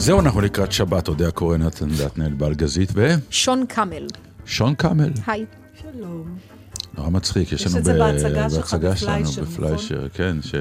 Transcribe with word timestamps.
זהו, 0.00 0.20
אנחנו 0.20 0.40
לקראת 0.40 0.72
שבת, 0.72 1.08
אודיה 1.08 1.30
קורן, 1.30 1.62
נתן 1.62 1.88
דטנל 1.88 2.32
באלגזית, 2.32 2.90
ו... 2.94 3.08
שון 3.30 3.64
קאמל. 3.68 4.06
שון 4.46 4.74
קאמל. 4.74 5.10
היי. 5.26 5.44
שלום. 5.82 6.38
נורא 6.94 7.10
מצחיק, 7.10 7.52
יש 7.52 7.60
יש 7.60 7.66
לנו 7.66 7.78
את 7.78 7.84
זה 7.84 7.92
ב- 7.94 7.98
בהצגה 7.98 8.50
שלך 8.50 8.74
בהצגה 8.74 8.96
שלנו, 8.96 9.24
בפליישר, 9.24 9.42
נכון? 9.42 9.54
בפליישר, 9.54 10.08
כן, 10.14 10.36
ש... 10.42 10.54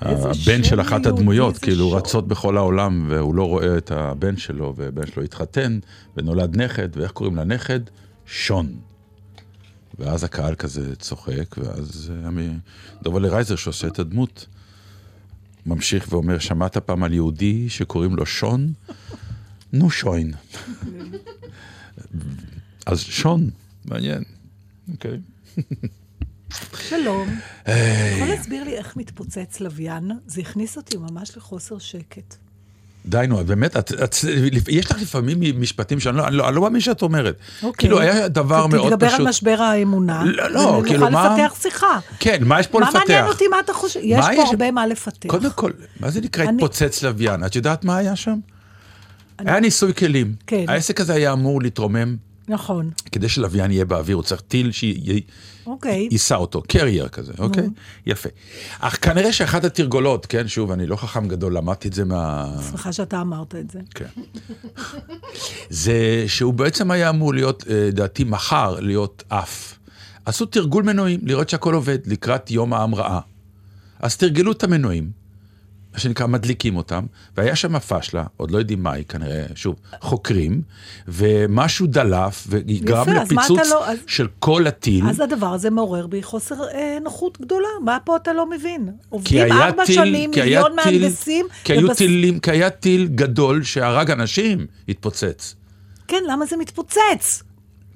הבן 0.00 0.64
של 0.64 0.80
אחת 0.80 1.06
הדמויות, 1.06 1.58
כאילו 1.58 1.88
שור. 1.88 1.96
רצות 1.96 2.28
בכל 2.28 2.56
העולם, 2.56 3.06
והוא 3.10 3.34
לא 3.34 3.44
רואה 3.44 3.78
את 3.78 3.90
הבן 3.90 4.36
שלו, 4.36 4.74
והבן 4.76 5.06
שלו 5.06 5.22
התחתן, 5.22 5.78
ונולד 6.16 6.56
נכד, 6.56 6.88
ואיך 6.96 7.10
קוראים 7.10 7.36
לנכד? 7.36 7.80
שון. 8.26 8.72
ואז 9.98 10.24
הקהל 10.24 10.54
כזה 10.54 10.96
צוחק, 10.96 11.56
ואז 11.58 12.12
אה, 12.36 12.52
דובל 13.02 13.26
רייזר 13.26 13.56
שעושה 13.56 13.86
את 13.86 13.98
הדמות, 13.98 14.46
ממשיך 15.68 16.12
ואומר, 16.12 16.38
שמעת 16.38 16.76
פעם 16.76 17.02
על 17.02 17.12
יהודי 17.12 17.68
שקוראים 17.68 18.16
לו 18.16 18.26
שון? 18.26 18.72
נו 19.72 19.90
שוין. 19.90 20.32
אז 22.86 23.00
שון, 23.00 23.50
מעניין. 23.84 24.22
אוקיי. 24.92 25.18
שלום. 26.88 27.28
יכול 28.16 28.28
להסביר 28.28 28.64
לי 28.64 28.76
איך 28.76 28.96
מתפוצץ 28.96 29.60
לוויין? 29.60 30.10
זה 30.26 30.40
הכניס 30.40 30.76
אותי 30.76 30.96
ממש 30.96 31.36
לחוסר 31.36 31.78
שקט. 31.78 32.36
די, 33.06 33.24
נו, 33.28 33.44
באמת, 33.44 33.76
את, 33.76 33.92
את, 34.04 34.16
יש 34.68 34.90
לך 34.90 34.96
לפעמים 35.02 35.38
משפטים 35.60 36.00
שאני 36.00 36.16
לא, 36.16 36.26
אני 36.26 36.36
לא, 36.36 36.48
אני 36.48 36.56
לא 36.56 36.62
מאמין 36.62 36.80
שאת 36.80 37.02
אומרת. 37.02 37.36
אוקיי. 37.62 37.72
כאילו, 37.78 38.00
היה 38.00 38.28
דבר 38.28 38.66
מאוד 38.66 38.90
תתגבר 38.92 39.06
פשוט. 39.08 39.20
על 39.20 39.28
משבר 39.28 39.62
האמונה. 39.62 40.22
לא, 40.24 40.50
לא, 40.50 40.82
כאילו, 40.86 41.06
ונוכל 41.06 41.12
מה- 41.28 41.36
לפתח 41.38 41.54
שיחה. 41.62 41.98
כן, 42.20 42.38
מה 42.44 42.60
יש 42.60 42.66
פה 42.66 42.78
מה 42.80 42.86
לפתח? 42.88 42.98
מעניין 42.98 43.26
אותי 43.26 43.48
מה 43.48 43.60
אתה 43.60 43.72
חושב? 43.72 44.00
יש 44.02 44.18
מה 44.18 44.26
פה 44.36 44.42
יש- 44.42 44.48
הרבה 44.50 44.70
מה 44.70 44.86
לפתח. 44.86 45.28
קודם 45.30 45.50
כל, 45.54 45.70
מה 46.00 46.10
זה 46.10 46.20
נקרא 46.20 46.44
אני- 46.44 46.52
התפוצץ 46.52 47.02
לוויין? 47.02 47.44
את 47.44 47.56
יודעת 47.56 47.84
מה 47.84 47.96
היה 47.96 48.16
שם? 48.16 48.38
היה 49.38 49.60
ניסוי 49.60 49.94
כלים. 49.94 50.34
כן. 50.46 50.64
העסק 50.68 51.00
הזה 51.00 51.14
היה 51.14 51.32
אמור 51.32 51.62
להתרומם, 51.62 52.16
נכון. 52.48 52.90
כדי 53.12 53.28
שלוויין 53.28 53.70
יהיה 53.70 53.84
באוויר, 53.84 54.16
הוא 54.16 54.24
צריך 54.24 54.40
טיל 54.40 54.70
אוקיי. 55.66 56.08
שיישא 56.10 56.34
אותו, 56.34 56.62
קרייר 56.68 57.08
כזה, 57.08 57.32
אוקיי? 57.38 57.66
יפה. 58.06 58.28
אך 58.80 59.04
כנראה 59.04 59.32
שאחת 59.32 59.64
התרגולות, 59.64 60.26
כן, 60.26 60.48
שוב, 60.48 60.70
אני 60.70 60.86
לא 60.86 60.96
חכם 60.96 61.28
גדול, 61.28 61.56
למדתי 61.56 61.88
את 61.88 61.92
זה 61.92 62.04
מה... 62.04 62.46
שמחה 62.70 62.92
שאתה 62.92 63.20
אמרת 63.20 63.54
את 63.54 63.70
זה. 63.70 63.80
כן. 63.94 64.06
זה 65.70 66.24
שהוא 66.26 66.54
בעצם 66.54 66.90
היה 66.90 67.10
אמור 67.10 67.34
להיות, 67.34 67.64
אה, 67.70 67.86
לדעתי, 67.88 68.24
מחר 68.24 68.80
להיות 68.80 69.24
עף. 69.30 69.78
עשו 70.24 70.46
תרגול 70.46 70.82
מנועים, 70.82 71.20
לראות 71.22 71.48
שהכל 71.48 71.74
עובד, 71.74 71.98
לקראת 72.06 72.50
יום 72.50 72.74
ההמראה. 72.74 73.20
אז 74.00 74.16
תרגלו 74.16 74.52
את 74.52 74.64
המנועים, 74.64 75.10
מה 75.98 76.02
שנקרא, 76.02 76.26
מדליקים 76.26 76.76
אותם, 76.76 77.04
והיה 77.36 77.56
שם 77.56 77.78
פשלה, 77.78 78.24
עוד 78.36 78.50
לא 78.50 78.58
יודעים 78.58 78.82
מהי, 78.82 79.04
כנראה, 79.04 79.44
שוב, 79.54 79.74
חוקרים, 80.00 80.62
ומשהו 81.08 81.86
דלף, 81.86 82.46
וגרם 82.48 83.02
יפה, 83.02 83.12
מה 83.14 83.22
לפיצוץ 83.24 83.58
לא- 83.70 83.88
אז- 83.88 83.98
של 84.06 84.26
כל 84.38 84.66
הטיל. 84.66 85.08
אז 85.08 85.20
הדבר 85.20 85.46
הזה 85.46 85.70
מעורר 85.70 86.06
בי 86.06 86.22
חוסר 86.22 86.54
אה, 86.74 86.98
נוחות 87.04 87.40
גדולה. 87.40 87.68
מה 87.84 87.98
פה 88.04 88.16
אתה 88.16 88.32
לא 88.32 88.50
מבין? 88.50 88.88
עובדים 89.08 89.52
ארבע 89.52 89.84
טיל, 89.84 89.94
שנים, 89.94 90.30
מיליון 90.30 90.72
טיל, 90.82 91.02
מהנדסים. 91.02 91.46
כי 91.64 91.72
היו 91.72 91.86
ובס- 91.88 91.96
טילים, 91.98 92.38
כי 92.40 92.50
היה 92.50 92.70
טיל 92.70 93.06
גדול 93.14 93.62
שהרג 93.62 94.10
אנשים, 94.10 94.66
התפוצץ. 94.88 95.54
כן, 96.08 96.22
למה 96.28 96.46
זה 96.46 96.56
מתפוצץ? 96.56 97.42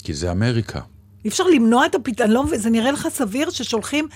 כי 0.04 0.14
זה 0.14 0.30
אמריקה. 0.32 0.80
אי 1.24 1.30
אפשר 1.30 1.44
למנוע 1.44 1.86
את 1.86 1.94
הפתרון, 1.94 2.30
לא 2.30 2.44
מבין, 2.44 2.58
זה 2.58 2.70
נראה 2.70 2.91
לך 2.91 3.08
סביר 3.10 3.50
ששולחים 3.50 4.08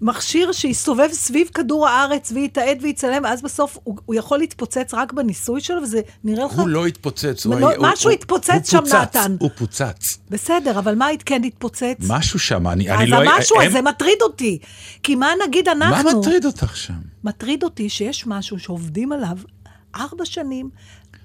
מכשיר 0.00 0.52
שיסתובב 0.52 1.08
סביב 1.12 1.48
כדור 1.54 1.88
הארץ 1.88 2.32
ויתעד 2.34 2.78
ויצלם, 2.82 3.24
ואז 3.24 3.42
בסוף 3.42 3.78
הוא, 3.84 3.96
הוא 4.04 4.14
יכול 4.14 4.38
להתפוצץ 4.38 4.94
רק 4.94 5.12
בניסוי 5.12 5.60
שלו, 5.60 5.82
וזה 5.82 6.00
נראה 6.24 6.44
לך... 6.44 6.52
הוא 6.52 6.68
לא 6.68 6.86
התפוצץ. 6.86 7.46
הוא 7.46 7.60
לא- 7.60 7.68
היה- 7.68 7.78
הוא- 7.78 7.86
משהו 7.92 8.10
הוא- 8.10 8.14
התפוצץ 8.18 8.50
הוא 8.50 8.62
שם, 8.64 8.78
פוצץ, 8.80 8.94
נתן. 8.94 9.36
הוא 9.40 9.50
פוצץ. 9.56 10.18
בסדר, 10.30 10.78
אבל 10.78 10.94
מה 10.94 11.06
כן 11.26 11.44
התפוצץ? 11.44 11.96
משהו 12.08 12.38
שם, 12.38 12.68
אני 12.68 12.90
אני 12.90 13.04
אז 13.04 13.08
לא... 13.10 13.16
המשהו 13.16 13.60
הם- 13.60 13.68
הזה 13.68 13.82
מטריד 13.82 14.18
אותי. 14.22 14.58
כי 15.02 15.14
מה 15.14 15.30
נגיד 15.48 15.68
מה 15.68 15.88
אנחנו? 15.88 16.20
מטריד 16.20 16.44
אותך 16.44 16.76
שם? 16.76 16.94
מטריד 17.24 17.62
אותי 17.64 17.88
שיש 17.88 18.26
משהו 18.26 18.58
שעובדים 18.58 19.12
עליו 19.12 19.36
ארבע 19.96 20.24
שנים, 20.24 20.70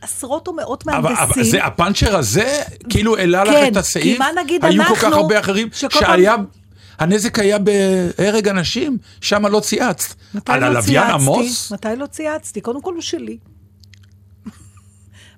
עשרות 0.02 0.48
או 0.48 0.54
מאות 0.54 0.84
אבל- 0.88 0.98
אבל 0.98 1.14
מהנדסים. 1.14 1.44
זה, 1.44 1.66
הפאנצ'ר 1.66 2.16
הזה, 2.16 2.62
כאילו 2.90 3.18
העלה 3.18 3.44
לך 3.44 3.52
כן, 3.54 3.72
את 3.72 3.78
הסעיף? 3.78 4.04
כי 4.04 4.18
מה 4.18 4.28
נגיד 4.44 4.66
היו 4.66 4.84
כל 4.88 4.96
כך 4.96 5.04
אנחנו, 5.04 5.20
הרבה 5.20 5.40
אחרים, 5.40 5.70
שהיה... 5.74 6.36
הנזק 7.00 7.40
היה 7.40 7.58
בהרג 7.60 8.48
אנשים, 8.48 8.98
שם 9.22 9.46
לא 9.46 9.60
צייצת. 9.60 10.14
על 10.46 10.60
לא 10.60 10.66
הלוויין? 10.66 11.12
עמוס? 11.12 11.72
מתי 11.72 11.88
לא 11.98 12.06
צייצתי? 12.06 12.62
קודם 12.62 12.82
כל 12.82 12.94
הוא 12.94 13.02
שלי. 13.02 13.38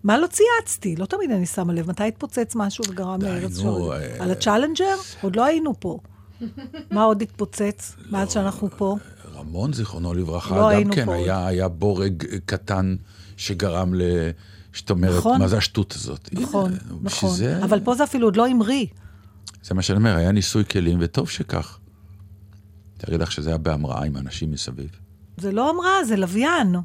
מה 0.04 0.18
לא 0.18 0.28
צייצתי? 0.28 0.96
לא 0.96 1.06
תמיד 1.06 1.32
אני 1.32 1.46
שמה 1.46 1.74
לב. 1.74 1.90
מתי 1.90 2.04
התפוצץ 2.04 2.56
משהו 2.56 2.84
וגרם 2.90 3.22
לארץ 3.22 3.60
שואו? 3.60 3.94
אה, 3.94 3.98
על 4.20 4.32
הצ'אלנג'ר? 4.32 4.96
עוד 5.22 5.36
לא 5.36 5.46
היינו 5.46 5.80
פה. 5.80 6.00
מה 6.92 7.04
עוד 7.04 7.22
התפוצץ 7.22 7.96
מאז 8.12 8.32
שאנחנו 8.32 8.70
פה? 8.78 8.98
רמון, 9.36 9.74
זיכרונו 9.74 10.14
לברכה, 10.14 10.56
לא 10.58 10.84
גם 10.84 10.92
כן. 10.92 11.10
היה, 11.10 11.48
היה 11.48 11.68
בורג 11.68 12.26
קטן 12.46 12.96
שגרם 13.38 13.94
ל... 13.94 14.02
שאת 14.74 14.90
אומרת, 14.90 15.18
נכון. 15.18 15.40
מה 15.40 15.48
זה 15.48 15.58
השטות 15.58 15.94
הזאת? 15.96 16.30
נכון, 16.32 16.72
הנה, 16.72 17.00
נכון. 17.02 17.36
זה, 17.36 17.64
אבל 17.64 17.80
פה 17.80 17.96
זה 17.96 18.04
אפילו 18.04 18.28
עוד 18.28 18.36
לא 18.36 18.48
המריא. 18.48 18.86
זה 19.64 19.76
מה 19.76 19.82
שאני 19.82 19.98
אומר, 19.98 20.16
היה 20.16 20.32
ניסוי 20.32 20.66
כלים, 20.66 20.98
וטוב 21.02 21.30
שכך. 21.30 21.78
תארי 22.98 23.18
לך 23.18 23.32
שזה 23.32 23.50
היה 23.50 23.58
בהמראה 23.58 24.06
עם 24.06 24.18
אנשים 24.18 24.52
מסביב. 24.52 24.90
זה 25.38 25.52
לא 25.52 25.72
אמרה, 25.72 26.04
זה 26.08 26.16
לוויין. 26.16 26.76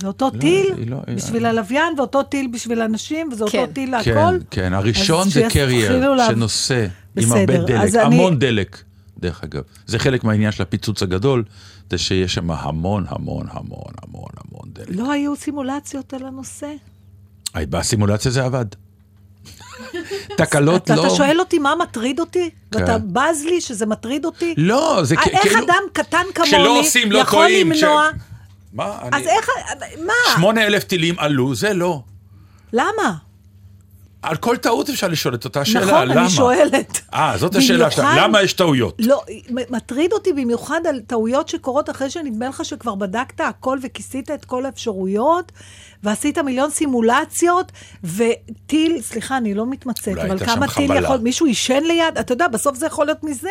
זה 0.00 0.06
אותו 0.06 0.30
לא, 0.34 0.40
טיל 0.40 0.66
לא- 0.86 1.00
בשביל 1.16 1.46
הלוויין, 1.46 1.94
ואותו 1.98 2.22
טיל 2.22 2.50
בשביל 2.52 2.80
אנשים, 2.82 3.28
וזה 3.32 3.44
אותו 3.44 3.52
כן. 3.52 3.66
טיל 3.72 4.02
כן, 4.04 4.14
להכל. 4.14 4.38
כן, 4.50 4.72
הראשון 4.72 5.26
אז 5.26 5.32
זה 5.32 5.46
קרייר, 5.50 6.14
לה- 6.14 6.26
שנושא 6.26 6.86
עם 7.16 7.32
הרבה 7.32 7.46
דלק, 7.64 7.70
אני- 7.94 8.00
המון 8.16 8.38
דלק, 8.38 8.82
דרך 9.18 9.44
אגב. 9.44 9.62
זה 9.86 9.98
חלק 9.98 10.24
מהעניין 10.24 10.52
של 10.52 10.62
הפיצוץ 10.62 11.02
הגדול, 11.02 11.44
זה 11.90 11.98
שיש 11.98 12.34
שם 12.34 12.50
המון, 12.50 13.04
המון, 13.08 13.46
המון, 13.50 13.92
המון, 14.02 14.30
המון 14.36 14.68
דלק. 14.72 14.88
לא 14.90 15.12
היו 15.12 15.36
סימולציות 15.36 16.14
על 16.14 16.24
הנושא. 16.26 16.72
בסימולציה 17.56 18.30
זה 18.30 18.44
עבד. 18.44 18.66
תקלות 20.36 20.90
לא... 20.90 20.94
אתה 21.06 21.10
שואל 21.10 21.40
אותי 21.40 21.58
מה 21.58 21.74
מטריד 21.82 22.20
אותי? 22.20 22.50
כן. 22.72 22.80
ואתה 22.80 22.98
בז 22.98 23.44
לי 23.44 23.60
שזה 23.60 23.86
מטריד 23.86 24.24
אותי? 24.24 24.54
לא, 24.56 25.00
זה 25.02 25.14
אה, 25.14 25.22
כ- 25.22 25.28
איך 25.28 25.42
כאילו... 25.42 25.64
אדם 25.64 25.82
קטן 25.92 26.24
כמוני 26.34 26.64
לא 27.10 27.18
יכול 27.18 27.38
טועים. 27.44 27.72
למנוע... 27.72 28.08
מה, 28.72 28.98
אז. 29.12 29.26
איך... 29.26 29.48
מה? 30.06 30.12
שמונה 30.34 30.66
אלף 30.66 30.84
טילים 30.84 31.14
עלו, 31.18 31.54
זה 31.54 31.74
לא. 31.74 32.02
למה? 32.72 33.14
על 34.22 34.36
כל 34.36 34.56
טעות 34.56 34.88
אפשר 34.90 35.08
לשאול 35.08 35.34
את 35.34 35.44
אותה 35.44 35.64
שאלה, 35.64 35.86
נכון, 35.86 36.08
למה? 36.08 36.20
אני 36.20 36.30
שואלת. 36.30 37.00
אה, 37.14 37.34
זאת 37.38 37.54
השאלה 37.54 37.90
שלך, 37.90 38.04
במיוחד- 38.04 38.20
למה 38.24 38.42
יש 38.42 38.52
טעויות? 38.52 38.96
לא, 38.98 39.22
מטריד 39.70 40.12
אותי 40.12 40.32
במיוחד 40.32 40.80
על 40.88 41.00
טעויות 41.06 41.48
שקורות 41.48 41.90
אחרי 41.90 42.10
שנדמה 42.10 42.48
לך 42.48 42.64
שכבר 42.64 42.94
בדקת 42.94 43.40
הכל 43.40 43.78
וכיסית 43.82 44.30
את 44.30 44.44
כל 44.44 44.66
האפשרויות, 44.66 45.52
ועשית 46.02 46.38
מיליון 46.38 46.70
סימולציות, 46.70 47.72
וטיל, 48.04 49.00
סליחה, 49.02 49.36
אני 49.36 49.54
לא 49.54 49.66
מתמצאת, 49.66 50.18
אבל 50.18 50.38
כמה 50.46 50.68
טיל 50.68 50.88
חבלה. 50.88 51.00
יכול... 51.00 51.16
מישהו 51.18 51.46
עישן 51.46 51.82
ליד? 51.84 52.18
אתה 52.20 52.32
יודע, 52.32 52.48
בסוף 52.48 52.76
זה 52.76 52.86
יכול 52.86 53.06
להיות 53.06 53.24
מזה. 53.24 53.50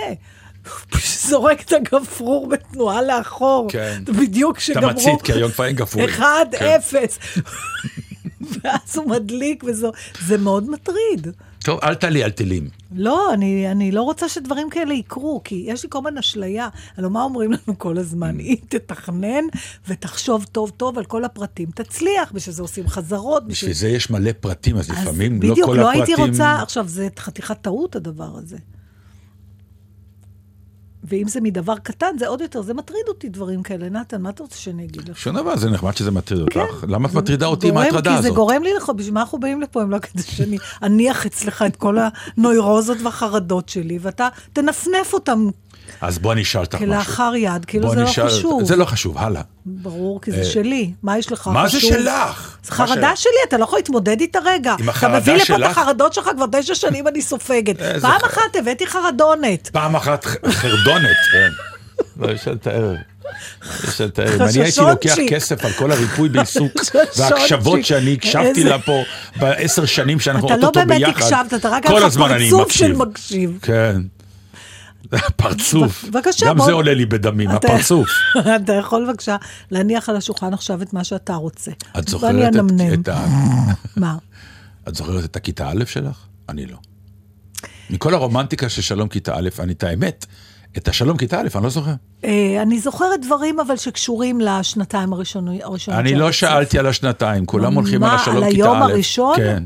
זורק 1.29 1.61
את 1.61 1.73
הגפרור 1.73 2.47
בתנועה 2.49 3.01
לאחור. 3.01 3.67
כן. 3.71 4.01
בדיוק 4.05 4.51
אתה 4.51 4.59
כשגמרו... 4.59 4.89
מצית, 4.89 5.21
כי 5.21 5.31
היום 5.33 5.51
כבר 5.51 5.65
אין 5.65 5.75
גפרורים. 5.75 6.09
אחד, 6.13 6.45
כן. 6.59 6.65
אפס. 6.65 7.19
ואז 8.63 8.97
הוא 8.97 9.09
מדליק 9.09 9.63
וזו... 9.67 9.91
זה 10.25 10.37
מאוד 10.37 10.69
מטריד. 10.69 11.27
טוב, 11.63 11.79
אל 11.83 11.95
תעלי 11.95 12.23
על 12.23 12.31
טילים. 12.31 12.69
לא, 12.95 13.33
אני, 13.33 13.71
אני 13.71 13.91
לא 13.91 14.01
רוצה 14.01 14.29
שדברים 14.29 14.69
כאלה 14.69 14.93
יקרו, 14.93 15.41
כי 15.43 15.63
יש 15.67 15.83
לי 15.83 15.89
כל 15.89 15.97
הזמן 15.97 16.17
אשליה. 16.17 16.67
הלוא 16.97 17.11
מה 17.11 17.23
אומרים 17.23 17.51
לנו 17.51 17.77
כל 17.77 17.97
הזמן? 17.97 18.39
היא 18.39 18.57
תתכנן 18.69 19.43
ותחשוב 19.87 20.45
טוב 20.51 20.71
טוב 20.77 20.97
על 20.97 21.05
כל 21.05 21.25
הפרטים. 21.25 21.69
תצליח, 21.75 22.31
בשביל 22.31 22.55
זה 22.55 22.61
עושים 22.61 22.87
חזרות. 22.87 23.47
בשביל 23.47 23.73
זה 23.73 23.87
יש 23.87 24.09
מלא 24.09 24.31
פרטים, 24.39 24.77
אז 24.77 24.91
אז 24.91 24.97
לפעמים 24.97 25.41
לא 25.41 25.49
בדיוק, 25.49 25.69
כל 25.69 25.75
לא 25.75 25.81
הפרטים... 25.81 26.01
הייתי 26.01 26.21
רוצה, 26.21 26.61
עכשיו, 26.61 26.87
זה 26.87 27.07
חתיכת 27.19 27.61
טעות 27.61 27.95
הדבר 27.95 28.29
הזה. 28.35 28.57
ואם 31.09 31.27
זה 31.27 31.41
מדבר 31.41 31.75
קטן, 31.77 32.17
זה 32.19 32.27
עוד 32.27 32.41
יותר, 32.41 32.61
זה 32.61 32.73
מטריד 32.73 33.03
אותי 33.07 33.29
דברים 33.29 33.63
כאלה. 33.63 33.89
נתן, 33.89 34.21
מה 34.21 34.29
אתה 34.29 34.43
רוצה 34.43 34.57
שאני 34.57 34.83
אגיד 34.83 35.09
לך? 35.09 35.17
שום 35.17 35.35
דבר, 35.35 35.57
זה 35.57 35.69
נחמד 35.69 35.97
שזה 35.97 36.11
מטריד 36.11 36.41
אותך. 36.41 36.83
למה 36.87 37.07
את 37.07 37.13
מטרידה 37.13 37.45
אותי 37.45 37.69
עם 37.69 37.77
ההטרדה 37.77 38.09
כי 38.09 38.21
זה 38.21 38.27
הזאת? 38.27 38.35
גורם 38.35 38.63
לי 38.63 38.73
לך, 38.73 38.89
בשביל 38.89 39.13
מה 39.13 39.21
אנחנו 39.21 39.39
באים 39.39 39.61
לפה 39.61 39.83
אם 39.83 39.91
לא 39.91 39.99
כדי 39.99 40.23
שאני 40.23 40.57
אניח 40.83 41.25
אצלך 41.25 41.61
את 41.67 41.75
כל 41.75 41.97
הנוירוזות 42.37 42.97
והחרדות 43.03 43.69
שלי, 43.69 43.99
ואתה 44.01 44.27
תנפנף 44.53 45.13
אותם 45.13 45.47
אז 46.01 46.19
בוא 46.19 46.33
אני 46.33 46.41
אשאל 46.41 46.61
אותך 46.61 46.75
משהו. 46.75 46.87
כלאחר 46.87 47.31
יד, 47.37 47.65
כאילו 47.65 47.89
זה 47.89 47.95
לא 47.95 48.03
נשאל- 48.03 48.29
חשוב. 48.29 48.63
זה 48.63 48.75
לא 48.75 48.85
חשוב, 48.85 49.17
הלאה. 49.17 49.41
ברור, 49.65 50.21
כי 50.21 50.31
זה 50.31 50.45
שלי. 50.45 50.91
מה 51.03 51.17
יש 51.17 51.31
לך 51.31 51.47
מה 51.47 51.67
זה 51.67 51.77
חשוב? 51.77 51.91
שלך? 51.93 52.57
זה 52.63 52.71
מה 52.71 52.87
חרדה 52.87 53.11
של- 53.15 53.21
שלי, 53.21 53.31
אתה 53.47 53.57
לא 53.57 53.63
יכול 53.63 53.79
להתמודד 53.79 54.21
איתה 54.21 54.39
רגע. 54.45 54.75
עם 54.79 54.89
החרדה 54.89 55.17
אתה 55.17 55.21
מביא 55.21 55.33
לפה 55.33 55.41
את 55.43 55.47
שלך? 55.47 55.77
החרדות 55.77 56.13
שלך, 56.13 56.29
כבר 56.35 56.45
תשע 56.51 56.75
שנים 56.75 57.07
אני 57.07 57.21
סופגת. 57.21 57.81
איזה 57.81 58.07
פעם 58.07 58.19
ח- 58.21 58.25
אחת 58.25 58.55
הבאתי 58.59 58.87
חרדונת. 58.87 59.69
פעם 59.73 59.95
אחת 59.95 60.25
חרדונת, 60.49 61.17
כן. 61.31 61.49
לא, 62.19 62.31
יש 62.31 62.47
את 62.47 62.67
הערב. 62.67 62.95
יש 63.83 64.01
את- 64.01 64.19
אם 64.19 64.41
אני 64.41 64.61
הייתי 64.61 64.81
לוקח. 64.81 65.15
כסף 65.27 65.65
על 65.65 65.71
כל 65.71 65.91
הריפוי 65.91 66.29
בעיסוק. 66.29 66.71
וההקשבות 67.17 67.85
שאני 67.85 68.13
הקשבתי 68.13 68.63
לה 68.63 68.79
פה 68.79 69.03
בעשר 69.35 69.85
שנים 69.85 70.19
שאנחנו 70.19 70.47
אתה 70.47 70.57
לא 70.57 70.67
אוטוטו 70.67 70.85
באמת 70.87 71.01
ביחד, 71.01 71.21
הקשבת, 71.43 71.53
אתה 71.53 71.69
רק 71.69 71.85
היה 71.85 71.99
לך 71.99 72.17
פרצוף 72.17 72.71
של. 72.71 72.93
מקשיב. 72.93 73.59
כן. 73.61 74.01
פרצוף. 75.35 76.05
בבקשה, 76.05 76.45
גם 76.45 76.57
בוא- 76.57 76.65
זה 76.65 76.71
עולה 76.71 76.93
לי 76.93 77.05
בדמים, 77.05 77.49
אתה- 77.51 77.57
הפרצוף. 77.73 78.07
אתה 78.63 78.73
יכול 78.73 79.05
בבקשה 79.09 79.35
להניח 79.71 80.09
על 80.09 80.15
השולחן 80.15 80.53
עכשיו 80.53 80.81
את 80.81 80.93
מה 80.93 81.03
שאתה 81.03 81.35
רוצה. 81.35 81.71
את 81.99 82.07
זוכרת 82.07 82.53
את- 82.99 83.07
ה... 83.07 83.25
מה? 83.97 84.15
את 84.87 84.95
זוכרת 84.95 85.23
את 85.25 85.35
הכיתה 85.35 85.69
א' 85.69 85.83
שלך? 85.85 86.17
אני 86.49 86.65
לא. 86.65 86.77
מכל 87.89 88.13
הרומנטיקה 88.13 88.69
של 88.69 88.81
שלום 88.81 89.07
כיתה 89.07 89.35
א', 89.35 89.49
אני 89.59 89.73
את 89.73 89.83
האמת, 89.83 90.25
את 90.77 90.87
השלום 90.87 91.17
כיתה 91.17 91.39
א', 91.39 91.47
אני 91.55 91.63
לא 91.63 91.69
זוכר. 91.69 91.93
אה, 92.23 92.61
אני 92.61 92.79
זוכרת 92.79 93.21
דברים, 93.25 93.59
אבל 93.59 93.77
שקשורים 93.77 94.41
לשנתיים 94.41 95.13
הראשונות. 95.13 95.55
אני 95.87 96.15
לא. 96.15 96.31
שאלתי 96.31 96.79
על 96.79 96.87
השנתיים, 96.87 97.45
כולם 97.45 97.73
הולכים 97.73 98.01
מה, 98.01 98.09
על 98.11 98.15
השלום 98.19 98.43
על 98.43 98.51
כיתה 98.51 98.63
א'. 98.63 98.71
היום 98.71 98.81
הראשון? 98.81 99.35
כן. 99.35 99.63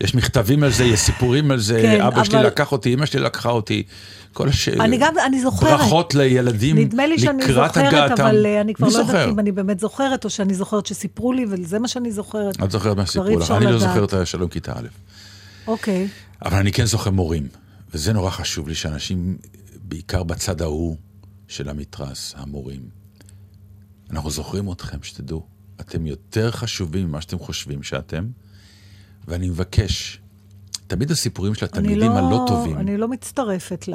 יש 0.00 0.14
מכתבים 0.14 0.62
על 0.62 0.70
זה, 0.72 0.84
יש 0.84 1.00
סיפורים 1.00 1.50
על 1.50 1.58
זה, 1.60 1.78
כן, 1.82 2.00
אבא 2.00 2.24
שלי 2.24 2.38
אבל- 2.38 2.46
לקח 2.46 2.72
אותי, 2.72 2.94
אמא 2.94 3.06
שלי 3.06 3.20
לקחה 3.20 3.50
אותי. 3.50 3.82
כל 4.32 4.48
הש... 4.48 4.68
אני 4.68 4.98
גם, 4.98 5.14
אני 5.26 5.40
זוכרת. 5.42 5.80
ברכות 5.80 6.14
לילדים 6.14 6.78
נדמה 6.78 7.06
לי 7.06 7.18
שאני 7.18 7.42
לקראת 7.44 7.68
זוכרת, 7.74 7.76
הגעתם. 7.86 8.22
אבל 8.26 8.46
אה, 8.46 8.60
אני 8.60 8.74
כבר 8.74 8.86
לא 8.88 8.92
יודעת 8.92 9.06
זוכר? 9.06 9.30
אם 9.30 9.38
אני 9.38 9.52
באמת 9.52 9.80
זוכרת, 9.80 10.24
או 10.24 10.30
שאני 10.30 10.54
זוכרת 10.54 10.86
שסיפרו 10.86 11.32
לי, 11.32 11.44
וזה 11.50 11.78
מה 11.78 11.88
שאני 11.88 12.12
זוכרת. 12.12 12.62
את 12.64 12.70
זוכרת 12.70 12.96
מה 12.96 13.04
כבר 13.04 13.12
סיפרו 13.12 13.28
אי 13.28 13.36
לך, 13.36 13.50
אני 13.50 13.64
לא 13.64 13.70
לדעת. 13.70 13.80
זוכר 13.80 14.04
את 14.04 14.12
השלום 14.12 14.48
כיתה 14.48 14.72
א'. 14.76 14.86
אוקיי. 15.66 16.08
אבל 16.44 16.56
אני 16.58 16.72
כן 16.72 16.84
זוכר 16.84 17.10
מורים, 17.10 17.48
וזה 17.94 18.12
נורא 18.12 18.30
חשוב 18.30 18.68
לי, 18.68 18.74
שאנשים, 18.74 19.36
בעיקר 19.82 20.22
בצד 20.22 20.62
ההוא 20.62 20.96
של 21.48 21.68
המתרס, 21.68 22.34
המורים, 22.36 22.80
אנחנו 24.10 24.30
זוכרים 24.30 24.72
אתכם, 24.72 24.98
שתדעו, 25.02 25.46
אתם 25.80 26.06
יותר 26.06 26.50
חשובים 26.50 27.06
ממה 27.08 27.20
שאתם 27.20 27.38
חושבים 27.38 27.82
שאתם, 27.82 28.24
ואני 29.28 29.48
מבקש, 29.48 30.18
תמיד 30.86 31.10
הסיפורים 31.10 31.54
של 31.54 31.64
התלמידים 31.64 32.12
הלא 32.12 32.44
טובים, 32.46 32.76
אני 32.76 32.96
לא 32.96 33.08
מצטרפת 33.08 33.88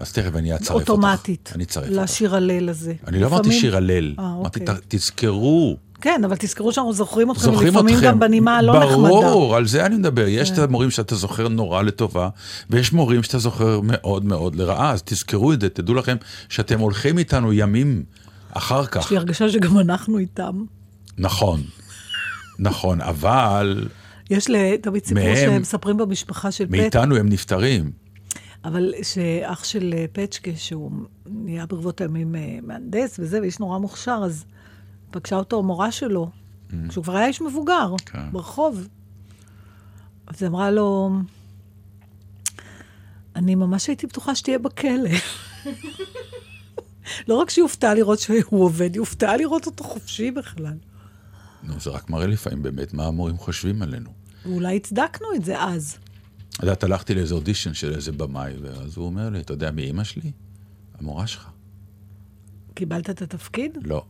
אז 0.00 0.12
תכף 0.12 0.36
אני 0.36 0.56
אצרף 0.56 0.70
אותך. 0.70 0.88
לאוטומטית, 0.88 1.52
אני 1.54 1.64
אצרף 1.64 1.84
אותך. 1.84 1.96
לשיר 1.96 2.36
הלל 2.36 2.68
הזה. 2.68 2.94
אני 3.06 3.20
לא 3.20 3.26
אמרתי 3.26 3.52
שיר 3.52 3.76
הלל, 3.76 4.14
אה, 4.18 4.32
אמרתי, 4.40 4.60
אוקיי. 4.60 4.74
תזכרו, 4.88 5.76
כן, 6.00 6.22
אבל 6.24 6.36
תזכרו 6.38 6.72
שאנחנו 6.72 6.92
זוכרים 6.92 7.30
אתכם, 7.30 7.42
זוכרים 7.42 7.68
לפעמים 7.68 7.94
אתכם. 7.94 8.06
גם 8.06 8.20
בנימה 8.20 8.58
הלא 8.58 8.72
נחמדה. 8.72 8.94
כן. 8.94 9.02
ברור, 9.02 9.56
על 9.56 9.66
זה 9.66 9.86
אני 9.86 9.96
מדבר. 9.96 10.28
יש 10.28 10.50
את 10.50 10.58
המורים 10.58 10.90
שאתה 10.90 11.14
זוכר 11.14 11.48
נורא 11.48 11.82
לטובה, 11.82 12.28
ויש 12.70 12.92
מורים 12.92 13.22
שאתה 13.22 13.38
זוכר 13.38 13.80
מאוד 13.82 14.24
מאוד 14.24 14.54
לרעה, 14.54 14.90
אז 14.90 15.02
תזכרו 15.02 15.52
את 15.52 15.60
זה, 15.60 15.68
תדעו 15.68 15.94
לכם 15.94 16.16
שאתם 16.48 16.80
הולכים 16.80 17.18
איתנו 17.18 17.52
ימים 17.52 18.02
אחר 18.52 18.80
יש 18.82 18.88
כך. 18.90 19.10
לי 19.10 19.16
הרגשה 19.16 19.48
שגם 19.48 19.78
אנחנו 19.78 20.18
איתם. 20.18 20.64
נכון, 21.18 21.62
נכון, 22.58 23.00
אבל 23.00 23.84
יש 24.30 24.46
תמיד 24.82 25.04
סיפור 25.04 25.22
מהם- 25.24 25.36
שהם 25.36 25.62
מספרים 25.62 25.96
במשפחה 25.96 26.52
של 26.52 26.64
פט, 26.66 26.70
מאיתנו 26.70 27.16
הם 27.16 27.28
נפטרים. 27.28 27.92
אבל 28.64 28.94
שאח 29.02 29.64
של 29.64 29.94
אה, 29.96 30.04
פצ'קה, 30.12 30.50
שהוא 30.56 30.92
נהיה 31.26 31.66
ברבות 31.66 32.00
הימים 32.00 32.34
אה, 32.34 32.58
מהנדס 32.62 33.16
וזה, 33.18 33.40
ואיש 33.40 33.58
נורא 33.60 33.78
מוכשר, 33.78 34.20
אז 34.24 34.44
פגשה 35.10 35.36
אותו 35.36 35.62
מורה 35.62 35.92
שלו, 35.92 36.30
כשהוא 36.88 37.04
כבר 37.04 37.16
היה 37.16 37.26
איש 37.26 37.40
מבוגר, 37.40 37.94
כן. 38.06 38.32
ברחוב. 38.32 38.88
אז 40.26 40.42
היא 40.42 40.48
אמרה 40.48 40.70
לו, 40.70 41.10
אני 43.36 43.54
ממש 43.54 43.86
הייתי 43.86 44.06
בטוחה 44.06 44.34
שתהיה 44.34 44.58
בכלא. 44.58 45.10
לא 47.28 47.34
רק 47.34 47.50
שהיא 47.50 47.62
הופתעה 47.62 47.94
לראות 47.94 48.18
שהוא 48.18 48.64
עובד, 48.64 48.90
היא 48.94 49.00
הופתעה 49.00 49.36
לראות 49.36 49.66
אותו 49.66 49.84
חופשי 49.84 50.30
בכלל. 50.30 50.74
נו, 51.62 51.80
זה 51.80 51.90
רק 51.90 52.10
מראה 52.10 52.26
לפעמים 52.26 52.62
באמת 52.62 52.94
מה 52.94 53.06
המורים 53.06 53.36
חושבים 53.36 53.82
עלינו. 53.82 54.10
ואולי 54.46 54.76
הצדקנו 54.76 55.26
את 55.36 55.44
זה 55.44 55.62
אז. 55.62 55.98
את 56.54 56.62
יודעת, 56.62 56.84
הלכתי 56.84 57.14
לאיזה 57.14 57.34
אודישן 57.34 57.74
של 57.74 57.94
איזה 57.94 58.12
במאי, 58.12 58.52
ואז 58.62 58.96
הוא 58.96 59.06
אומר 59.06 59.30
לי, 59.30 59.40
אתה 59.40 59.52
יודע 59.52 59.70
מי 59.70 59.82
אימא 59.82 60.04
שלי? 60.04 60.32
המורה 60.98 61.26
שלך. 61.26 61.48
קיבלת 62.74 63.10
את 63.10 63.22
התפקיד? 63.22 63.78
לא, 63.84 64.04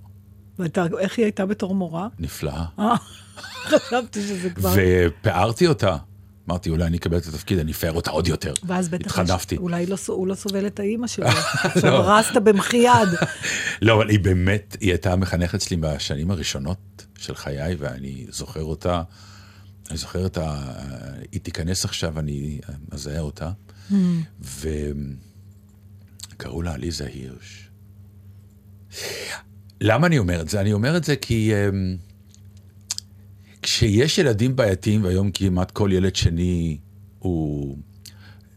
ואתה, 0.59 0.87
איך 0.99 1.19
היא 1.19 1.25
הייתה 1.25 1.47
בתור 1.47 1.75
מורה? 1.75 2.09
נפלאה. 2.19 2.65
אה, 2.79 2.94
חשבתי 3.71 4.23
שזה 4.23 4.50
כבר... 4.50 4.73
ופארתי 4.77 5.67
אותה. 5.67 5.97
אמרתי, 6.49 6.71
אולי 6.71 6.85
אני 6.85 6.97
אקבל 6.97 7.19
את 7.19 7.27
התפקיד, 7.27 7.59
אני 7.59 7.73
אפאר 7.73 7.93
אותה 7.93 8.11
עוד 8.11 8.29
יותר. 8.29 8.55
ואז 8.67 8.88
בטח... 8.88 9.19
התחנפתי. 9.19 9.56
אולי 9.56 9.87
לא, 9.87 9.97
הוא 10.06 10.27
לא 10.27 10.35
סובל 10.35 10.67
את 10.67 10.81
האימא 10.81 11.06
שלו. 11.12 11.27
עכשיו 11.27 11.93
הרסת 11.94 12.37
במחי 12.37 12.77
יד. 12.77 13.09
לא, 13.82 13.94
אבל 13.94 14.09
היא 14.09 14.21
באמת, 14.21 14.77
היא 14.81 14.91
הייתה 14.91 15.12
המחנכת 15.12 15.61
שלי 15.61 15.77
בשנים 15.77 16.31
הראשונות 16.31 17.06
של 17.19 17.35
חיי, 17.35 17.75
ואני 17.79 18.27
זוכר 18.31 18.62
אותה, 18.62 19.03
אני 19.90 19.98
זוכר 19.98 20.26
את 20.26 20.37
ה... 20.37 20.72
היא 21.32 21.40
תיכנס 21.40 21.84
עכשיו, 21.84 22.19
אני 22.19 22.60
מזהה 22.92 23.20
אותה, 23.20 23.50
וקראו 26.32 26.62
לה 26.62 26.72
עליזה 26.72 27.06
הירש. 27.06 27.70
למה 29.81 30.06
אני 30.06 30.19
אומר 30.19 30.40
את 30.40 30.48
זה? 30.48 30.60
אני 30.60 30.72
אומר 30.72 30.96
את 30.96 31.04
זה 31.04 31.16
כי 31.16 31.52
אמ, 31.54 31.96
כשיש 33.62 34.19
ילדים 34.19 34.56
בעייתיים, 34.56 35.04
והיום 35.04 35.31
כמעט 35.31 35.70
כל 35.70 35.90
ילד 35.93 36.16
שני 36.16 36.78
הוא 37.19 37.78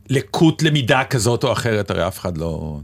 לקות 0.10 0.64
למידה 0.64 1.04
כזאת 1.10 1.44
או 1.44 1.52
אחרת, 1.52 1.90
הרי 1.90 2.08
אף 2.08 2.20
אחד 2.20 2.38
לא... 2.38 2.80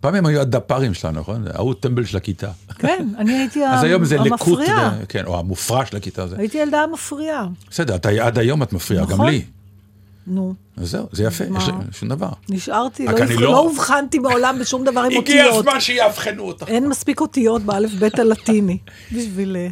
פעם 0.00 0.14
הם 0.14 0.26
היו 0.26 0.40
הדפ"רים 0.40 0.94
שלנו, 0.94 1.20
נכון? 1.20 1.44
ההוא 1.54 1.74
טמבל 1.80 2.04
של 2.04 2.16
הכיתה. 2.16 2.50
כן, 2.78 3.08
אני 3.18 3.32
הייתי 3.38 3.64
אז 3.66 3.82
היום 3.84 4.04
זה 4.04 4.20
המפריעה. 4.20 4.98
ו- 5.00 5.04
כן, 5.08 5.26
או 5.26 5.38
המופרע 5.38 5.86
של 5.86 5.96
הכיתה. 5.96 6.26
הייתי 6.36 6.58
ילדה 6.58 6.82
המפריעה. 6.82 7.46
בסדר, 7.70 7.96
עד 8.22 8.38
היום 8.38 8.62
את 8.62 8.72
מפריעה, 8.72 9.04
גם 9.04 9.12
נכון. 9.12 9.28
לי. 9.28 9.44
נו, 10.26 10.54
אז 10.76 10.90
זהו, 10.90 11.06
זה 11.12 11.24
יפה? 11.24 11.44
יש 11.58 11.64
שום 11.92 12.08
דבר. 12.08 12.28
נשארתי, 12.48 13.06
לא 13.06 13.12
לא- 13.12 13.40
לא 13.42 13.58
אובחנתי 13.58 14.18
מעולם 14.18 14.58
בשום 14.60 14.84
דבר 14.84 15.00
עם 15.00 15.06
הגיע 15.06 15.46
אותיות. 15.46 15.66
הזמן 15.66 15.80
שיאבחנו 15.80 16.42
אותך. 16.42 16.64
אין 16.68 16.88
מספיק 16.88 17.20
אותיות 17.20 17.62
באלף 17.62 17.90
בית 17.92 18.18
הלטיני 18.18 18.78
בשביל... 19.16 19.56
אה, 19.56 19.68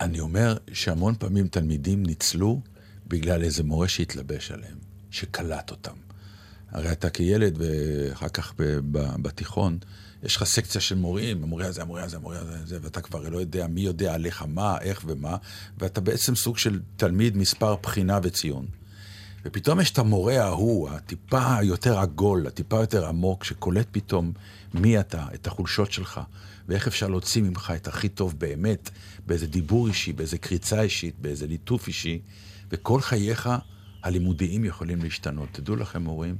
אני 0.00 0.20
אומר 0.20 0.56
שהמון 0.72 1.14
פעמים 1.18 1.46
תלמידים 1.48 2.02
ניצלו 2.06 2.60
בגלל 3.08 3.42
איזה 3.42 3.62
מורה 3.64 3.88
שהתלבש 3.88 4.50
עליהם, 4.52 4.76
שקלט 5.10 5.70
אותם. 5.70 5.92
הרי 6.70 6.92
אתה 6.92 7.10
כילד, 7.10 7.58
ואחר 7.58 8.28
כך 8.28 8.54
בתיכון, 9.22 9.78
יש 10.22 10.36
לך 10.36 10.44
סקציה 10.44 10.80
של 10.80 10.94
מורים, 10.94 11.42
המורה 11.42 11.66
הזה, 11.66 11.82
המורה 11.82 12.02
הזה, 12.02 12.16
המורה 12.16 12.38
הזה, 12.38 12.66
זה, 12.66 12.78
ואתה 12.82 13.00
כבר 13.00 13.28
לא 13.28 13.38
יודע 13.38 13.66
מי 13.66 13.80
יודע 13.80 14.14
עליך 14.14 14.44
מה, 14.48 14.78
איך 14.80 15.02
ומה, 15.06 15.36
ואתה 15.78 16.00
בעצם 16.00 16.34
סוג 16.34 16.58
של 16.58 16.80
תלמיד 16.96 17.36
מספר 17.36 17.76
בחינה 17.76 18.18
וציון. 18.22 18.66
ופתאום 19.44 19.80
יש 19.80 19.90
את 19.90 19.98
המורה 19.98 20.44
ההוא, 20.44 20.90
הטיפה 20.90 21.56
יותר 21.62 21.98
עגול, 21.98 22.46
הטיפה 22.46 22.76
יותר 22.76 23.06
עמוק, 23.06 23.44
שקולט 23.44 23.86
פתאום 23.90 24.32
מי 24.74 25.00
אתה, 25.00 25.26
את 25.34 25.46
החולשות 25.46 25.92
שלך, 25.92 26.20
ואיך 26.68 26.86
אפשר 26.86 27.08
להוציא 27.08 27.42
ממך 27.42 27.72
את 27.76 27.88
הכי 27.88 28.08
טוב 28.08 28.34
באמת, 28.38 28.90
באיזה 29.26 29.46
דיבור 29.46 29.88
אישי, 29.88 30.12
באיזה 30.12 30.38
קריצה 30.38 30.80
אישית, 30.80 31.14
באיזה 31.20 31.46
ליטוף 31.46 31.88
אישי, 31.88 32.20
וכל 32.70 33.00
חייך 33.00 33.48
הלימודיים 34.02 34.64
יכולים 34.64 35.02
להשתנות. 35.02 35.48
תדעו 35.52 35.76
לכם, 35.76 36.02
מורים, 36.02 36.36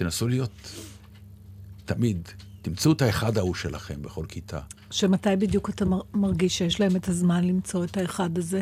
תנסו 0.00 0.28
להיות 0.28 0.50
תמיד, 1.84 2.28
תמצאו 2.62 2.92
את 2.92 3.02
האחד 3.02 3.38
ההוא 3.38 3.54
שלכם 3.54 4.02
בכל 4.02 4.24
כיתה. 4.28 4.58
שמתי 4.90 5.36
בדיוק 5.38 5.70
אתה 5.70 5.84
מר- 5.84 6.00
מרגיש 6.14 6.58
שיש 6.58 6.80
להם 6.80 6.96
את 6.96 7.08
הזמן 7.08 7.44
למצוא 7.44 7.84
את 7.84 7.96
האחד 7.96 8.38
הזה? 8.38 8.60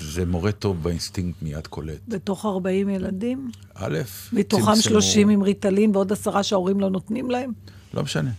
זה 0.00 0.26
מורה 0.26 0.52
טוב 0.52 0.82
באינסטינקט 0.82 1.42
מיד 1.42 1.66
קולט. 1.66 2.00
בתוך 2.08 2.44
40 2.46 2.88
ילדים? 2.88 3.50
א', 3.74 3.98
מתוכם 4.32 4.72
צמצמו- 4.72 4.82
30 4.82 5.28
עם 5.28 5.42
ריטלין 5.42 5.90
ועוד 5.96 6.12
עשרה 6.12 6.42
שההורים 6.42 6.80
לא 6.80 6.90
נותנים 6.90 7.30
להם? 7.30 7.52
לא 7.94 8.02
משנה. 8.02 8.30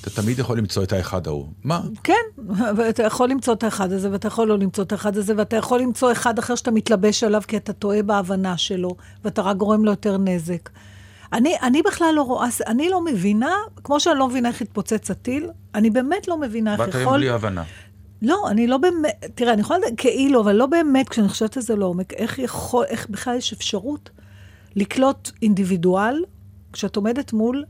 אתה 0.00 0.10
תמיד 0.10 0.38
יכול 0.38 0.58
למצוא 0.58 0.82
את 0.82 0.92
האחד 0.92 1.26
ההוא. 1.26 1.46
מה? 1.64 1.80
כן, 2.04 2.42
ואתה 2.76 3.02
יכול 3.02 3.28
למצוא 3.30 3.54
את 3.54 3.62
האחד 3.64 3.92
הזה, 3.92 4.12
ואתה 4.12 4.28
יכול 4.28 4.48
לא 4.48 4.58
למצוא 4.58 4.84
את 4.84 4.92
האחד 4.92 5.16
הזה, 5.16 5.34
ואתה 5.36 5.56
יכול 5.56 5.80
למצוא 5.80 6.12
אחד 6.12 6.38
אחר 6.38 6.54
שאתה 6.54 6.70
מתלבש 6.70 7.24
עליו 7.24 7.42
כי 7.48 7.56
אתה 7.56 7.72
טועה 7.72 8.02
בהבנה 8.02 8.58
שלו, 8.58 8.96
ואתה 9.24 9.42
רק 9.42 9.56
גורם 9.56 9.84
לו 9.84 9.90
יותר 9.90 10.18
נזק. 10.18 10.70
אני, 11.32 11.54
אני 11.62 11.82
בכלל 11.82 12.12
לא 12.14 12.22
רואה, 12.22 12.48
אני 12.66 12.88
לא 12.88 13.04
מבינה, 13.04 13.54
כמו 13.84 14.00
שאני 14.00 14.18
לא 14.18 14.28
מבינה 14.28 14.48
איך 14.48 14.62
התפוצץ 14.62 15.10
הטיל, 15.10 15.50
אני 15.74 15.90
באמת 15.90 16.28
לא 16.28 16.38
מבינה 16.38 16.72
איך 16.72 16.80
באת 16.80 16.88
יכול... 16.88 17.00
היום 17.00 17.14
בלי 17.14 17.30
הבנה. 17.30 17.62
לא, 18.22 18.50
אני 18.50 18.66
לא 18.66 18.78
באמת, 18.78 19.24
תראה, 19.34 19.52
אני 19.52 19.60
יכולה 19.60 19.78
לדעת 19.78 19.92
כאילו, 19.96 20.40
אבל 20.40 20.52
לא 20.52 20.66
באמת, 20.66 21.08
כשאני 21.08 21.28
חושבת 21.28 21.56
על 21.56 21.62
זה 21.62 21.76
לעומק, 21.76 22.12
איך 22.12 22.38
יכול, 22.38 22.84
איך 22.88 23.10
בכלל 23.10 23.36
יש 23.36 23.52
אפשרות 23.52 24.10
לקלוט 24.76 25.30
אינדיבידואל, 25.42 26.24
כשאת 26.72 26.96
עומדת 26.96 27.32
מול, 27.32 27.64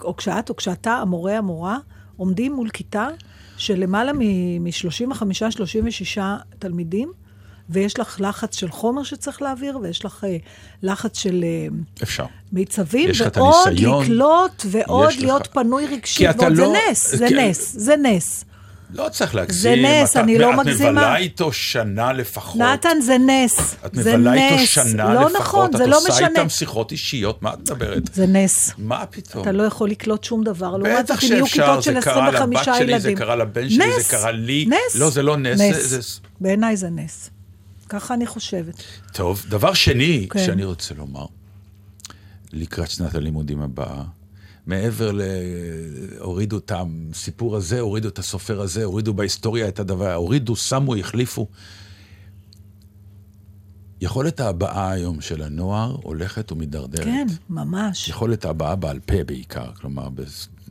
או 0.00 0.16
כשאת, 0.16 0.50
או 0.50 0.56
כשאתה, 0.56 0.92
המורה, 0.92 1.38
המורה, 1.38 1.78
עומדים 2.16 2.52
מול 2.52 2.68
כיתה 2.68 3.08
של 3.56 3.80
למעלה 3.80 4.12
מ-35-36 4.12 6.20
תלמידים, 6.58 7.12
ויש 7.70 7.98
לך 7.98 8.16
לחץ 8.20 8.56
של 8.56 8.70
חומר 8.70 9.02
שצריך 9.02 9.42
להעביר, 9.42 9.78
ויש 9.82 10.04
לך 10.04 10.24
אה, 10.24 10.36
לחץ 10.82 11.18
של 11.18 11.44
אה, 11.44 11.66
אפשר. 12.02 12.26
מיצבים, 12.52 13.10
יש 13.10 13.20
לך 13.20 13.26
את 13.26 13.36
ועוד 13.36 13.54
הניסיון, 13.66 14.04
לקלוט, 14.04 14.62
ועוד 14.70 15.08
יש 15.10 15.16
לך- 15.16 15.22
להיות 15.22 15.48
פנוי 15.52 15.86
רגשית, 15.86 16.30
אתה 16.30 16.42
ועוד 16.42 16.54
זה 16.54 16.62
לא- 16.62 16.74
נס, 16.90 17.14
זה 17.14 17.28
כי- 17.28 17.34
נס, 17.34 17.72
זה 17.78 17.94
נס. 17.96 18.44
לא 18.94 19.08
צריך 19.08 19.34
להגזים. 19.34 19.84
נס, 19.86 20.10
אתה- 20.10 20.20
אני 20.20 20.38
לא 20.38 20.50
את 20.54 20.58
מגזימה. 20.58 20.90
מבלה 20.90 21.16
איתו 21.16 21.52
שנה 21.52 22.12
לפחות. 22.12 22.60
נתן, 22.60 23.00
זה 23.00 23.16
נס. 23.18 23.76
את 23.86 23.94
זה 23.94 24.16
מבלה 24.16 24.34
איתו 24.34 24.62
נס. 24.62 24.68
שנה 24.68 25.14
לא 25.14 25.20
לפחות. 25.20 25.40
נכון, 25.40 25.76
זה 25.76 25.84
את 25.84 25.88
לא 25.88 25.96
עושה 25.96 26.08
משנה. 26.12 26.28
איתם 26.28 26.48
שיחות 26.48 26.92
אישיות, 26.92 27.42
מה 27.42 27.52
את 27.54 27.58
מדברת? 27.58 28.02
זה 28.14 28.26
נס. 28.26 28.70
מה 28.78 29.06
פתאום? 29.06 29.42
אתה 29.42 29.52
לא 29.52 29.62
יכול 29.62 29.90
לקלוט 29.90 30.24
שום 30.24 30.44
דבר. 30.44 30.76
בטח 30.98 31.20
שאפשר, 31.20 31.76
זה 31.76 31.82
של 31.82 32.00
קרה 32.00 32.28
25 32.28 32.68
לבת. 32.68 32.78
שלי, 32.78 33.00
זה 33.00 33.12
קרה 33.14 33.36
לבן 33.36 33.68
שלי, 33.70 33.86
נס, 33.86 34.10
זה 34.10 34.16
קרה 34.16 34.30
לי. 34.32 34.66
נס. 34.68 34.96
לא, 34.96 35.10
זה 35.10 35.22
לא 35.22 35.36
נס, 35.36 35.60
נס. 35.60 35.76
זה- 35.86 36.00
זה- 36.00 36.18
בעיניי 36.40 36.76
זה 36.76 36.88
נס. 36.90 37.30
ככה 37.88 38.14
אני 38.14 38.26
חושבת. 38.26 38.82
טוב, 39.12 39.44
דבר 39.48 39.74
שני 39.74 40.26
כן. 40.30 40.46
שאני 40.46 40.64
רוצה 40.64 40.94
לומר, 40.94 41.26
לקראת 42.52 42.90
שנת 42.90 43.14
הלימודים 43.14 43.60
הבאה, 43.60 44.04
מעבר 44.66 45.12
ל... 45.12 45.20
הורידו 46.18 46.58
את 46.58 46.72
הסיפור 46.74 47.56
הזה, 47.56 47.80
הורידו 47.80 48.08
את 48.08 48.18
הסופר 48.18 48.60
הזה, 48.60 48.84
הורידו 48.84 49.14
בהיסטוריה 49.14 49.68
את 49.68 49.80
הדבר, 49.80 50.14
הורידו, 50.14 50.56
שמו, 50.56 50.96
החליפו. 50.96 51.48
יכולת 54.00 54.40
ההבעה 54.40 54.90
היום 54.90 55.20
של 55.20 55.42
הנוער 55.42 55.96
הולכת 56.02 56.52
ומידרדרת. 56.52 57.04
כן, 57.04 57.26
ממש. 57.50 58.08
יכולת 58.08 58.44
ההבעה 58.44 58.76
בעל 58.76 59.00
פה 59.00 59.24
בעיקר, 59.24 59.72
כלומר, 59.72 60.08
מה 60.08 60.24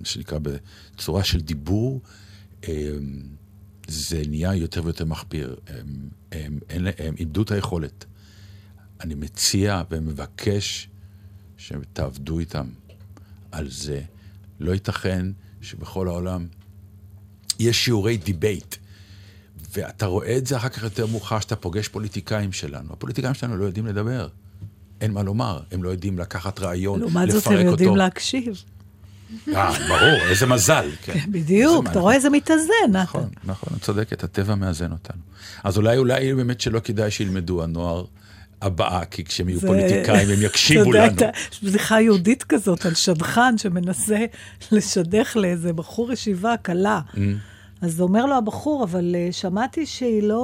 שנקרא 0.03 0.39
בצורה 0.41 1.24
של 1.24 1.41
דיבור, 1.41 2.01
אמ, 2.63 2.72
זה 3.88 4.24
נהיה 4.27 4.55
יותר 4.55 4.81
ויותר 4.84 5.05
מחפיר. 5.05 5.55
הם, 6.36 6.60
הם, 6.70 6.86
הם, 6.98 7.15
איבדו 7.20 7.42
את 7.42 7.51
היכולת. 7.51 8.06
אני 9.01 9.15
מציע 9.15 9.82
ומבקש 9.92 10.89
שתעבדו 11.58 12.39
איתם 12.39 12.68
על 13.51 13.70
זה. 13.70 14.01
לא 14.60 14.72
ייתכן 14.72 15.27
שבכל 15.62 16.08
העולם 16.08 16.48
יש 17.60 17.86
שיעורי 17.86 18.18
debate. 18.18 18.75
ואתה 19.74 20.06
רואה 20.06 20.38
את 20.38 20.48
זה 20.48 20.58
אחר 20.58 20.70
כך 20.70 20.84
יותר 20.84 21.06
מאוחר, 21.06 21.39
שאתה 21.39 21.56
פוגש 21.56 21.88
פוליטיקאים 21.88 22.51
שלנו. 22.51 22.94
הפוליטיקאים 22.94 23.34
שלנו 23.34 23.58
לא 23.58 23.65
יודעים 23.65 23.86
לדבר. 23.86 24.27
אין 25.01 25.12
מה 25.12 25.24
לומר, 25.24 25.60
הם 25.72 25.84
לא 25.84 25.89
יודעים 25.89 26.20
לקחת 26.20 26.60
רעיון, 26.60 27.00
לפרק 27.00 27.12
אותו. 27.12 27.20
לעומת 27.20 27.32
זאת, 27.32 27.48
הם 27.48 27.65
יודעים 27.65 27.96
להקשיב. 27.96 28.63
אה, 29.55 29.72
ברור, 29.88 30.29
איזה 30.29 30.46
מזל. 30.46 30.89
כן. 31.03 31.20
בדיוק, 31.32 31.77
איזה 31.86 31.91
אתה 31.91 32.00
רואה 32.00 32.13
איזה 32.15 32.29
מתאזן, 32.29 32.63
נתן. 32.89 33.00
נכון, 33.00 33.27
נכון, 33.44 33.70
את 33.77 33.82
צודקת, 33.82 34.24
הטבע 34.24 34.55
מאזן 34.55 34.91
אותנו. 34.91 35.22
אז 35.63 35.77
אולי, 35.77 35.98
אולי 35.98 36.34
באמת 36.34 36.62
שלא 36.62 36.79
כדאי 36.79 37.12
שילמדו 37.12 37.63
הנוער 37.63 38.05
הבאה, 38.62 39.05
כי 39.05 39.24
כשהם 39.24 39.50
יהיו 39.50 39.60
זה- 39.60 39.67
פוליטיקאים 39.67 40.29
הם 40.29 40.41
יקשיבו 40.41 40.82
אתה 40.82 40.89
יודע, 40.89 41.05
לנו. 41.08 41.15
אתה- 41.15 41.29
יש 41.51 41.63
בדיחה 41.63 42.01
יהודית 42.01 42.44
כזאת 42.44 42.86
על 42.86 42.94
שדכן 42.94 43.58
שמנסה 43.58 44.17
לשדך 44.72 45.32
לאיזה 45.36 45.74
בחור 45.74 46.12
ישיבה 46.12 46.55
קלה. 46.62 47.00
Mm. 47.13 47.17
אז 47.82 48.01
אומר 48.01 48.25
לו 48.25 48.36
הבחור, 48.38 48.84
אבל 48.84 49.15
אה, 49.15 49.27
שמעתי 49.32 49.86
שהיא 49.86 50.24
לא... 50.24 50.41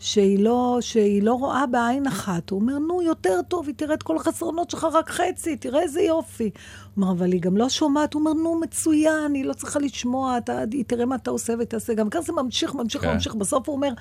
שהיא 0.00 0.38
לא, 0.44 0.78
שהיא 0.80 1.22
לא 1.22 1.32
רואה 1.32 1.66
בעין 1.66 2.06
אחת. 2.06 2.50
הוא 2.50 2.60
אומר, 2.60 2.78
נו, 2.78 3.02
יותר 3.02 3.40
טוב, 3.48 3.66
היא 3.66 3.74
תראה 3.74 3.94
את 3.94 4.02
כל 4.02 4.16
החסרונות 4.16 4.70
שלך 4.70 4.86
רק 4.92 5.10
חצי, 5.10 5.56
תראה 5.56 5.82
איזה 5.82 6.00
יופי. 6.00 6.50
הוא 6.94 7.02
אומר, 7.04 7.12
אבל 7.12 7.32
היא 7.32 7.40
גם 7.40 7.56
לא 7.56 7.68
שומעת. 7.68 8.14
הוא 8.14 8.20
אומר, 8.20 8.32
נו, 8.32 8.60
מצוין, 8.60 9.34
היא 9.34 9.44
לא 9.44 9.52
צריכה 9.52 9.78
לשמוע, 9.78 10.38
אתה, 10.38 10.62
היא 10.72 10.84
תראה 10.86 11.04
מה 11.04 11.14
אתה 11.14 11.30
עושה 11.30 11.52
ותעשה. 11.60 11.94
גם 11.94 12.10
ככה 12.10 12.22
זה 12.22 12.32
ממשיך, 12.32 12.74
ממשיך, 12.74 13.02
כן. 13.02 13.12
ממשיך. 13.12 13.34
בסוף 13.34 13.68
הוא 13.68 13.76
אומר, 13.76 13.92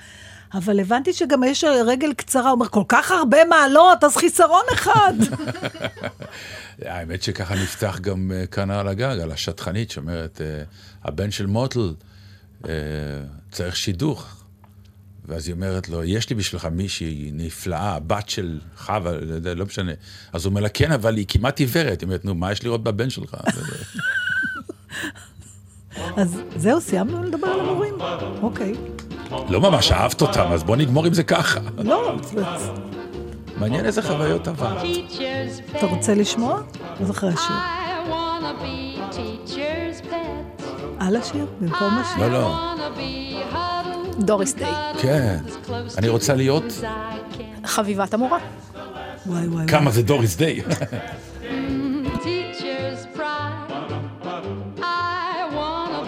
אבל 0.54 0.80
הבנתי 0.80 1.14
שגם 1.14 1.44
יש 1.44 1.64
רגל 1.64 2.14
קצרה. 2.14 2.44
הוא 2.44 2.52
אומר, 2.52 2.68
כל 2.68 2.84
כך 2.88 3.12
הרבה 3.12 3.46
מעלות, 3.46 4.04
אז 4.04 4.18
חיסרון 4.18 4.64
אחד. 4.74 5.14
האמת 6.82 7.24
שככה 7.24 7.56
נפתח 7.56 8.00
גם 8.02 8.32
אה, 8.36 8.46
כאן 8.46 8.72
על 8.72 8.88
הגג, 8.88 9.18
על 9.22 9.32
השטחנית 9.32 9.92
שאומרת, 9.92 10.42
אה, 10.42 10.64
הבן 11.04 11.32
של 11.32 11.46
מוטל 11.46 11.94
אה, 12.68 12.74
צריך 13.52 13.76
שידוך. 13.76 14.45
ואז 15.28 15.48
היא 15.48 15.56
אומרת 15.56 15.90
לו, 15.90 16.04
יש 16.04 16.30
לי 16.30 16.36
בשבילך 16.36 16.66
מישהי 16.66 17.32
נפלאה, 17.34 17.96
הבת 17.96 18.30
של 18.30 18.60
חווה, 18.78 19.12
לא 19.44 19.54
לא 19.54 19.66
משנה. 19.66 19.92
אז 20.34 20.46
הוא 20.46 20.50
אומר 20.50 20.62
לה, 20.62 20.70
כן, 20.70 20.92
אבל 20.92 21.18
היא 21.18 21.26
כמעט 21.28 21.60
עיוורת. 21.60 22.02
היא 22.02 22.08
אומרת, 22.08 22.26
נו, 22.26 22.36
מה 22.36 22.52
יש 22.52 22.64
לראות 22.64 22.84
בבן 22.84 23.10
שלך? 23.10 23.36
אז 26.18 26.42
זהו, 26.56 26.82
סיימנו 26.82 27.24
לדבר 27.24 27.48
על 27.48 27.60
המורים? 27.60 27.94
אוקיי. 28.42 28.74
לא 29.50 29.62
ממש 29.62 29.92
אהבת 29.92 30.22
אותם, 30.22 30.46
אז 30.52 30.64
בוא 30.64 30.76
נגמור 30.76 31.06
עם 31.06 31.14
זה 31.14 31.24
ככה. 31.24 31.60
לא, 31.78 32.16
מעניין 33.58 33.86
איזה 33.86 34.02
חוויות 34.02 34.48
עבר. 34.48 34.82
Teacher's 34.82 35.78
אתה. 35.78 35.86
רוצה 35.86 36.14
לשמוע? 36.14 36.62
אז 37.00 37.12
אחרי 37.12 37.30
השיר. 37.34 37.56
I 37.56 38.10
wanna 38.10 38.64
be 38.64 39.16
teacher's 39.16 40.06
pet. 40.06 40.64
על 41.00 41.16
השיר? 41.16 41.46
במקום 41.62 41.94
השיר? 41.94 42.28
לא, 42.28 42.34
לא. 42.34 43.75
דוריס 44.20 44.54
דיי. 44.54 44.74
כן. 45.02 45.38
אני 45.98 46.08
to 46.08 46.10
רוצה 46.10 46.36
להיות... 46.36 46.64
חביבת 47.66 48.14
המורה. 48.14 48.40
וואי, 49.26 49.48
וואי, 49.48 49.68
כמה 49.68 49.92
זה 49.92 50.04
דוריס 50.04 50.36
דיי. 50.36 50.62
Teacher's 52.26 53.04
pride. 53.16 53.72
I 54.82 55.48
wanna 55.56 56.02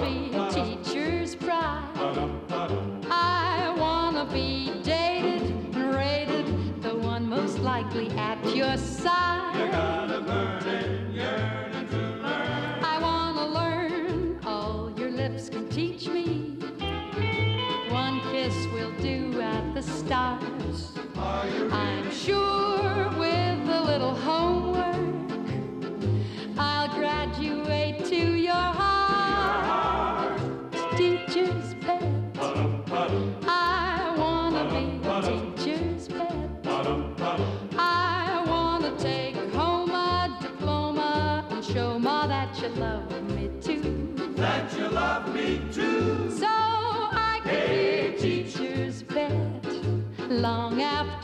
after 50.82 51.17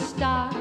star. 0.00 0.59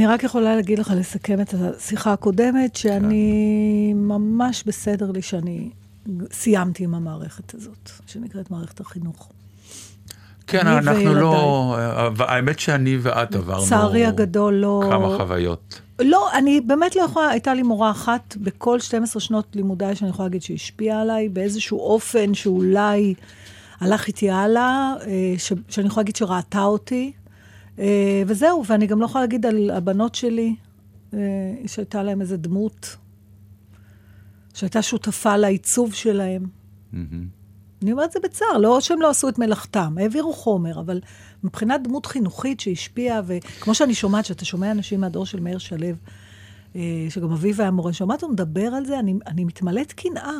אני 0.00 0.06
רק 0.06 0.24
יכולה 0.24 0.56
להגיד 0.56 0.78
לך, 0.78 0.92
לסכם 0.96 1.40
את 1.40 1.54
השיחה 1.54 2.12
הקודמת, 2.12 2.76
שאני 2.76 3.92
ממש 3.94 4.64
בסדר 4.66 5.10
לי 5.10 5.22
שאני 5.22 5.70
סיימתי 6.32 6.84
עם 6.84 6.94
המערכת 6.94 7.54
הזאת, 7.54 7.90
שנקראת 8.06 8.50
מערכת 8.50 8.80
החינוך. 8.80 9.32
כן, 10.46 10.66
אנחנו 10.66 11.14
לא... 11.14 11.76
וילדיי. 12.06 12.26
האמת 12.28 12.58
שאני 12.58 12.98
ואת 13.00 13.34
עברנו... 13.34 13.64
לצערי 13.64 14.06
הגדול 14.06 14.54
לא... 14.54 14.82
כמה 14.90 15.16
חוויות. 15.16 15.80
לא, 15.98 16.32
אני 16.32 16.60
באמת 16.60 16.96
לא 16.96 17.02
יכולה, 17.02 17.28
הייתה 17.28 17.54
לי 17.54 17.62
מורה 17.62 17.90
אחת 17.90 18.36
בכל 18.36 18.80
12 18.80 19.20
שנות 19.20 19.46
לימודיי 19.54 19.96
שאני 19.96 20.10
יכולה 20.10 20.26
להגיד 20.26 20.42
שהשפיעה 20.42 21.00
עליי 21.00 21.28
באיזשהו 21.28 21.78
אופן 21.78 22.34
שאולי 22.34 23.14
הלך 23.80 24.06
איתי 24.06 24.30
הלאה, 24.30 24.94
אה, 25.06 25.34
ש, 25.38 25.52
שאני 25.68 25.86
יכולה 25.86 26.02
להגיד 26.02 26.16
שראתה 26.16 26.62
אותי, 26.62 27.12
וזהו, 28.26 28.64
ואני 28.66 28.86
גם 28.86 29.00
לא 29.00 29.04
יכולה 29.04 29.24
להגיד 29.24 29.46
על 29.46 29.70
הבנות 29.70 30.14
שלי, 30.14 30.54
אה, 31.14 31.18
שהייתה 31.66 32.02
להם 32.02 32.20
איזה 32.20 32.36
דמות, 32.36 32.96
שהייתה 34.54 34.82
שותפה 34.82 35.36
לעיצוב 35.36 35.94
שלהם. 35.94 36.46
אני 37.82 37.92
אומרת 37.92 38.08
את 38.08 38.12
זה 38.12 38.18
בצער, 38.22 38.58
לא 38.58 38.80
שהם 38.80 39.00
לא 39.00 39.10
עשו 39.10 39.28
את 39.28 39.38
מלאכתם, 39.38 39.94
העבירו 39.98 40.32
חומר, 40.32 40.80
אבל 40.80 41.00
מבחינת 41.44 41.82
דמות 41.82 42.06
חינוכית 42.06 42.60
שהשפיעה, 42.60 43.20
וכמו 43.26 43.74
שאני 43.74 43.94
שומעת, 43.94 44.24
שאתה 44.24 44.44
שומע 44.44 44.70
אנשים 44.70 45.00
מהדור 45.00 45.26
של 45.26 45.40
מאיר 45.40 45.58
שלו, 45.58 45.86
אה, 46.76 46.80
שגם 47.08 47.32
אביו 47.32 47.62
היה 47.62 47.70
מורה, 47.70 47.92
שומעת 47.92 48.22
אותו 48.22 48.32
מדבר 48.32 48.66
על 48.66 48.86
זה, 48.86 48.98
אני, 48.98 49.14
אני 49.26 49.44
מתמלאת 49.44 49.92
קנאה. 49.92 50.38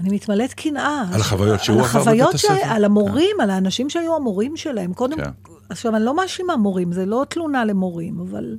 אני 0.00 0.14
מתמלאת 0.14 0.54
קנאה. 0.54 1.04
על 1.12 1.20
החוויות 1.20 1.60
שהוא 1.64 1.80
עבר 1.82 2.04
בבית 2.04 2.34
הספר. 2.34 2.54
על 2.64 2.84
המורים, 2.84 3.36
על 3.42 3.50
האנשים 3.50 3.90
שהיו 3.90 4.16
המורים 4.16 4.56
שלהם. 4.56 4.94
קודם, 4.94 5.16
כן. 5.16 5.30
עכשיו, 5.70 5.96
אני 5.96 6.04
לא 6.04 6.16
מאשימה 6.16 6.56
מורים, 6.56 6.92
זה 6.92 7.06
לא 7.06 7.26
תלונה 7.28 7.64
למורים, 7.64 8.20
אבל 8.20 8.58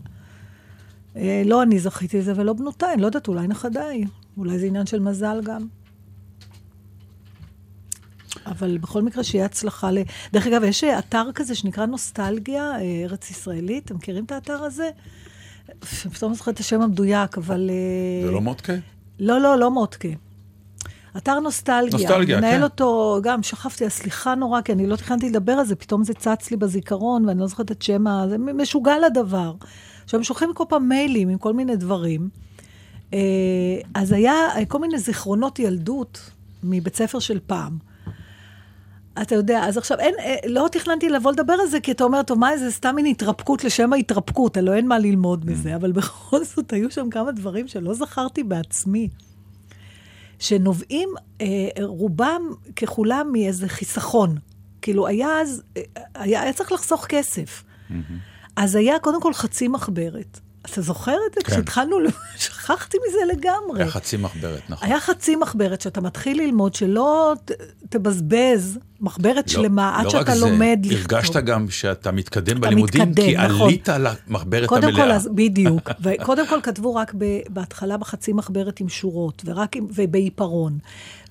אה, 1.15 1.43
לא 1.45 1.63
אני 1.63 1.79
זכיתי 1.79 2.17
לזה 2.17 2.33
ולא 2.35 2.53
בנותיי, 2.53 2.93
אני 2.93 3.01
לא 3.01 3.05
יודעת, 3.05 3.27
אולי 3.27 3.47
נכדיי. 3.47 4.03
אולי 4.37 4.59
זה 4.59 4.65
עניין 4.65 4.85
של 4.85 4.99
מזל 4.99 5.41
גם. 5.43 5.67
אבל 8.45 8.77
בכל 8.77 9.01
מקרה, 9.01 9.23
שיהיה 9.23 9.45
הצלחה 9.45 9.91
ל... 9.91 9.97
דרך 10.33 10.47
אגב, 10.47 10.63
יש 10.63 10.83
אה, 10.83 10.99
אתר 10.99 11.29
כזה 11.35 11.55
שנקרא 11.55 11.85
נוסטלגיה, 11.85 12.71
אה, 12.75 13.03
ארץ 13.03 13.31
ישראלית, 13.31 13.85
אתם 13.85 13.95
מכירים 13.95 14.25
את 14.25 14.31
האתר 14.31 14.63
הזה? 14.63 14.89
פתאום 16.13 16.33
זוכרת 16.33 16.53
את 16.53 16.59
השם 16.59 16.81
המדויק, 16.81 17.37
אבל... 17.37 17.69
אה, 17.69 18.25
זה 18.25 18.31
לא 18.31 18.41
מודקה? 18.41 18.73
לא, 19.19 19.41
לא, 19.41 19.57
לא 19.57 19.71
מודקה. 19.71 20.09
אתר 21.17 21.39
נוסטלגיה. 21.39 21.91
נוסטלגיה, 21.91 22.37
מנהל 22.37 22.57
כן. 22.57 22.63
אותו, 22.63 23.19
גם 23.23 23.43
שכבתי, 23.43 23.89
סליחה 23.89 24.35
נורא, 24.35 24.61
כי 24.61 24.71
אני 24.71 24.87
לא 24.87 24.95
תכננתי 24.95 25.29
לדבר 25.29 25.51
על 25.51 25.65
זה, 25.65 25.75
פתאום 25.75 26.03
זה 26.03 26.13
צץ 26.13 26.51
לי 26.51 26.57
בזיכרון, 26.57 27.25
ואני 27.25 27.39
לא 27.39 27.47
זוכרת 27.47 27.71
את 27.71 27.81
שם 27.81 28.07
ה... 28.07 28.25
זה 28.29 28.37
משוגע 28.37 28.93
לדבר. 29.05 29.53
עכשיו, 30.03 30.19
הם 30.19 30.23
שולחים 30.23 30.53
כל 30.53 30.63
פעם 30.69 30.89
מיילים 30.89 31.29
עם 31.29 31.37
כל 31.37 31.53
מיני 31.53 31.75
דברים. 31.75 32.29
אה, 33.13 33.19
אז 33.93 34.11
היה 34.11 34.35
כל 34.67 34.79
מיני 34.79 34.99
זיכרונות 34.99 35.59
ילדות 35.59 36.29
מבית 36.63 36.95
ספר 36.95 37.19
של 37.19 37.39
פעם. 37.47 37.77
אתה 39.21 39.35
יודע, 39.35 39.63
אז 39.63 39.77
עכשיו 39.77 39.99
אין, 39.99 40.15
אה, 40.19 40.35
לא 40.45 40.67
תכננתי 40.71 41.09
לבוא 41.09 41.31
לדבר 41.31 41.53
על 41.53 41.67
זה, 41.67 41.79
כי 41.79 41.91
אתה 41.91 42.03
אומר, 42.03 42.23
טוב, 42.23 42.39
מה, 42.39 42.57
זה 42.57 42.71
סתם 42.71 42.95
מין 42.95 43.05
התרפקות 43.05 43.63
לשם 43.63 43.93
ההתרפקות, 43.93 44.57
הלוא 44.57 44.73
אין 44.73 44.87
מה 44.87 44.99
ללמוד 44.99 45.45
מזה, 45.45 45.75
אבל 45.75 45.91
בכל 45.91 46.43
זאת 46.43 46.73
היו 46.73 46.91
שם 46.91 47.09
כמה 47.09 47.31
דברים 47.31 47.67
שלא 47.67 47.93
זכרתי 47.93 48.43
בעצמי, 48.43 49.09
שנובעים, 50.41 51.09
אה, 51.41 51.69
רובם 51.81 52.41
ככולם 52.75 53.29
מאיזה 53.31 53.69
חיסכון. 53.69 54.37
כאילו, 54.81 55.07
היה 55.07 55.27
אז, 55.41 55.63
אה, 55.77 55.81
היה, 56.15 56.41
היה 56.41 56.53
צריך 56.53 56.71
לחסוך 56.71 57.05
כסף. 57.05 57.63
אז 58.55 58.75
היה 58.75 58.99
קודם 58.99 59.21
כל 59.21 59.33
חצי 59.33 59.67
מחברת. 59.67 60.39
אתה 60.65 60.81
זוכר 60.81 61.15
את 61.29 61.33
זה? 61.35 61.41
כן. 61.43 61.51
כשהתחלנו, 61.51 61.97
שכחתי 62.37 62.97
מזה 63.07 63.33
לגמרי. 63.33 63.81
היה 63.83 63.91
חצי 63.91 64.17
מחברת, 64.17 64.61
נכון. 64.69 64.87
היה 64.87 64.99
חצי 64.99 65.35
מחברת 65.35 65.81
שאתה 65.81 66.01
מתחיל 66.01 66.41
ללמוד, 66.41 66.73
שלא 66.75 67.33
ת, 67.45 67.51
תבזבז 67.89 68.79
מחברת 69.01 69.47
לא- 69.47 69.53
שלמה 69.53 69.97
עד 69.99 70.03
לא 70.05 70.09
שאתה 70.09 70.31
רק 70.31 70.37
זה, 70.37 70.45
לומד 70.45 70.79
לכתוב. 70.83 71.13
הרגשת 71.17 71.35
גם 71.35 71.69
שאתה 71.69 72.11
מתקדם 72.11 72.61
בלימודים, 72.61 73.01
מתקדם, 73.01 73.25
כי 73.25 73.37
נכון. 73.37 73.67
עלית 73.67 73.89
על 73.89 74.07
המחברת 74.27 74.69
קודם 74.69 74.87
המלאה. 74.87 75.05
כל, 75.05 75.11
אז, 75.11 75.29
בדיוק. 75.35 75.89
וקודם 76.03 76.47
כל 76.47 76.59
כתבו 76.63 76.95
רק 76.95 77.13
ב, 77.17 77.25
בהתחלה 77.49 77.97
בחצי 77.97 78.33
מחברת 78.33 78.79
עם 78.79 78.89
שורות, 78.89 79.41
ורק 79.45 79.75
עם, 79.75 79.87
ובעיפרון. 79.95 80.77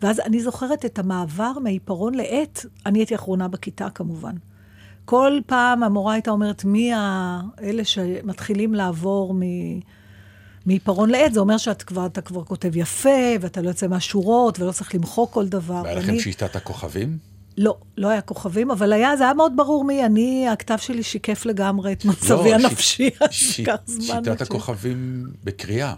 ואז 0.03 0.21
אני 0.21 0.43
זוכרת 0.43 0.85
את 0.85 0.99
המעבר 0.99 1.53
מעיפרון 1.63 2.15
לעט, 2.15 2.65
אני 2.87 2.99
הייתי 2.99 3.15
אחרונה 3.15 3.49
בכיתה 3.49 3.89
כמובן. 3.95 4.33
כל 5.11 5.39
פעם 5.47 5.83
המורה 5.83 6.13
הייתה 6.13 6.31
אומרת, 6.31 6.65
מי 6.65 6.91
האלה 6.95 7.85
שמתחילים 7.85 8.75
לעבור 8.75 9.35
מ... 9.35 9.41
מעיפרון 10.67 11.11
לעט, 11.11 11.33
זה 11.33 11.41
אומר 11.41 11.57
שאתה 11.59 11.85
כבר, 11.85 12.07
כבר 12.25 12.45
כותב 12.45 12.77
יפה, 12.77 13.09
ואתה 13.41 13.61
לא 13.61 13.69
יוצא 13.69 13.87
מהשורות, 13.89 14.61
ולא 14.61 14.73
צריך 14.73 14.95
למחוק 14.95 15.33
כל 15.33 15.49
דבר. 15.49 15.81
והיה 15.85 15.95
לכם 15.99 16.07
ואני- 16.09 16.21
שיטת 16.21 16.57
הכוכבים? 16.57 17.19
לא, 17.59 17.77
לא 17.97 18.09
היה 18.09 18.21
כוכבים, 18.21 18.71
אבל 18.71 18.93
היה, 18.93 19.17
זה 19.17 19.25
היה 19.25 19.35
מאוד 19.35 19.53
ברור 19.57 19.85
מי 19.85 20.07
אני, 20.07 20.49
הכתב 20.49 20.77
שלי 20.79 21.03
שיקף 21.03 21.47
לגמרי 21.47 21.93
את 21.93 22.05
מצבי 22.05 22.35
לא, 22.51 22.55
הנפשי, 22.55 23.11
אז 23.21 23.29
לקח 23.59 23.77
זמן. 23.87 24.25
שיטת 24.25 24.39
ש- 24.39 24.43
הכוכבים 24.43 25.27
בקריאה. 25.45 25.95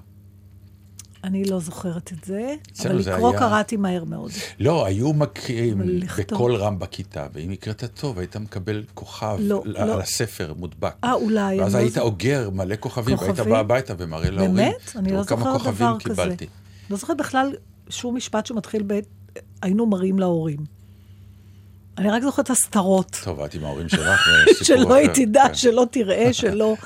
אני 1.25 1.45
לא 1.45 1.61
זוכרת 1.61 2.13
את 2.13 2.25
זה, 2.25 2.55
אבל 2.85 2.95
לקרוא 2.99 3.31
היה- 3.31 3.39
קראתי 3.39 3.77
מהר 3.77 4.05
מאוד. 4.05 4.31
לא, 4.61 4.87
היו 4.87 5.13
מקריאים 5.13 5.81
לכתוב. 5.85 6.39
בקול 6.39 6.55
רם 6.57 6.79
בכיתה, 6.79 7.27
ואם 7.33 7.51
הקראת 7.51 7.85
טוב, 8.01 8.19
היית 8.19 8.37
מקבל 8.37 8.85
כוכב 8.95 9.37
לא, 9.41 9.63
ל- 9.65 9.73
לא. 9.73 9.93
על 9.95 10.01
הספר 10.01 10.53
מודבק. 10.57 10.95
אה, 11.05 11.13
אולי, 11.13 11.61
ואז 11.61 11.75
לא 11.75 11.81
היית 11.81 11.93
זו- 11.93 12.01
אוגר 12.01 12.51
מלא 12.51 12.75
כוכבים, 12.81 13.17
והיית 13.19 13.31
כוכבים? 13.37 13.53
בא 13.53 13.59
הביתה 13.59 13.95
ומראה 13.99 14.31
להורים. 14.31 14.55
באמת? 14.55 14.93
אני 14.97 15.13
לא 15.13 15.23
כמה 15.25 15.39
זוכרת 15.39 15.53
כוכבים 15.63 15.75
דבר 15.89 15.99
כזה. 15.99 16.23
קיבלתי. 16.23 16.47
לא 16.91 16.97
זוכרת 16.97 17.17
בכלל 17.17 17.53
שום 17.89 18.17
משפט 18.17 18.47
שמתחיל 18.47 18.83
ב... 18.87 18.99
היינו 19.63 19.87
מראים 19.87 20.19
להורים. 20.19 20.59
אני 21.99 22.11
רק 22.11 22.23
זוכרת 22.23 22.51
הסתרות. 22.51 23.21
טוב, 23.25 23.41
את 23.41 23.55
עם 23.55 23.65
ההורים 23.65 23.89
שלך, 23.89 24.21
שלא 24.67 24.95
היא. 24.95 25.09
תדע, 25.15 25.45
כן. 25.49 25.55
שלא 25.55 25.87
תראה, 25.91 26.33
שלא... 26.33 26.75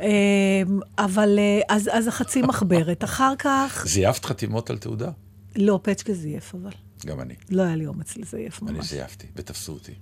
אמ, 0.00 0.80
אבל 0.98 1.38
אה, 1.38 1.60
אז, 1.68 1.90
אז 1.92 2.06
החצי 2.06 2.42
מחברת. 2.42 3.04
אחר 3.04 3.34
כך, 3.38 3.84
זייפת 3.88 4.24
חתימות 4.24 4.70
על 4.70 4.78
תעודה? 4.78 5.10
לא, 5.56 5.80
פצ'קה 5.82 6.12
זייף, 6.12 6.54
אבל 6.54 6.70
גם 7.06 7.20
אני. 7.20 7.34
לא 7.50 7.62
היה 7.62 7.76
לי 7.76 7.86
אומץ 7.86 8.16
לזייף 8.16 8.62
אני 8.62 8.72
ממש. 8.72 8.90
זייפתי, 8.90 9.26
ותפסו 9.36 9.72
אותי. 9.72 9.92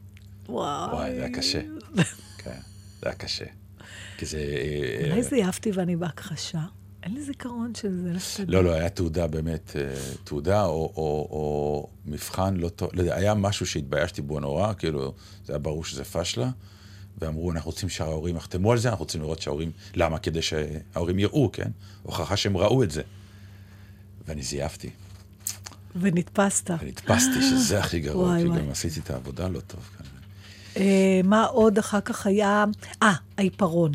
וואי. 0.48 0.92
וואי, 0.92 1.14
זה 1.14 1.24
היה 1.24 1.34
קשה. 1.34 1.60
כן, 2.38 2.58
זה 3.00 3.08
היה 3.08 3.14
קשה. 3.14 3.44
כי 4.18 4.26
זה... 4.26 4.38
אה, 4.38 5.10
אולי 5.10 5.22
זייפתי 5.22 5.70
ואני 5.74 5.96
בהכחשה. 5.96 6.60
אין 7.02 7.14
לי 7.14 7.22
זיכרון 7.22 7.74
של 7.74 8.18
זה. 8.18 8.44
לא, 8.48 8.64
לא, 8.64 8.72
היה 8.72 8.88
תעודה 8.88 9.26
באמת, 9.26 9.76
אה, 9.76 9.94
תעודה 10.24 10.64
או, 10.64 10.92
או, 10.96 11.28
או 11.30 11.88
מבחן 12.06 12.56
לא 12.56 12.68
טוב, 12.68 12.90
לא 12.92 13.00
יודע, 13.00 13.14
היה 13.14 13.34
משהו 13.34 13.66
שהתביישתי 13.66 14.22
בו 14.22 14.40
נורא, 14.40 14.72
כאילו, 14.72 15.14
זה 15.44 15.52
היה 15.52 15.58
ברור 15.58 15.84
שזה 15.84 16.04
פשלה, 16.04 16.50
ואמרו, 17.18 17.52
אנחנו 17.52 17.70
רוצים 17.70 17.88
שההורים 17.88 18.36
יחתמו 18.36 18.72
על 18.72 18.78
זה, 18.78 18.88
אנחנו 18.88 19.02
רוצים 19.02 19.20
לראות 19.20 19.42
שההורים, 19.42 19.70
למה? 19.94 20.18
כדי 20.18 20.42
שההורים 20.42 21.18
יראו, 21.18 21.52
כן? 21.52 21.70
הוכחה 22.02 22.36
שהם 22.36 22.56
ראו 22.56 22.82
את 22.82 22.90
זה. 22.90 23.02
ואני 24.28 24.42
זייפתי, 24.42 24.90
ונתפסת. 26.00 26.70
ונתפסתי 26.80 27.42
שזה 27.50 27.78
הכי 27.80 28.00
גרוע, 28.00 28.24
וואי, 28.24 28.42
כי 28.42 28.48
וואי. 28.48 28.60
גם 28.60 28.70
עשיתי 28.70 29.00
את 29.00 29.10
העבודה 29.10 29.48
לא 29.48 29.60
טוב. 29.60 29.80
כנראה. 29.98 30.10
אה, 30.76 31.20
מה 31.24 31.44
עוד 31.44 31.78
אחר 31.78 32.00
כך 32.00 32.26
היה? 32.26 32.64
אה, 33.02 33.12
העיפרון. 33.38 33.92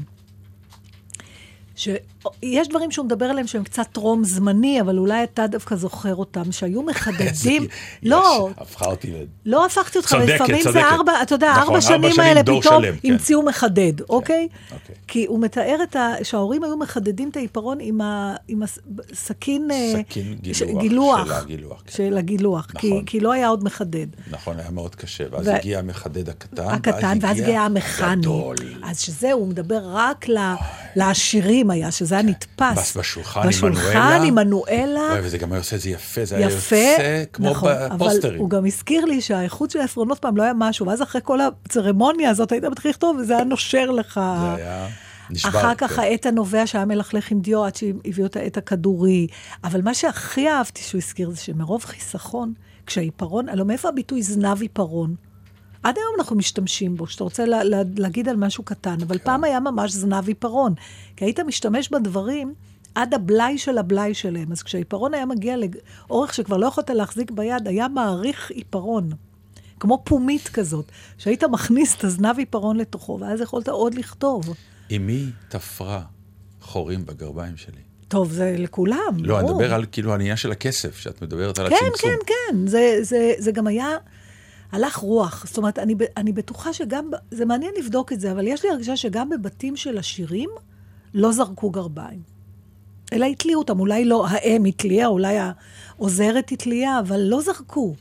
שיש 1.82 2.68
דברים 2.68 2.92
שהוא 2.92 3.06
מדבר 3.06 3.26
עליהם 3.26 3.48
שהם 3.48 3.64
קצת 3.64 3.88
טרום 3.92 4.24
זמני, 4.24 4.82
אבל 4.82 4.98
אולי 4.98 5.24
אתה 5.24 5.48
דווקא 5.48 5.76
זוכר 5.76 6.16
אותם, 6.16 6.52
שהיו 6.52 6.84
מחדדים. 6.84 7.68
לא, 8.04 8.50
הפכה 8.58 8.86
אותי. 8.86 9.14
לא 9.46 9.66
הפכתי 9.66 9.98
אותך, 9.98 10.18
לפעמים 10.28 10.64
זה. 10.72 10.82
ארבע, 10.82 11.22
אתה 11.22 11.36
יודע, 11.36 11.52
נכון, 11.52 11.64
ארבע 11.64 11.82
שנים 11.82 12.20
האלה 12.20 12.42
פתאום 12.44 12.62
כן. 12.62 12.94
המציאו 13.04 13.44
מחדד, 13.44 14.02
אוקיי? 14.02 14.48
אוקיי. 14.72 14.96
כי 15.08 15.26
הוא 15.26 15.40
מתאר. 15.40 15.78
שההורים 16.24 16.64
היו 16.64 16.78
מחדדים 16.78 17.30
את 17.30 17.38
העיפרון 17.38 17.78
עם, 18.48 18.62
הסכין... 19.12 19.72
אה, 19.72 19.94
סכין 20.10 20.38
ש- 20.54 20.64
גילוח. 20.64 21.28
של 21.90 22.18
הגילוח, 22.18 22.66
כן. 22.66 22.80
כי, 22.80 22.90
נכון. 22.90 23.06
כי 23.06 23.20
לא 23.20 23.32
היה 23.32 23.48
עוד 23.48 23.64
מחדד. 23.64 24.08
נכון, 24.32 24.60
היה 24.60 24.70
מאוד 24.72 24.96
קשה, 24.96 25.24
ואז 25.32 25.48
הגיע 25.48 25.80
המחדד 25.80 26.30
הקטן, 26.30 26.64
הקטן, 26.68 27.18
ואז 27.22 27.40
הגיע 27.40 27.62
המכני. 27.62 28.28
אז 28.84 29.00
שזה, 29.00 29.32
הוא 29.32 29.48
מדבר 29.48 29.80
רק 29.84 30.26
לעשירים 30.96 31.71
היה, 31.72 31.92
שזה 31.92 32.16
היה 32.16 32.24
נתפס. 32.24 32.78
בס- 32.78 32.98
בשולחן 32.98 33.42
עם 33.42 33.48
בשולחן. 33.48 34.22
עם 34.26 34.36
מנואלה. 34.36 35.10
וזה 35.24 35.38
גם 35.38 35.52
היה 35.52 35.60
עושה 35.60 35.76
את 35.76 35.82
זה 35.82 35.90
יפה, 35.90 36.26
זה 36.26 36.36
היה 36.38 36.50
יוצא 36.50 37.24
כמו 37.34 37.50
נכון, 37.50 37.72
אבל 37.72 37.96
בפוסטרים. 37.96 38.40
הוא 38.40 38.50
גם 38.50 38.66
הזכיר 38.66 39.06
לי 39.06 39.22
שהאיכות 39.22 39.72
של 39.72 39.80
העפרונות 39.80 40.20
פעם 40.20 40.38
לא 40.38 40.44
היה 40.44 40.54
משהו, 40.58 40.88
ואז 40.88 41.02
אחרי 41.02 41.22
כל 41.24 41.40
הצרמוניה 41.42 42.30
הזאת 42.30 42.52
היית 42.52 42.64
מתחיל 42.66 42.92
לכתוב, 42.92 43.18
וזה 43.22 43.36
היה 43.36 43.44
נושר 43.44 43.92
לך. 43.92 44.14
זה 44.42 44.56
היה 44.56 44.88
נשבר. 45.30 45.50
אחר 45.50 45.76
כך 45.76 45.92
כן. 45.94 46.02
העט 46.02 46.26
הנובע 46.26 46.68
שהיה 46.68 46.86
מלכלך 46.86 47.32
עם 47.32 47.40
דיו 47.40 47.66
עד 47.66 47.76
שהביאו 47.76 48.26
את 48.26 48.36
העט 48.36 48.58
הכדורי. 48.58 49.28
אבל 49.64 49.82
מה 49.82 49.94
שהכי 49.94 50.50
אהבתי 50.50 50.82
שהוא 50.82 51.00
הזכיר 51.00 51.30
זה 51.30 51.38
שמרוב 51.42 51.86
חיסכון, 51.86 52.54
כשהעיפרון, 52.86 53.50
הלוא 53.50 53.66
מאיפה 53.66 53.90
הביטוי 53.90 54.22
זנב 54.24 54.62
עיפרון? 54.62 55.16
עד 55.84 55.98
היום 55.98 56.16
אנחנו 56.20 56.36
משתמשים 56.36 56.98
בו, 56.98 57.08
שאתה 57.08 57.24
רוצה 57.24 57.46
לה, 57.46 57.64
לה, 57.64 57.82
להגיד 57.98 58.30
על 58.30 58.36
משהו 58.36 58.64
קטן, 58.64 58.98
אבל 59.02 59.18
כן. 59.18 59.24
פעם 59.24 59.44
היה 59.44 59.60
ממש 59.60 59.92
זנב 59.92 60.28
עיפרון. 60.28 60.74
כי 61.16 61.26
היית 61.26 61.40
משתמש 61.40 61.90
בדברים 61.90 62.54
עד 62.96 63.14
הבלאי 63.14 63.58
של 63.58 63.78
הבלאי 63.78 64.14
שלהם. 64.14 64.52
אז 64.52 64.64
כשהעיפרון 64.64 65.14
היה 65.14 65.26
מגיע 65.26 65.56
לאורך 66.10 66.34
שכבר 66.34 66.58
לא 66.58 66.68
יכולת 66.68 66.90
להחזיק 66.90 67.32
ביד, 67.32 67.68
היה 67.68 67.88
מעריך 67.88 68.52
עיפרון. 68.52 69.10
כמו 69.80 70.02
פומית 70.04 70.48
כזאת, 70.48 70.86
שהיית 71.18 71.44
מכניס 71.44 71.96
את 71.96 72.04
הזנב 72.04 72.38
עיפרון 72.38 72.78
לתוכו, 72.78 73.18
ואז 73.22 73.42
יכולת 73.42 73.70
עוד 73.70 73.94
לכתוב. 73.94 74.56
אמי 74.96 75.26
תפרה 75.50 76.02
חורים 76.62 77.06
בגרביים 77.06 77.58
שלי. 77.58 77.82
טוב, 78.08 78.32
זה 78.32 78.56
לכולם, 78.58 79.18
לא, 79.20 79.40
אני 79.40 79.48
ברור. 79.48 79.60
מדבר 79.60 79.74
על 79.74 79.86
כאילו 79.92 80.12
העניין 80.12 80.38
של 80.38 80.52
הכסף, 80.52 80.98
שאת 80.98 81.22
מדברת 81.22 81.60
על 81.60 81.70
כן, 81.70 81.76
הצמצום. 81.76 82.12
כן, 82.12 82.34
כן. 82.52 82.68
זה, 82.68 82.98
זה, 83.02 83.34
זה 83.38 83.52
גם 83.52 83.68
היה, 83.68 83.88
הלך 84.72 84.96
רוח. 84.96 85.46
זאת 85.48 85.58
אומרת, 85.58 85.80
אני, 85.80 85.96
אני 86.18 86.32
בטוחה 86.32 86.74
שגם, 86.74 87.10
זה 87.32 87.46
מעניין 87.46 87.72
לבדוק 87.80 88.14
את 88.14 88.20
זה, 88.20 88.32
אבל 88.32 88.48
יש 88.48 88.66
לי 88.66 88.72
הרגשה 88.72 88.98
שגם 88.98 89.30
בבתים 89.30 89.76
של 89.76 89.98
עשירים 89.98 90.50
לא 91.14 91.32
זרקו 91.32 91.70
גרביים. 91.70 92.22
אלא 93.14 93.26
התליעו 93.26 93.60
אותם. 93.60 93.80
אולי 93.80 94.06
לא 94.06 94.28
האם 94.28 94.66
התליעה, 94.66 95.08
אולי 95.08 95.38
העוזרת 95.40 96.52
התליעה, 96.52 97.00
אבל 97.00 97.20
לא 97.20 97.42
זרקו. 97.42 97.96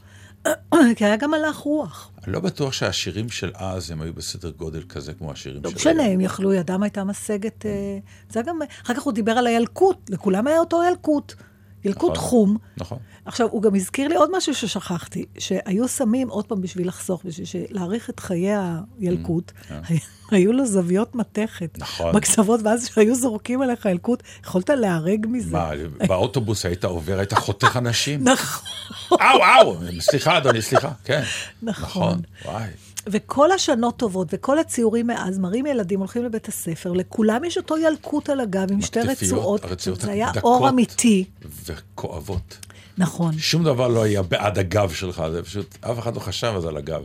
כי 0.97 1.05
היה 1.05 1.17
גם 1.17 1.35
הלך 1.35 1.57
רוח. 1.57 2.11
אני 2.25 2.33
לא 2.33 2.41
בטוח 2.41 2.73
שהשירים 2.73 3.29
של 3.29 3.51
אז 3.55 3.91
הם 3.91 4.01
היו 4.01 4.15
בסדר 4.15 4.51
גודל 4.51 4.83
כזה 4.89 5.13
כמו 5.13 5.33
השירים 5.33 5.63
לא 5.65 5.71
של 5.71 5.77
משנה, 5.77 6.03
היום. 6.03 6.15
הם 6.15 6.21
יכלו, 6.21 6.53
ידם 6.53 6.83
הייתה 6.83 7.05
משגת... 7.05 7.67
אה, 7.67 7.99
זה 8.31 8.43
גם... 8.43 8.59
אחר 8.85 8.95
כך 8.95 9.03
הוא 9.03 9.13
דיבר 9.13 9.33
על 9.33 9.47
הילקוט, 9.47 10.11
לכולם 10.11 10.47
היה 10.47 10.59
אותו 10.59 10.83
ילקוט. 10.85 11.35
ילקוט 11.85 12.13
נכון. 12.13 12.29
חום. 12.29 12.57
נכון. 12.77 12.99
עכשיו, 13.25 13.49
הוא 13.51 13.63
גם 13.63 13.75
הזכיר 13.75 14.09
לי 14.09 14.15
עוד 14.15 14.37
משהו 14.37 14.55
ששכחתי, 14.55 15.25
שהיו 15.39 15.89
שמים, 15.89 16.29
עוד 16.29 16.47
פעם 16.47 16.61
בשביל 16.61 16.89
לחסוך, 16.89 17.23
בשביל 17.25 17.63
להאריך 17.71 18.11
את 18.11 18.21
חיי 18.21 18.51
הילקוט, 19.01 19.53
היו 20.31 20.53
לו 20.53 20.67
זוויות 20.67 21.15
מתכת. 21.15 21.77
Mm, 21.77 21.81
נכון. 21.81 22.15
בקצוות, 22.15 22.61
ואז 22.65 22.89
כשהיו 22.89 23.15
זורקים 23.15 23.63
עליך 23.63 23.85
ילקוט, 23.85 24.23
יכולת 24.45 24.71
להיהרג 24.71 25.27
מזה. 25.29 25.53
מה, 25.53 25.71
באוטובוס 26.09 26.67
היית 26.67 26.85
עובר, 26.85 27.19
היית 27.19 27.35
חותך 27.35 27.77
אנשים? 27.77 28.25
נכון. 28.33 28.69
אאו, 29.13 29.45
אאו, 29.45 29.77
סליחה, 30.01 30.39
אדוני, 30.39 30.63
סליחה, 30.63 30.91
כן. 31.05 31.23
נכון. 31.63 32.21
וואי. 32.45 32.69
וכל 33.07 33.53
השנות 33.53 33.97
טובות 33.97 34.29
וכל 34.33 34.59
הציורים 34.59 35.07
מאז 35.07 35.39
מראים 35.39 35.67
ילדים 35.67 35.99
הולכים 35.99 36.25
לבית 36.25 36.49
הספר, 36.49 36.93
לכולם 36.93 37.45
יש 37.45 37.57
אותו 37.57 37.79
ילקוט 37.79 38.31
על 38.31 38.41
הגב 38.41 38.73
עם 38.73 38.83
שתי 38.83 39.01
רצועות. 39.01 39.61
זה 40.01 40.11
היה. 40.11 40.31
אור 40.43 40.69
אמיתי. 40.69 41.25
וכואבות. 41.67 42.59
נכון. 42.99 43.39
שום 43.39 43.65
דבר 43.65 43.89
לא 43.89 44.03
היה 44.03 44.23
בעד 44.23 44.59
הגב 44.59 44.93
שלך, 44.93 45.23
זה 45.33 45.43
פשוט, 45.43 45.79
אף 45.81 45.99
אחד 45.99 46.15
לא 46.15 46.21
חשב 46.21 46.53
אז 46.57 46.65
על 46.65 46.77
הגב. 46.77 47.03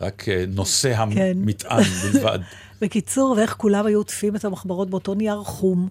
רק 0.00 0.28
אה, 0.28 0.44
נושא 0.48 0.96
כן. 0.96 1.00
המטען 1.00 1.82
בלבד. 2.02 2.38
בקיצור, 2.80 3.34
ואיך 3.36 3.54
כולם 3.58 3.86
היו 3.86 3.98
עוטפים 3.98 4.36
את 4.36 4.44
המחברות 4.44 4.90
באותו 4.90 5.14
נייר 5.14 5.42
חום. 5.44 5.88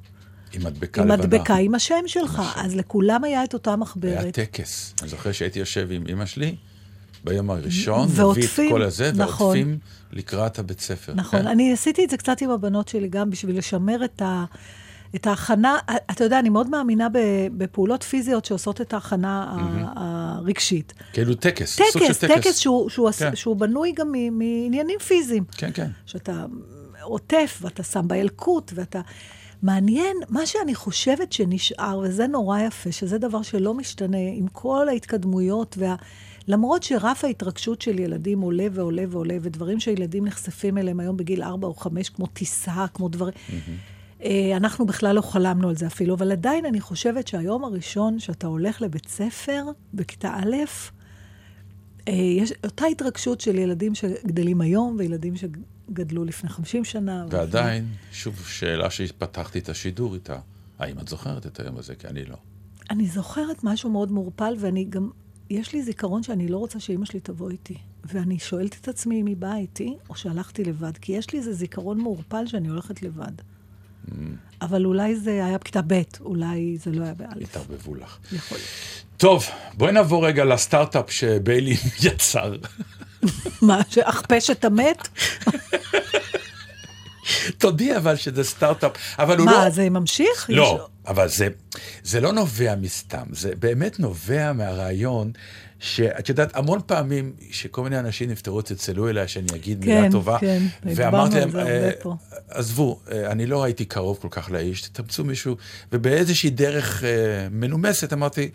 עם 0.54 0.64
מדבקה 0.64 1.02
עם 1.02 1.08
לבנה. 1.08 1.24
מדבקה 1.24 1.56
עם 1.56 1.76
השם 1.76 2.04
שלך. 2.08 2.42
אז 2.56 2.76
לכולם 2.76 3.24
היה 3.24 3.44
את 3.44 3.54
אותה 3.54 3.70
היה 3.70 3.78
מחברת. 3.78 4.34
טקס. 4.34 4.94
אני 5.02 5.10
זוכר 5.10 5.32
שהייתי 5.32 5.60
יושב 5.60 5.88
עם 5.92 6.04
אמא 6.10 6.26
שלי 6.26 6.56
ביום 7.24 7.50
הראשון, 7.50 8.08
ועוטפים, 8.12 8.66
מביא 8.66 8.68
את 8.68 8.72
כל 8.72 8.82
הזה, 8.82 9.12
נכון. 9.16 9.46
ועוטפים 9.48 9.78
לקראת 10.14 10.60
הבית 10.60 10.80
ספר. 10.80 11.14
נכון. 11.16 11.40
כן. 11.42 11.48
אני 11.48 11.74
עשיתי 11.74 12.06
את 12.06 12.10
זה 12.10 12.18
קצת 12.18 12.42
עם 12.42 12.50
הבנות 12.50 12.88
שלי 12.88 13.08
גם 13.08 13.30
בשביל 13.30 13.58
לשמר 13.58 14.06
את 14.06 14.22
ה... 14.22 14.46
את 15.16 15.28
ההכנה, 15.28 15.78
אתה 16.12 16.24
יודע, 16.24 16.40
אני 16.40 16.50
מאוד 16.50 16.70
מאמינה 16.70 17.08
בפעולות 17.58 18.04
פיזיות 18.04 18.46
שעושות 18.46 18.82
את 18.82 18.94
ההכנה 18.94 19.44
ה- 19.44 20.38
הרגשית. 20.38 20.94
כאילו 21.14 21.36
טקס, 21.36 21.76
סוג 21.76 21.86
של 21.94 22.00
טקס, 22.00 22.18
טקס. 22.18 22.32
טקס 22.34 22.58
שהוא, 22.58 22.90
שהוא, 22.90 23.12
כן. 23.12 23.36
שהוא 23.36 23.56
בנוי 23.56 23.92
גם 23.92 24.12
מעניינים 24.12 25.00
פיזיים. 25.00 25.44
כן, 25.58 25.70
כן. 25.74 25.88
שאתה 26.06 26.46
עוטף 27.02 27.60
ואתה 27.62 27.84
שם 27.84 28.08
בילקוט 28.08 28.72
ואתה... 28.76 29.02
מעניין, 29.62 30.18
מה 30.30 30.46
שאני 30.46 30.76
חושבת 30.76 31.32
שנשאר, 31.34 32.00
וזה 32.04 32.28
נורא 32.28 32.60
יפה, 32.60 32.92
שזה 32.92 33.18
דבר 33.18 33.42
שלא 33.42 33.74
משתנה 33.74 34.18
עם 34.38 34.48
כל 34.48 34.90
ההתקדמויות 34.90 35.76
וה... 35.80 35.96
למרות 36.48 36.84
שרף 36.84 37.24
ההתרגשות 37.24 37.82
של 37.82 38.00
ילדים 38.00 38.42
עולה 38.42 38.68
ועולה 38.72 39.04
ועולה, 39.10 39.38
ודברים 39.42 39.80
שילדים 39.80 40.26
נחשפים 40.26 40.78
אליהם 40.78 41.00
היום 41.00 41.18
בגיל 41.18 41.44
4 41.44 41.68
או 41.68 41.74
5, 41.74 42.10
כמו 42.10 42.28
טיסה, 42.28 42.86
כמו 42.94 43.10
דברים... 43.10 43.34
אה, 44.24 44.58
אנחנו 44.58 44.86
בכלל 44.86 45.16
לא 45.16 45.22
חלמנו 45.22 45.70
על 45.70 45.76
זה 45.76 45.88
אפילו, 45.88 46.16
אבל 46.16 46.32
עדיין 46.32 46.66
אני 46.66 46.82
חושבת 46.82 47.28
שהיום 47.28 47.64
הראשון 47.64 48.20
שאתה 48.20 48.48
הולך 48.48 48.82
לבית 48.82 49.08
ספר, 49.08 49.64
בכיתה 49.94 50.36
א', 50.36 50.56
אה, 52.08 52.14
יש 52.14 52.54
אותה 52.64 52.86
התרגשות 52.86 53.42
של 53.42 53.58
ילדים 53.58 53.96
שגדלים 53.96 54.62
היום 54.62 54.96
וילדים 55.00 55.34
שגדלו 55.36 56.26
לפני 56.26 56.50
50 56.50 56.86
שנה. 56.86 57.26
ועדיין, 57.30 57.88
שוב, 58.12 58.46
שאלה 58.48 58.90
שפתחתי 58.90 59.60
את 59.60 59.70
השידור 59.70 60.14
איתה. 60.14 60.40
האם 60.80 61.00
את 61.00 61.08
זוכרת 61.08 61.46
את 61.46 61.60
היום 61.60 61.78
הזה? 61.78 61.96
כי 61.96 62.08
אני 62.08 62.26
לא. 62.26 62.38
אני 62.90 63.08
זוכרת 63.08 63.64
משהו 63.64 63.90
מאוד 63.90 64.12
מעורפל, 64.12 64.56
ואני 64.60 64.86
גם, 64.86 65.10
יש 65.50 65.74
לי 65.74 65.84
זיכרון 65.84 66.24
שאני 66.24 66.48
לא 66.48 66.58
רוצה 66.58 66.80
שאימא 66.80 67.06
שלי 67.06 67.20
תבוא 67.20 67.50
איתי. 67.50 67.76
ואני 68.06 68.40
שואלת 68.40 68.76
את 68.82 68.88
עצמי 68.88 69.22
אם 69.22 69.26
היא 69.26 69.36
באה 69.38 69.58
איתי, 69.58 69.94
או 70.10 70.16
שהלכתי 70.16 70.64
לבד, 70.64 70.98
כי 70.98 71.12
יש 71.12 71.32
לי 71.34 71.40
איזה 71.40 71.54
זיכרון 71.54 71.98
מעורפל 72.02 72.46
שאני 72.48 72.68
הולכת 72.68 73.02
לבד. 73.02 73.32
אבל 74.62 74.86
אולי 74.86 75.16
זה 75.16 75.46
היה 75.46 75.58
בכיתה 75.58 75.82
ב', 75.88 76.02
אולי 76.22 76.78
זה 76.84 76.92
לא 76.92 77.04
היה 77.04 77.14
באלף. 77.14 77.44
התערבבו 77.44 77.96
לך. 77.96 78.18
יכול 78.32 78.58
להיות. 78.58 78.70
טוב, 79.18 79.46
בואי 79.74 79.92
נעבור 79.92 80.28
רגע 80.28 80.46
לסטארט-אפ 80.46 81.12
שביילי 81.12 81.76
יצר. 82.04 82.56
מה, 83.62 83.82
שאכפש 83.90 84.50
את 84.50 84.66
המת? 84.66 85.08
תודי 87.58 87.98
אבל 87.98 88.16
שזה 88.16 88.44
סטארט-אפ, 88.44 88.92
אבל 89.20 89.38
הוא 89.38 89.46
לא... 89.46 89.52
מה, 89.58 89.70
זה 89.70 89.90
ממשיך? 89.90 90.46
יש- 90.50 90.56
לא, 90.58 90.88
אבל 91.08 91.30
זה, 91.30 91.48
זה 92.04 92.22
לא 92.22 92.34
נובע 92.34 92.76
מסתם, 92.76 93.26
זה 93.32 93.54
באמת 93.60 94.00
נובע 94.00 94.54
מהרעיון 94.54 95.32
שאת 95.80 96.30
יודעת, 96.30 96.56
המון 96.56 96.80
פעמים 96.86 97.34
שכל 97.52 97.84
מיני 97.84 98.00
אנשים 98.00 98.30
נפטרו, 98.30 98.62
צלצלו 98.62 99.10
אליי 99.10 99.28
שאני 99.28 99.48
אגיד 99.56 99.86
מילה 99.86 100.02
כן, 100.02 100.12
טובה, 100.12 100.38
כן, 100.40 100.64
ואמרתי 100.84 101.46
דיברנו 101.46 101.60
על 101.60 101.68
להם, 101.68 101.84
"אה, 101.84 101.92
פה." 102.02 102.16
עזבו, 102.50 103.00
אה, 103.12 103.32
אני 103.32 103.46
לא 103.46 103.64
הייתי 103.64 103.86
קרוב 103.86 104.18
כל 104.22 104.28
כך 104.32 104.52
לאיש, 104.52 104.82
תתאמצו 104.82 105.24
מישהו, 105.24 105.56
ובאיזושהי 105.92 106.50
דרך 106.50 107.04
אה, 107.04 107.10
מנומסת 107.52 108.14
אמרתי, 108.14 108.50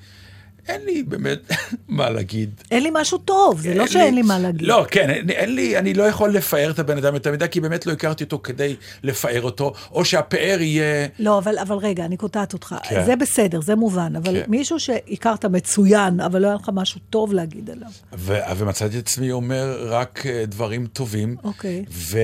אין 0.69 0.81
לי 0.85 1.03
באמת 1.03 1.39
מה 1.89 2.11
להגיד. 2.11 2.51
אין 2.71 2.83
לי 2.83 2.91
משהו 2.93 3.19
טוב, 3.19 3.61
זה 3.61 3.75
לא 3.75 3.83
אין 3.83 3.89
שאין 3.93 4.15
לי 4.15 4.23
מה 4.23 4.39
להגיד. 4.39 4.63
לא, 4.63 4.87
כן, 4.91 5.11
אין, 5.11 5.31
אין 5.31 5.55
לי, 5.55 5.79
אני 5.79 5.95
לא 5.95 6.03
יכול 6.03 6.31
לפאר 6.31 6.71
את 6.71 6.79
הבן 6.79 6.99
אדם 6.99 7.15
יותר 7.15 7.33
מדי, 7.33 7.47
כי 7.51 7.61
באמת 7.61 7.87
לא 7.87 7.93
הכרתי 7.93 8.25
אותו 8.25 8.41
כדי 8.43 8.77
לפאר 9.03 9.43
אותו, 9.43 9.73
או 9.93 10.05
שהפאר 10.05 10.57
יהיה... 10.61 11.07
לא, 11.19 11.39
אבל, 11.39 11.59
אבל 11.59 11.77
רגע, 11.77 12.05
אני 12.05 12.17
קוטעת 12.17 12.53
אותך. 12.53 12.75
כן. 12.89 13.05
זה 13.05 13.17
בסדר, 13.17 13.61
זה 13.61 13.75
מובן, 13.77 14.17
אבל 14.17 14.43
כן. 14.43 14.51
מישהו 14.51 14.81
שהכרת 14.81 15.45
מצוין, 15.45 16.21
אבל 16.21 16.43
לא 16.43 16.47
היה 16.47 16.57
לך 16.57 16.71
משהו 16.73 17.01
טוב 17.11 17.33
להגיד 17.33 17.71
עליו. 17.71 17.89
ו- 18.15 18.39
ומצאתי 18.57 18.99
את 18.99 19.07
עצמי 19.07 19.33
אומר 19.33 19.87
רק 19.91 20.27
אה, 20.27 20.45
דברים 20.47 20.87
טובים. 20.87 21.37
אוקיי. 21.45 21.85
ו... 21.91 22.19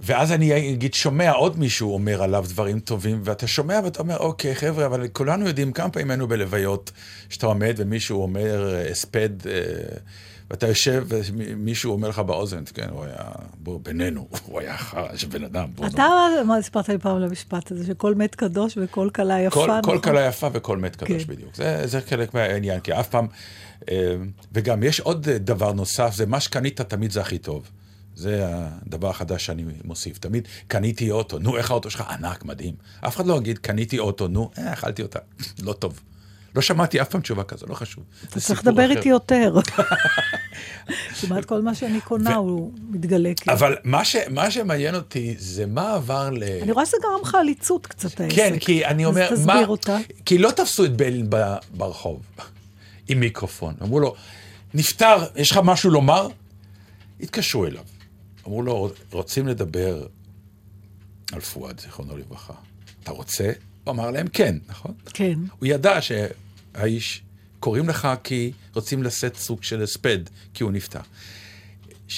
ואז 0.00 0.32
אני 0.32 0.72
אגיד, 0.72 0.94
שומע 0.94 1.30
עוד 1.30 1.58
מישהו 1.58 1.94
אומר 1.94 2.22
עליו 2.22 2.44
דברים 2.48 2.80
טובים, 2.80 3.20
ואתה 3.24 3.46
שומע 3.46 3.80
ואתה 3.84 4.02
אומר, 4.02 4.16
אוקיי, 4.16 4.54
חבר'ה, 4.54 4.86
אבל 4.86 5.08
כולנו 5.08 5.46
יודעים 5.46 5.72
כמה 5.72 5.90
פעמים 5.90 6.10
היינו 6.10 6.28
בלוויות, 6.28 6.92
שאתה 7.28 7.46
עומד 7.46 7.74
ומישהו 7.76 8.22
אומר 8.22 8.74
אה, 8.74 8.90
הספד, 8.90 9.46
אה, 9.46 9.52
ואתה 10.50 10.66
יושב 10.66 11.04
ומישהו 11.08 11.92
אומר 11.92 12.08
לך 12.08 12.18
באוזן, 12.18 12.62
כן, 12.74 12.88
הוא 12.90 13.04
היה, 13.04 13.24
בוא, 13.58 13.80
בינינו, 13.82 14.28
הוא 14.46 14.60
היה 14.60 14.76
חרא 14.76 15.16
של 15.16 15.28
בן 15.28 15.44
אדם. 15.44 15.68
בוא, 15.74 15.86
אתה, 15.86 16.08
מה 16.46 16.62
סיפרת 16.62 16.88
לי 16.88 16.98
פעם 16.98 17.16
על 17.16 17.24
המשפט 17.24 17.72
הזה, 17.72 17.86
שכל 17.86 18.14
מת 18.14 18.34
קדוש 18.34 18.78
וכל 18.82 19.10
כלה 19.14 19.40
יפה, 19.40 19.54
כל, 19.54 19.66
נכון? 19.66 19.82
כל 19.82 19.98
כלה 19.98 20.26
יפה 20.26 20.48
וכל 20.52 20.76
מת 20.76 20.96
קדוש 20.96 21.24
כן. 21.24 21.32
בדיוק. 21.32 21.54
זה, 21.54 21.82
זה 21.86 22.00
חלק 22.00 22.34
מהעניין, 22.34 22.80
כי 22.80 22.92
אף 22.92 23.08
פעם... 23.08 23.26
אה, 23.90 24.16
וגם 24.52 24.82
יש 24.82 25.00
עוד 25.00 25.28
אה, 25.28 25.38
דבר 25.38 25.72
נוסף, 25.72 26.14
זה 26.14 26.26
מה 26.26 26.40
שקנית 26.40 26.80
תמיד 26.80 27.10
זה 27.10 27.20
הכי 27.20 27.38
טוב. 27.38 27.70
זה 28.18 28.44
הדבר 28.46 29.08
החדש 29.10 29.46
שאני 29.46 29.64
מוסיף. 29.84 30.18
תמיד 30.18 30.48
קניתי 30.68 31.10
אוטו, 31.10 31.38
נו, 31.38 31.56
איך 31.56 31.70
האוטו 31.70 31.90
שלך? 31.90 32.04
ענק, 32.10 32.44
מדהים. 32.44 32.74
אף 33.00 33.16
אחד 33.16 33.26
לא 33.26 33.36
יגיד, 33.36 33.58
קניתי 33.58 33.98
אוטו, 33.98 34.28
נו, 34.28 34.50
אה, 34.58 34.72
אכלתי 34.72 35.02
אותה. 35.02 35.18
לא 35.66 35.72
טוב. 35.72 36.00
לא 36.56 36.62
שמעתי 36.62 37.00
אף 37.00 37.08
פעם 37.08 37.20
תשובה 37.20 37.44
כזו, 37.44 37.66
לא 37.66 37.74
חשוב. 37.74 38.04
אתה 38.28 38.40
צריך 38.40 38.60
לדבר. 38.66 38.90
איתי 38.90 39.08
יותר. 39.08 39.54
כמעט 41.20 41.44
כל 41.44 41.62
מה 41.62 41.74
שאני 41.74 42.00
קונה 42.00 42.34
הוא 42.34 42.72
מתגלה 42.90 43.32
כאילו. 43.36 43.56
אבל 43.56 43.76
מה, 43.84 44.50
שמעניין 44.50 44.94
אותי 44.94 45.34
זה 45.38 45.66
מה 45.66 45.94
עבר 45.94 46.30
ל... 46.30 46.42
אני 46.62 46.72
רואה 46.72 46.86
שזה 46.86 46.96
גרם 47.02 47.20
לך 47.22 47.34
עליצות 47.34 47.86
קצת 47.86 48.20
העסק. 48.20 48.36
כן, 48.36 48.58
כי 48.58 48.86
אני 48.86 49.04
אומר, 49.04 49.28
אז. 49.32 49.38
תסביר 49.38 49.68
אותה. 49.68 49.96
כי 50.24 50.38
לא 50.38 50.50
תפסו 50.50 50.84
את 50.84 50.96
ביילין 50.96 51.26
ב- 51.30 51.56
ברחוב 51.76 52.22
עם 53.08 53.20
מיקרופון. 53.20 53.74
אמרו 53.82 54.00
לו, 54.00 54.14
נפטר, 54.74 55.26
יש 55.36 55.50
לך 55.50 55.60
משהו 55.64 55.90
לומר? 55.90 56.28
התקשרו 57.20 57.66
אליו. 57.66 57.82
אמרו 58.48 58.62
לו, 58.62 58.90
רוצים 59.10 59.48
לדבר 59.48 60.06
על 61.32 61.40
פואד, 61.40 61.80
זיכרונו 61.80 62.16
לברכה. 62.16 62.54
אתה 63.02 63.10
רוצה? 63.10 63.52
הוא 63.84 63.92
אמר 63.92 64.10
להם, 64.10 64.28
כן, 64.28 64.56
נכון? 64.68 64.94
כן. 65.14 65.38
הוא 65.58 65.66
ידע 65.66 65.98
שהאיש, 66.00 67.22
קוראים 67.60 67.88
לך 67.88 68.08
כי 68.24 68.52
רוצים 68.74 69.02
לשאת 69.02 69.36
סוג 69.36 69.62
של 69.62 69.82
הספד, 69.82 70.18
כי 70.54 70.62
הוא 70.62 70.72
נפטר. 70.72 71.00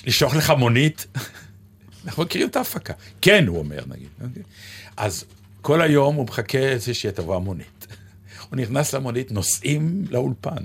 לשלוח 0.07 0.35
לך 0.35 0.51
מונית. 0.51 1.07
אנחנו 2.05 2.23
מכירים 2.23 2.49
את 2.49 2.57
ההפקה. 2.57 2.95
כן, 3.21 3.47
הוא 3.47 3.59
אומר, 3.59 3.85
נגיד. 3.87 4.09
אוקיי? 4.25 4.43
אז 4.97 5.25
כל 5.61 5.83
היום 5.83 6.14
הוא 6.14 6.25
מחכה 6.25 6.59
איזה 6.59 6.95
שתבוא 6.95 7.37
המונית. 7.37 7.87
הוא 8.51 8.57
נכנס 8.57 8.95
למונית, 8.95 9.33
נוסעים 9.33 10.05
לאולפן. 10.11 10.64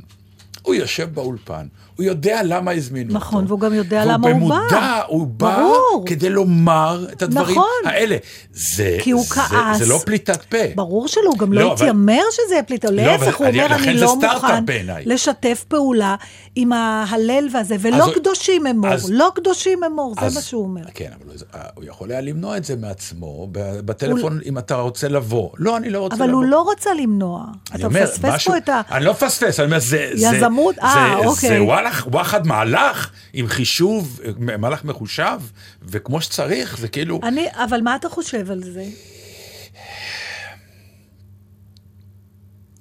הוא 0.62 0.76
יושב 0.76 1.14
באולפן, 1.14 1.68
הוא 1.98 2.06
יודע 2.06 2.42
למה 2.44 2.72
הזמינו 2.72 3.08
אותו. 3.10 3.18
נכון, 3.26 3.46
והוא 3.48 3.60
גם 3.60 3.74
יודע 3.74 4.06
למה 4.06 4.28
הוא 4.30 4.40
בא. 4.50 4.56
ובמודע 4.56 5.02
הוא 5.08 5.28
בא 5.28 5.58
ברור. 5.58 6.04
כדי 6.08 6.30
לומר 6.30 7.06
את 7.12 7.22
הדברים 7.22 7.52
נכון. 7.52 7.66
האלה. 7.86 8.18
זה, 8.54 8.98
כי 9.02 9.12
הוא 9.12 9.24
זה, 9.24 9.30
כעס. 9.36 9.78
זה 9.78 9.86
לא 9.86 10.00
פליטת 10.06 10.44
פה. 10.44 10.58
ברור 10.76 11.08
שלא, 11.08 11.22
הוא 11.28 11.38
גם 11.38 11.54
לא, 11.54 11.62
לא 11.62 11.66
אבל- 11.68 11.74
התיימר 11.76 12.22
שזה 12.32 12.54
יהיה 12.54 12.64
פליטה, 12.64 12.88
אבל 12.88 12.96
להפך, 12.96 13.36
הוא 13.36 13.48
אני- 13.48 13.64
אומר, 13.64 13.76
אני 13.76 13.94
לא 13.94 14.16
מוכן 14.16 14.66
בעיניי." 14.66 15.04
לשתף 15.06 15.66
פעולה 15.68 16.16
עם 16.56 16.74
ההלל 16.74 17.48
והזה, 17.54 17.76
ולא 17.80 18.04
הוא- 18.06 18.14
קדושים 18.14 18.68
אמור, 18.68 18.94
אז- 18.94 19.12
לא 19.12 19.32
קדושים 19.36 19.84
אמור, 19.84 20.16
זה 20.20 20.36
מה 20.36 20.42
שהוא 20.42 20.64
אומר. 20.64 20.82
כן, 20.94 21.10
אבל 21.18 21.30
הוא- 21.34 21.36
הוא 21.76 21.84
יכול 21.88 22.12
היה 22.12 22.22
למנוע 22.22 22.58
את 22.58 22.64
זה 22.66 22.76
מעצמו 22.76 23.48
בטלפון, 23.52 24.40
אם 24.46 24.58
אתה 24.58 24.76
רוצה 24.76 25.08
לבוא. 25.08 25.50
לא, 25.58 25.78
אני 25.78 25.90
לא 25.90 26.00
רוצה 26.00 26.16
אבל 26.16 26.26
לבוא. 26.28 26.36
הוא 26.38 26.46
לא 26.46 26.66
רצה 26.72 26.90
למנוע. 27.02 27.44
אתה 27.76 27.90
מפספס 27.90 28.48
פה 28.48 28.58
את 28.58 28.70
ה... 28.70 28.82
אני 28.92 29.06
לא 29.06 29.12
מפספס, 29.12 29.60
אני 29.60 29.66
אומר, 29.66 29.80
זה... 29.80 30.10
יזמות, 30.16 30.80
אה, 30.80 31.16
אוקיי. 31.18 31.50
וואלך, 31.86 32.08
וואחד 32.12 32.48
מהלך 32.48 33.12
עם 33.34 33.48
חישוב, 33.48 34.20
מהלך 34.38 34.84
מחושב, 34.86 35.40
וכמו 35.82 36.22
שצריך, 36.22 36.78
זה 36.78 36.88
כאילו... 36.88 37.20
אני, 37.24 37.48
אבל 37.54 37.82
מה 37.82 37.96
אתה 37.96 38.10
חושב 38.10 38.52
על 38.52 38.64
זה? 38.64 38.86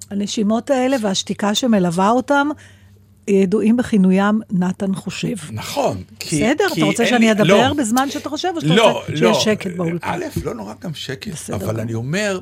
הנשימות 0.09 0.69
האלה 0.69 0.97
והשתיקה 1.01 1.55
שמלווה 1.55 2.09
אותם, 2.09 2.47
ידועים 3.27 3.77
בכינוים 3.77 4.41
נתן 4.51 4.95
חושב. 4.95 5.35
נכון. 5.51 6.03
כי, 6.19 6.35
בסדר, 6.35 6.65
כי 6.73 6.81
אתה 6.81 6.85
רוצה 6.85 7.05
שאני 7.05 7.31
אדבר 7.31 7.67
לא, 7.67 7.73
בזמן 7.73 8.09
שאתה 8.09 8.29
חושב, 8.29 8.49
או 8.55 8.61
שאתה 8.61 8.73
לא, 8.73 8.91
רוצה 8.99 9.11
לא. 9.11 9.17
שיהיה 9.17 9.33
שקט 9.33 9.71
באולפן? 9.75 10.07
א', 10.07 10.25
לא 10.43 10.53
נורא 10.53 10.73
גם 10.81 10.93
שקט, 10.93 11.31
בסדר 11.31 11.55
אבל 11.55 11.67
גמור. 11.67 11.81
אני 11.81 11.93
אומר, 11.93 12.39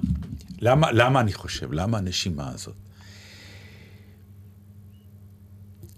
למה, 0.62 0.92
למה 0.92 1.20
אני 1.20 1.34
חושב? 1.34 1.74
למה 1.74 1.98
הנשימה 1.98 2.52
הזאת? 2.54 2.83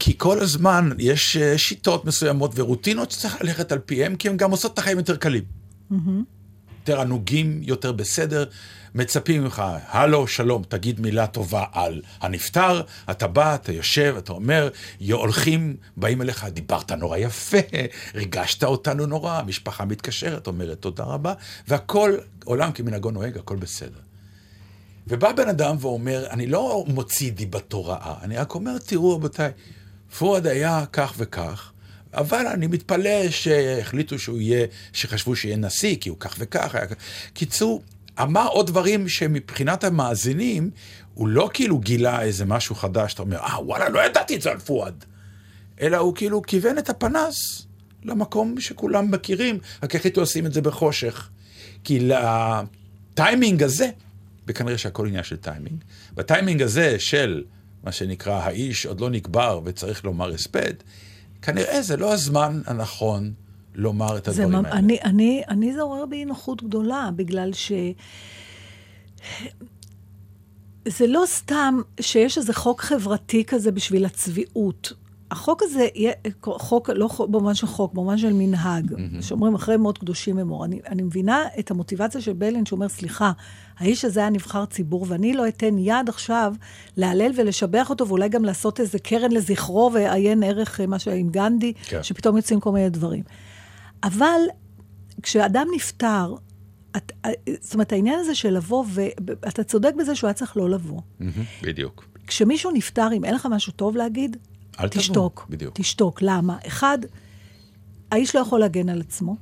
כי 0.06 0.18
כל 0.18 0.40
הזמן 0.40 0.90
יש 1.00 1.38
אה, 1.38 1.58
שיטות 1.58 2.06
מסוימות 2.06 2.52
ורוטינות 2.56 3.12
שצריך 3.12 3.42
ללכת 3.42 3.72
על 3.72 3.80
פיהם, 3.80 4.16
כי 4.16 4.30
הן 4.30 4.38
גם 4.38 4.52
עושות 4.52 4.74
את 4.74 4.80
החיים 4.80 4.98
יותר 4.98 5.16
קלים. 5.16 5.44
יותר 6.80 7.02
ענוגים, 7.02 7.60
יותר 7.64 7.92
בסדר, 7.92 8.46
מצפים 8.96 9.44
ממך, 9.44 9.64
הלו, 9.88 10.28
שלום, 10.28 10.64
תגיד 10.68 11.00
מילה 11.00 11.28
טובה 11.28 11.64
על 11.72 12.02
הנפטר, 12.22 12.82
אתה 13.12 13.28
בא, 13.28 13.56
אתה 13.56 13.72
יושב, 13.72 14.16
אתה 14.18 14.34
אומר, 14.34 14.70
הולכים, 15.12 15.76
באים 15.98 16.22
אליך, 16.22 16.46
דיברת 16.46 16.92
נורא 16.92 17.18
יפה, 17.18 17.58
ריגשת 18.16 18.64
אותנו 18.64 19.06
נורא, 19.06 19.32
המשפחה 19.32 19.86
מתקשרת, 19.86 20.48
אומרת 20.48 20.82
תודה 20.82 21.04
רבה, 21.04 21.34
והכל, 21.68 22.18
עולם 22.44 22.72
כמנהגו 22.72 23.12
נוהג, 23.12 23.38
הכל 23.38 23.56
בסדר. 23.56 24.00
ובא 25.08 25.32
בן 25.32 25.50
אדם 25.50 25.76
ואומר, 25.80 26.28
אני 26.30 26.48
לא 26.48 26.86
מוציא 26.88 27.32
דיבתו 27.32 27.86
רעה, 27.86 28.16
אני 28.22 28.38
רק 28.38 28.56
אומר, 28.56 28.78
תראו 28.78 29.16
רבותיי, 29.16 29.52
פואד 30.18 30.48
היה 30.48 30.84
כך 30.94 31.14
וכך, 31.18 31.72
אבל 32.14 32.48
אני 32.48 32.68
מתפלא 32.68 33.30
שהחליטו 33.30 34.20
שהוא 34.20 34.40
יהיה, 34.40 34.68
שחשבו 34.94 35.36
שיהיה 35.36 35.58
נשיא, 35.58 35.96
כי 36.02 36.10
הוא 36.10 36.18
כך 36.20 36.36
וכך. 36.40 36.76
היה... 36.76 36.88
כך." 36.88 36.96
קיצור, 37.34 37.84
אמר 38.22 38.48
עוד 38.48 38.68
דברים 38.68 39.10
שמבחינת 39.10 39.84
המאזינים, 39.84 40.70
הוא 41.14 41.28
לא 41.28 41.50
כאילו 41.54 41.80
גילה 41.80 42.22
איזה 42.22 42.46
משהו 42.46 42.76
חדש, 42.76 43.14
אתה 43.14 43.22
אומר, 43.22 43.38
אה, 43.38 43.64
וואלה, 43.66 43.90
לא 43.90 44.06
ידעתי 44.06 44.36
את 44.36 44.42
זה 44.42 44.52
על 44.52 44.60
פואד. 44.60 45.06
אלא 45.82 45.98
הוא 45.98 46.16
כאילו 46.16 46.42
כיוון 46.42 46.78
את 46.78 46.90
הפנס 46.90 47.66
למקום 48.04 48.60
שכולם 48.60 49.12
מכירים, 49.12 49.60
רק 49.84 49.96
החליטו 49.96 50.22
לשים 50.22 50.46
את 50.46 50.54
זה 50.54 50.62
בחושך. 50.62 51.30
כי 51.84 52.00
לטיימינג 52.00 53.64
הזה, 53.64 53.90
וכנראה 54.48 54.78
שהכל 54.78 55.08
עניין 55.08 55.24
של 55.24 55.38
טיימינג, 55.38 55.84
בטיימינג 56.14 56.62
הזה 56.62 57.00
של 57.00 57.44
מה 57.86 57.92
שנקרא, 57.92 58.34
האיש 58.34 58.86
עוד 58.86 59.00
לא 59.00 59.10
נקבר 59.10 59.62
וצריך 59.66 60.06
לומר 60.06 60.30
הספד, 60.34 60.74
כנראה 61.42 61.82
זה 61.82 61.98
לא 61.98 62.14
הזמן 62.14 62.62
הנכון 62.66 63.34
לומר 63.76 64.18
את 64.18 64.28
הדברים 64.28 64.50
ממ- 64.50 64.66
האלה. 64.66 64.72
אני, 64.72 64.98
אני, 65.04 65.42
אני 65.50 65.74
זה 65.74 65.82
עורר 65.82 66.06
בי 66.06 66.26
נוחות 66.26 66.64
גדולה, 66.64 67.10
בגלל 67.16 67.54
ש... 67.54 67.72
זה 70.88 71.08
לא 71.08 71.24
סתם 71.26 71.82
שיש 72.00 72.38
איזה 72.38 72.54
חוק 72.54 72.82
חברתי 72.82 73.44
כזה 73.46 73.72
בשביל 73.72 74.06
הצביעות. 74.06 74.94
החוק 75.32 75.64
הזה 75.64 75.88
חוק, 76.44 76.90
לא 76.90 77.08
חוק, 77.08 77.30
במובן 77.30 77.54
של 77.54 77.68
חוק, 77.68 77.94
במובן 77.94 78.18
של 78.18 78.34
מנהג, 78.34 78.92
mm-hmm. 78.92 79.22
שאומרים 79.22 79.56
אחרי 79.56 79.78
מות 79.78 79.98
קדושים 79.98 80.40
אמור. 80.40 80.66
אני, 80.66 80.80
אני 80.88 81.04
מבינה 81.04 81.44
את 81.60 81.72
המוטיבציה 81.72 82.22
של 82.22 82.34
ביילין 82.34 82.66
שאומר, 82.66 82.90
סליחה, 82.90 83.32
האיש 83.78 84.06
הזה 84.06 84.20
היה 84.20 84.30
נבחר 84.30 84.66
ציבור, 84.66 85.06
ואני 85.10 85.34
לא 85.34 85.48
אתן 85.48 85.78
יד 85.78 86.10
עכשיו 86.10 86.54
להלל 86.98 87.32
ולשבח 87.36 87.90
אותו, 87.90 88.08
ואולי 88.08 88.30
גם 88.30 88.46
לעשות 88.46 88.80
איזה 88.80 89.00
קרן 89.00 89.32
לזכרו 89.32 89.92
ועיין 89.94 90.44
ערך, 90.44 90.82
אה, 90.82 90.88
מה 90.88 91.00
שהיה 91.00 91.18
עם 91.18 91.30
גנדי, 91.30 91.74
כן. 91.86 92.04
שפתאום 92.04 92.38
יוצאים 92.38 92.60
כל 92.60 92.72
מיני 92.72 92.90
דברים. 92.90 93.24
אבל 94.04 94.40
כשאדם 95.22 95.68
נפטר, 95.76 96.36
את, 96.98 97.12
זאת 97.62 97.74
אומרת, 97.74 97.92
העניין 97.92 98.20
הזה 98.20 98.36
של 98.36 98.50
לבוא, 98.50 98.86
ואתה 98.96 99.64
צודק 99.64 99.94
בזה 100.00 100.16
שהוא 100.16 100.28
היה 100.28 100.34
צריך 100.34 100.58
לא 100.58 100.70
לבוא. 100.70 101.02
בדיוק. 101.62 102.06
כשמישהו 102.28 102.72
נפטר, 102.72 103.08
אם 103.14 103.26
אין 103.26 103.36
לך 103.36 103.48
משהו 103.52 103.74
טוב 103.74 103.96
להגיד, 103.96 104.38
אל 104.80 104.88
תבוא, 104.88 105.02
תשתוק. 105.02 105.48
בדיוק. 105.50 105.76
תשתוק. 105.76 106.20
למה? 106.22 106.58
אחד, 106.68 106.98
האיש 108.12 108.36
לא 108.36 108.40
יכול 108.40 108.60
להגן 108.60 108.90
על 108.90 109.02
עצמו. 109.02 109.36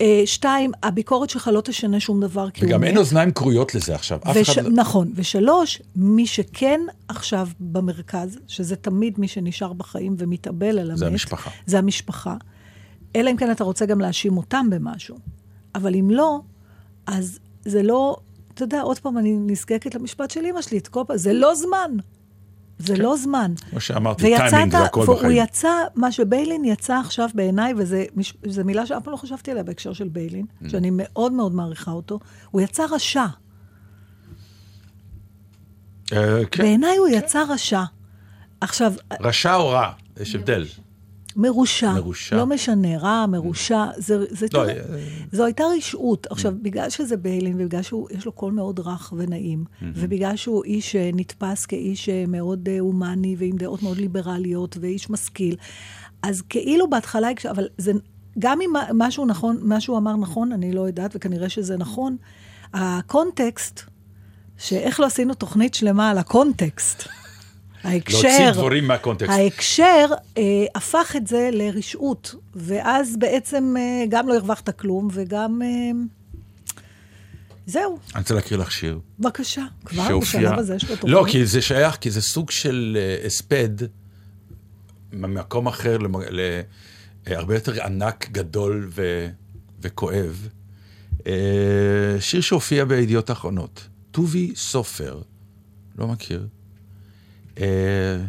אה, 0.00 0.22
שתיים, 0.24 0.72
הביקורת 0.82 1.30
שלך 1.30 1.50
לא 1.52 1.60
תשנה 1.60 2.00
שום 2.00 2.20
דבר, 2.20 2.50
כי 2.50 2.64
הוא 2.64 2.70
וגם. 2.70 2.84
אין 2.84 2.96
אוזניים 2.96 3.30
כרויות 3.30 3.74
לזה 3.74 3.94
עכשיו. 3.94 4.18
וש... 4.34 4.50
אחד 4.50 4.64
לא... 4.64 4.70
נכון. 4.70 5.12
ושלוש, 5.14 5.82
מי 5.96 6.26
שכן 6.26 6.80
עכשיו 7.08 7.48
במרכז, 7.60 8.38
שזה 8.46 8.76
תמיד 8.76 9.18
מי 9.18 9.28
שנשאר 9.28 9.72
בחיים 9.72 10.14
ומתאבל 10.18 10.78
על 10.78 10.90
המת, 10.90 10.98
זה 10.98 11.06
המשפחה. 11.06 11.50
זה 11.66 11.78
המשפחה. 11.78 12.36
אלא 13.16 13.30
אם 13.30 13.36
כן 13.36 13.50
אתה 13.50 13.64
רוצה 13.64 13.86
גם 13.86 14.00
להאשים 14.00 14.36
אותם 14.36 14.66
במשהו. 14.70 15.18
אבל 15.74 15.94
אם 15.94 16.10
לא, 16.10 16.40
אז 17.06 17.38
זה 17.64 17.82
לא, 17.82 18.16
אתה 18.54 18.64
יודע, 18.64 18.80
עוד 18.80 18.98
פעם 18.98 19.18
אני 19.18 19.36
נזקקת 19.46 19.94
למשפט 19.94 20.30
של 20.30 20.46
אמא 20.46 20.62
שלי, 20.62 20.78
את 20.78 20.88
פעם, 20.88 21.16
זה 21.16 21.32
לא 21.32 21.54
זמן. 21.54 21.90
זה 22.78 22.96
לא 22.96 23.16
זמן. 23.16 23.52
כמו 23.70 23.80
שאמרתי, 23.80 24.22
טיימינג 24.22 24.72
זה 24.72 24.78
הכל 24.84 25.00
והוא 25.00 25.16
בחיים. 25.16 25.44
יצא, 25.44 25.68
מה 25.94 26.12
שביילין 26.12 26.64
יצא 26.64 26.94
עכשיו 26.94 27.28
בעיניי, 27.34 27.74
וזו 27.76 28.64
מילה 28.64 28.86
שאף 28.86 29.02
פעם 29.02 29.12
לא 29.12 29.16
חשבתי 29.16 29.50
עליה 29.50 29.62
בהקשר 29.62 29.92
של 29.92 30.08
ביילין, 30.08 30.46
Mm. 30.62 30.70
שאני 30.70 30.90
מאוד 30.92 31.32
מאוד 31.32 31.54
מעריכה 31.54 31.90
אותו, 31.90 32.18
הוא 32.50 32.60
יצא 32.60 32.84
רשע. 32.90 33.26
אה, 36.12 36.44
כן, 36.50 36.62
בעיניי 36.62 36.96
הוא 36.96 37.08
יצא 37.08 37.42
רשע. 37.48 37.82
עכשיו, 38.60 38.92
רשע 39.20 39.54
או 39.54 39.68
רע, 39.68 39.92
יש 40.20 40.34
הבדל. 40.34 40.64
מרושע. 41.36 41.92
מרושע. 41.92 42.36
לא 42.36 42.46
משנה, 42.46 42.98
רע, 42.98 43.26
מרושע, 43.26 43.84
זה, 43.96 44.24
זה 44.30 44.46
לא, 44.52 44.64
תראה, 44.64 44.74
אה, 44.74 44.98
זו 45.32 45.44
הייתה 45.44 45.64
רשעות. 45.76 46.26
עכשיו, 46.30 46.54
בגלל 46.62 46.90
שזה 46.90 47.16
ביילין, 47.16 47.54
ובגלל 47.60 47.82
שיש 47.82 48.26
לו 48.26 48.32
קול 48.32 48.52
מאוד 48.52 48.80
רך 48.80 49.12
ונעים, 49.16 49.64
ובגלל 49.82 50.36
שהוא 50.36 50.64
איש 50.64 50.92
שנתפס 50.92 51.66
כאיש 51.66 52.08
אה, 52.08 52.24
מאוד 52.28 52.68
אה, 52.68 52.80
הומני, 52.80 53.36
ועם 53.38 53.56
דעות 53.56 53.82
מאוד 53.82 53.96
ליברליות, 53.96 54.76
ואיש 54.80 55.10
משכיל, 55.10 55.56
אז 56.22 56.42
כאילו 56.48 56.90
בהתחלה, 56.90 57.28
אבל 57.50 57.68
זה, 57.78 57.92
גם 58.38 58.60
אם 58.60 58.72
משהו 58.94 59.26
נכון, 59.26 59.58
מה 59.62 59.80
שהוא 59.80 59.98
אמר 59.98 60.16
נכון, 60.16 60.52
אני 60.52 60.72
לא 60.72 60.80
יודעת, 60.80 61.16
וכנראה 61.16 61.48
שזה 61.48 61.76
נכון, 61.76 62.16
הקונטקסט, 62.74 63.80
שאיך 64.58 65.00
לא 65.00 65.06
עשינו 65.06 65.34
תוכנית 65.34 65.74
שלמה 65.74 66.10
על 66.10 66.18
הקונטקסט. 66.18 67.08
ההקשר, 67.84 68.16
להוציא 68.28 68.50
דברים 68.50 68.86
מהקונטקסט. 68.86 69.30
ההקשר 69.30 70.06
אה, 70.38 70.42
הפך 70.74 71.14
את 71.16 71.26
זה 71.26 71.48
לרשעות, 71.52 72.34
ואז 72.54 73.16
בעצם 73.18 73.74
אה, 73.78 74.04
גם 74.08 74.28
לא 74.28 74.34
הרווחת 74.34 74.70
כלום, 74.80 75.08
וגם... 75.12 75.62
אה, 75.62 75.68
זהו, 77.66 77.98
אני 78.14 78.20
רוצה 78.20 78.34
להקריא 78.34 78.58
לך 78.60 78.72
שיר. 78.72 79.00
בבקשה, 79.18 79.64
כבר 79.84 80.08
שהופיע- 80.08 80.40
בשלב 80.40 80.58
הזה 80.58 80.74
יש 80.74 80.82
לו 80.90 80.96
תוכנית. 80.96 81.12
לא, 81.14 81.24
כי 81.30 81.46
זה 81.46 81.62
שייך, 81.62 81.96
כי 81.96 82.10
זה 82.10 82.22
סוג 82.22 82.50
של 82.50 82.98
אה, 83.00 83.26
הספד 83.26 83.68
ממקום 85.12 85.66
אחר, 85.66 85.98
למ- 85.98 86.20
ל- 86.30 86.60
הרבה 87.26 87.54
יותר 87.54 87.84
ענק, 87.84 88.28
גדול 88.32 88.88
ו- 88.94 89.28
וכואב. 89.82 90.48
אה, 91.26 91.32
שיר 92.20 92.40
שהופיע 92.40 92.84
בידיעות 92.84 93.30
אחרונות. 93.30 93.86
טובי 94.10 94.52
סופר, 94.56 95.20
לא 95.98 96.06
מכיר. 96.08 96.46
אה, 97.58 98.24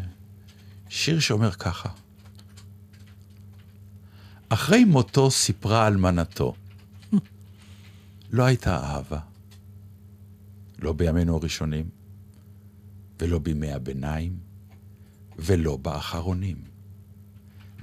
שיר 0.90 1.20
שאומר 1.20 1.52
ככה: 1.52 1.90
אחרי 4.50 4.84
מותו 4.84 5.32
סיפרה 5.32 5.88
אלמנתו, 5.88 6.56
לא 8.32 8.44
הייתה 8.44 8.78
אהבה. 8.78 9.20
לא 10.80 10.94
בימינו 10.94 11.38
הראשונים, 11.38 11.90
ולא 13.20 13.40
בימי 13.40 13.72
הביניים, 13.72 14.38
ולא 15.40 15.78
באחרונים. 15.78 16.58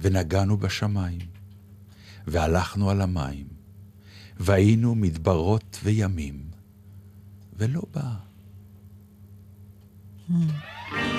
ונגענו 0.01 0.57
בשמיים, 0.57 1.27
והלכנו 2.27 2.89
על 2.89 3.01
המים, 3.01 3.47
והיינו 4.37 4.95
מדברות 4.95 5.79
וימים, 5.83 6.49
ולא 7.57 7.81
בא. 7.93 8.13
Tu 10.29 11.12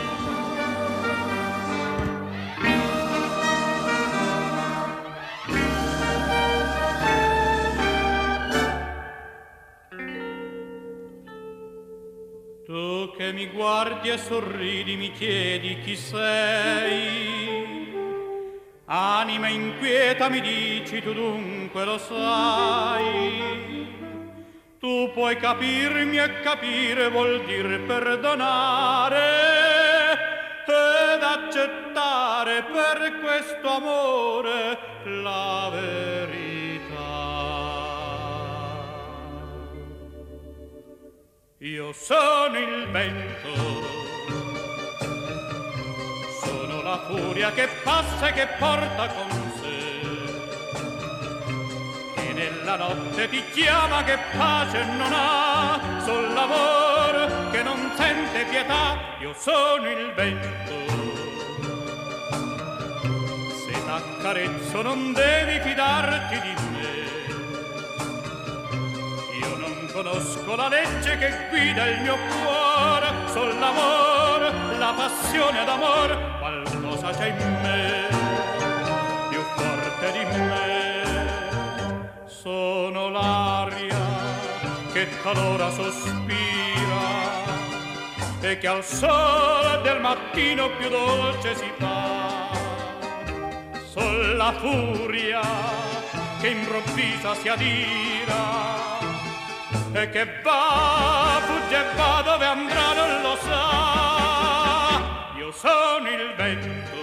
che 13.24 13.32
mi 13.32 13.46
guardi 13.46 14.10
e 14.10 14.18
sorridi 14.18 14.96
mi 14.96 15.10
chiedi 15.12 15.78
chi 15.80 15.96
sei. 15.96 17.32
Anima 18.86 19.48
inquieta 19.48 20.28
mi 20.28 20.42
dici 20.42 21.00
tu 21.00 21.14
dunque 21.14 21.84
lo 21.84 21.96
sai. 21.96 23.62
Tu 24.78 25.10
puoi 25.14 25.36
capirmi 25.36 26.18
e 26.18 26.40
capire 26.40 27.08
vuol 27.08 27.42
dire 27.44 27.78
perdonare 27.78 29.22
ed 30.66 31.22
accettare 31.22 32.64
per 32.64 33.20
questo 33.20 33.68
amore 33.68 34.78
la 35.04 35.70
verità. 35.72 36.43
Io 41.84 41.92
sono 41.92 42.58
il 42.58 42.88
vento, 42.90 43.82
sono 46.42 46.80
la 46.80 46.98
furia 47.06 47.52
che 47.52 47.68
passa 47.82 48.28
e 48.28 48.32
che 48.32 48.46
porta 48.58 49.06
con 49.08 49.52
sé. 49.60 50.00
E 52.22 52.32
nella 52.32 52.76
notte 52.76 53.28
ti 53.28 53.42
chiama 53.52 54.02
che 54.02 54.18
pace 54.34 54.82
non 54.96 55.12
ha, 55.12 56.00
sol 56.06 56.32
l'amor 56.32 57.50
che 57.50 57.62
non 57.62 57.92
sente 57.94 58.44
pietà. 58.44 58.96
Io 59.20 59.34
sono 59.36 59.86
il 59.86 60.10
vento. 60.14 60.72
Se 63.66 63.84
t'accarezzo 63.84 64.80
non 64.80 65.12
devi 65.12 65.60
fidarti 65.60 66.40
di 66.40 66.54
me. 66.54 66.73
Conosco 69.94 70.56
la 70.56 70.66
legge 70.66 71.16
che 71.18 71.32
guida 71.50 71.86
il 71.86 72.00
mio 72.00 72.16
cuore, 72.16 73.12
sol 73.28 73.56
l'amore, 73.60 74.76
la 74.76 74.92
passione 74.92 75.64
d'amor, 75.64 76.38
qualcosa 76.40 77.10
c'è 77.10 77.28
in 77.28 77.60
me, 77.62 78.08
più 79.28 79.40
forte 79.54 80.12
di 80.12 80.24
me. 80.40 82.10
Sono 82.26 83.08
l'aria 83.08 83.96
che 84.92 85.06
talora 85.22 85.70
sospira 85.70 87.02
e 88.40 88.58
che 88.58 88.66
al 88.66 88.82
sole 88.82 89.80
del 89.84 90.00
mattino 90.00 90.70
più 90.70 90.88
dolce 90.88 91.54
si 91.54 91.70
fa. 91.78 92.48
Sol 93.92 94.34
la 94.36 94.52
furia 94.58 95.40
che 96.40 96.48
improvvisa 96.48 97.32
si 97.36 97.48
adira 97.48 98.93
e 99.94 100.10
che 100.10 100.26
va, 100.42 101.40
fugge 101.46 101.76
e 101.76 101.94
va 101.94 102.22
dove 102.24 102.44
andrà 102.44 102.92
non 102.94 103.22
lo 103.22 103.36
sa. 103.36 104.90
Io 105.38 105.52
sono 105.52 106.08
il 106.08 106.34
vento, 106.36 106.96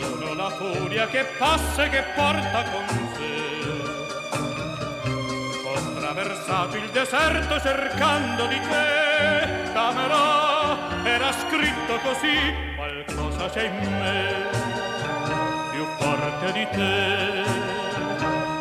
sono 0.00 0.34
la 0.34 0.50
furia 0.50 1.08
che 1.08 1.24
passa 1.36 1.84
e 1.84 1.88
che 1.88 2.04
porta 2.14 2.62
con 2.70 2.86
sé. 3.14 3.46
Ho 5.64 5.74
attraversato 5.74 6.76
il 6.76 6.88
deserto 6.90 7.60
cercando 7.60 8.46
di 8.46 8.60
te, 8.60 9.72
camerò, 9.72 10.78
era 11.02 11.32
scritto 11.32 11.98
così, 12.04 12.54
qualcosa 12.76 13.50
c'è 13.50 13.64
in 13.64 13.98
me, 13.98 14.46
più 15.72 15.84
forte 15.98 16.52
di 16.52 16.68
te 16.70 17.67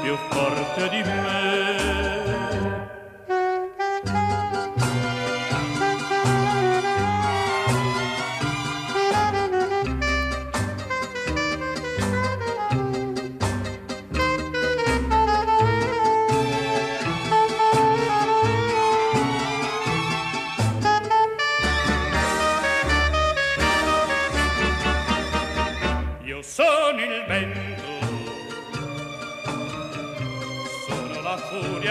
più 0.08 0.16
forte 0.30 0.88
di 0.88 1.04
me. 1.04 2.27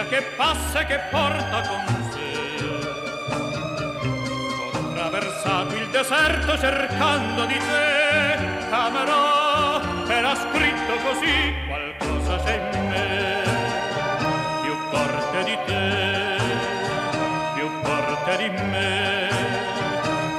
Che 0.08 0.22
passa 0.36 0.80
e 0.80 0.86
che 0.86 1.00
porta 1.10 1.60
con 1.68 2.10
sé. 2.10 2.64
Ho 4.60 4.70
attraversato 4.70 5.74
il 5.74 5.88
deserto 5.88 6.58
cercando 6.58 7.44
di 7.46 7.58
te, 7.58 8.38
camerò, 8.70 9.80
era 10.08 10.34
scritto 10.34 10.96
così, 11.02 11.54
qualcosa 11.66 12.36
c'è 12.44 12.70
in 12.72 12.88
me, 12.88 13.42
più 14.62 14.74
forte 14.90 15.44
di 15.44 15.58
te, 15.66 16.36
più 17.54 17.68
forte 17.82 18.36
di 18.36 18.48
me, 18.62 19.28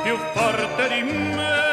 più 0.04 0.18
forte 0.34 0.88
di 0.88 1.04
me. 1.04 1.67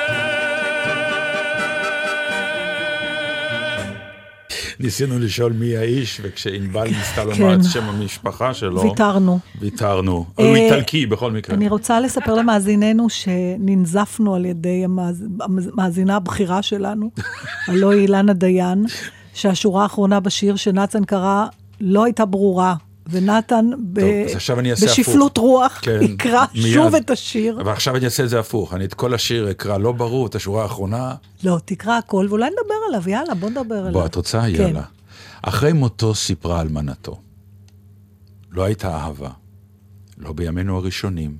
ניסינו 4.85 5.19
לשאול 5.19 5.53
מי 5.53 5.77
האיש, 5.77 6.21
וכשענבל 6.23 6.89
ניסתה 6.89 7.25
לומר 7.25 7.37
כן. 7.37 7.61
את 7.61 7.65
שם 7.65 7.85
המשפחה 7.85 8.55
שלו, 8.55 8.83
ויתרנו. 8.83 9.39
ויתרנו. 9.61 10.25
אה, 10.39 10.45
הוא 10.45 10.57
איטלקי 10.57 11.07
בכל 11.07 11.33
מקרה. 11.33 11.57
אני 11.57 11.69
רוצה 11.69 12.01
לספר 12.01 12.35
למאזיננו 12.35 13.07
שננזפנו 13.11 14.35
על 14.35 14.45
ידי 14.45 14.85
המאז- 14.85 15.25
המאזינה 15.41 16.17
הבכירה 16.17 16.63
שלנו, 16.63 17.11
הלוא 17.69 17.93
היא 17.93 18.01
אילנה 18.03 18.33
דיין, 18.33 18.85
שהשורה 19.35 19.83
האחרונה 19.83 20.21
בשיר 20.21 20.57
שנתן 20.57 21.05
קרא 21.05 21.47
לא 21.81 22.05
הייתה 22.05 22.25
ברורה, 22.25 22.75
ונתן 23.07 23.71
ב- 23.93 24.01
טוב, 24.01 24.39
בשפלות 24.85 25.39
הפוך. 25.39 25.45
רוח 25.45 25.79
כן, 25.83 25.99
יקרא 26.03 26.45
מיד. 26.55 26.75
שוב 26.75 26.95
את 26.95 27.11
השיר. 27.11 27.61
אבל 27.61 27.73
עכשיו 27.73 27.97
אני 27.97 28.05
אעשה 28.05 28.25
את 28.25 28.29
זה 28.29 28.41
הפוך, 28.41 28.75
אני 28.75 28.85
את 28.85 28.95
כל 28.95 29.15
השיר 29.15 29.51
אקרא 29.51 29.79
לא 29.79 29.93
ברור, 29.93 30.27
את 30.27 30.35
השורה 30.35 30.63
האחרונה. 30.63 31.15
לא, 31.45 31.59
תקרא 31.65 31.99
הכל, 31.99 32.27
ואולי 32.29 32.51
נדבר 32.51 32.75
עליו, 32.89 33.09
יאללה, 33.09 33.35
בוא 33.35 33.51
נדבר 33.51 33.75
עליו. 33.75 33.93
בוא, 33.93 34.07
את 34.07 34.15
רוצה? 34.15 34.41
כן. 34.41 34.49
יאללה. 34.49 34.83
אחרי 35.43 35.73
מותו 35.73 36.15
סיפרה 36.15 36.61
אלמנתו. 36.61 37.21
לא 38.51 38.63
הייתה 38.65 38.97
אהבה, 38.97 39.31
לא 40.19 40.33
בימינו 40.33 40.77
הראשונים, 40.77 41.37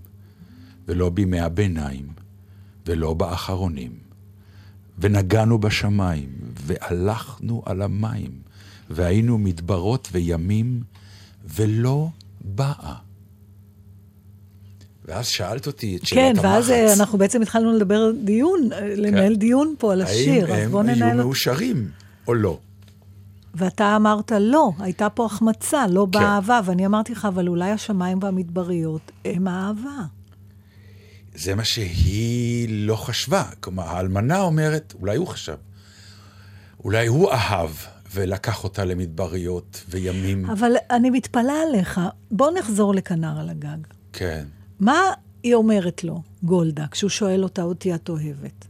ולא 0.89 1.11
בימי 1.11 1.41
הביניים, 1.41 2.07
ולא 2.87 3.15
באחרונים. 3.15 3.91
ונגענו 4.99 5.59
בשמיים, 5.59 6.29
והלכנו 6.67 7.63
על 7.67 7.83
המים, 7.83 8.31
והיינו 8.91 9.39
מדברות 9.39 10.09
וימים, 10.13 10.83
ולא 11.55 12.09
באה. 12.41 12.95
ואז 15.05 15.27
שאלת 15.27 15.67
אותי 15.67 15.97
את 15.97 16.01
כן, 16.01 16.07
שאלת 16.07 16.31
המחץ. 16.31 16.45
ואז 16.45 16.71
אה, 16.71 16.95
אנחנו 16.95 17.19
בעצם 17.19 17.43
התחלנו 17.43 17.73
לדבר 17.73 18.11
דיון, 18.25 18.73
אה, 18.73 18.95
לנהל 18.97 19.37
דיון 19.37 19.75
פה 19.79 19.93
על 19.93 20.03
השיר, 20.03 20.45
אז 20.45 20.51
האם 20.51 20.71
בוא 20.71 20.81
הם 20.81 20.89
היו 20.89 20.97
ננהל. 20.97 21.17
מאושרים 21.17 21.89
או 22.29 22.35
לא? 22.35 22.59
ואתה 23.55 23.97
אמרת 23.97 24.33
לא, 24.41 24.73
הייתה 24.79 25.11
פה 25.11 25.27
החמצה, 25.27 25.87
לא 25.87 26.07
כן. 26.13 26.19
באהבה, 26.21 26.61
ואני 26.65 26.87
אמרתי 26.87 27.13
לך, 27.13 27.25
אבל 27.25 27.49
אולי 27.49 27.71
השמיים 27.71 28.19
והמדבריות 28.23 29.13
הם 29.25 29.49
האהבה. 29.49 30.03
זה 31.35 31.55
מה 31.55 31.65
שהיא 31.65 32.69
לא 32.71 32.97
חשבה. 32.97 33.45
כלומר, 33.61 33.83
האלמנה 33.83 34.41
אומרת, 34.41 34.95
אולי 35.01 35.17
הוא 35.17 35.27
חשב, 35.27 35.57
אולי 36.85 37.07
הוא 37.07 37.31
אהב 37.33 37.71
ולקח 38.15 38.65
אותה 38.65 38.85
למדבריות 38.85 39.85
וימים. 39.89 40.51
אבל 40.51 40.73
אני 40.91 41.11
מתפלאה 41.11 41.63
עליך, 41.69 42.01
בוא 42.31 42.51
נחזור 42.59 42.95
לכנר 42.95 43.41
על 43.41 43.49
הגג. 43.51 43.77
כן. 44.13 44.45
מה 44.81 45.01
היא 45.43 45.55
אומרת 45.55 46.05
לו, 46.05 46.23
גולדה, 46.43 46.85
כשהוא 46.91 47.11
שואל 47.11 47.43
אותה, 47.43 47.63
אותי 47.63 47.95
את 47.95 48.09
אוהבת? 48.09 48.67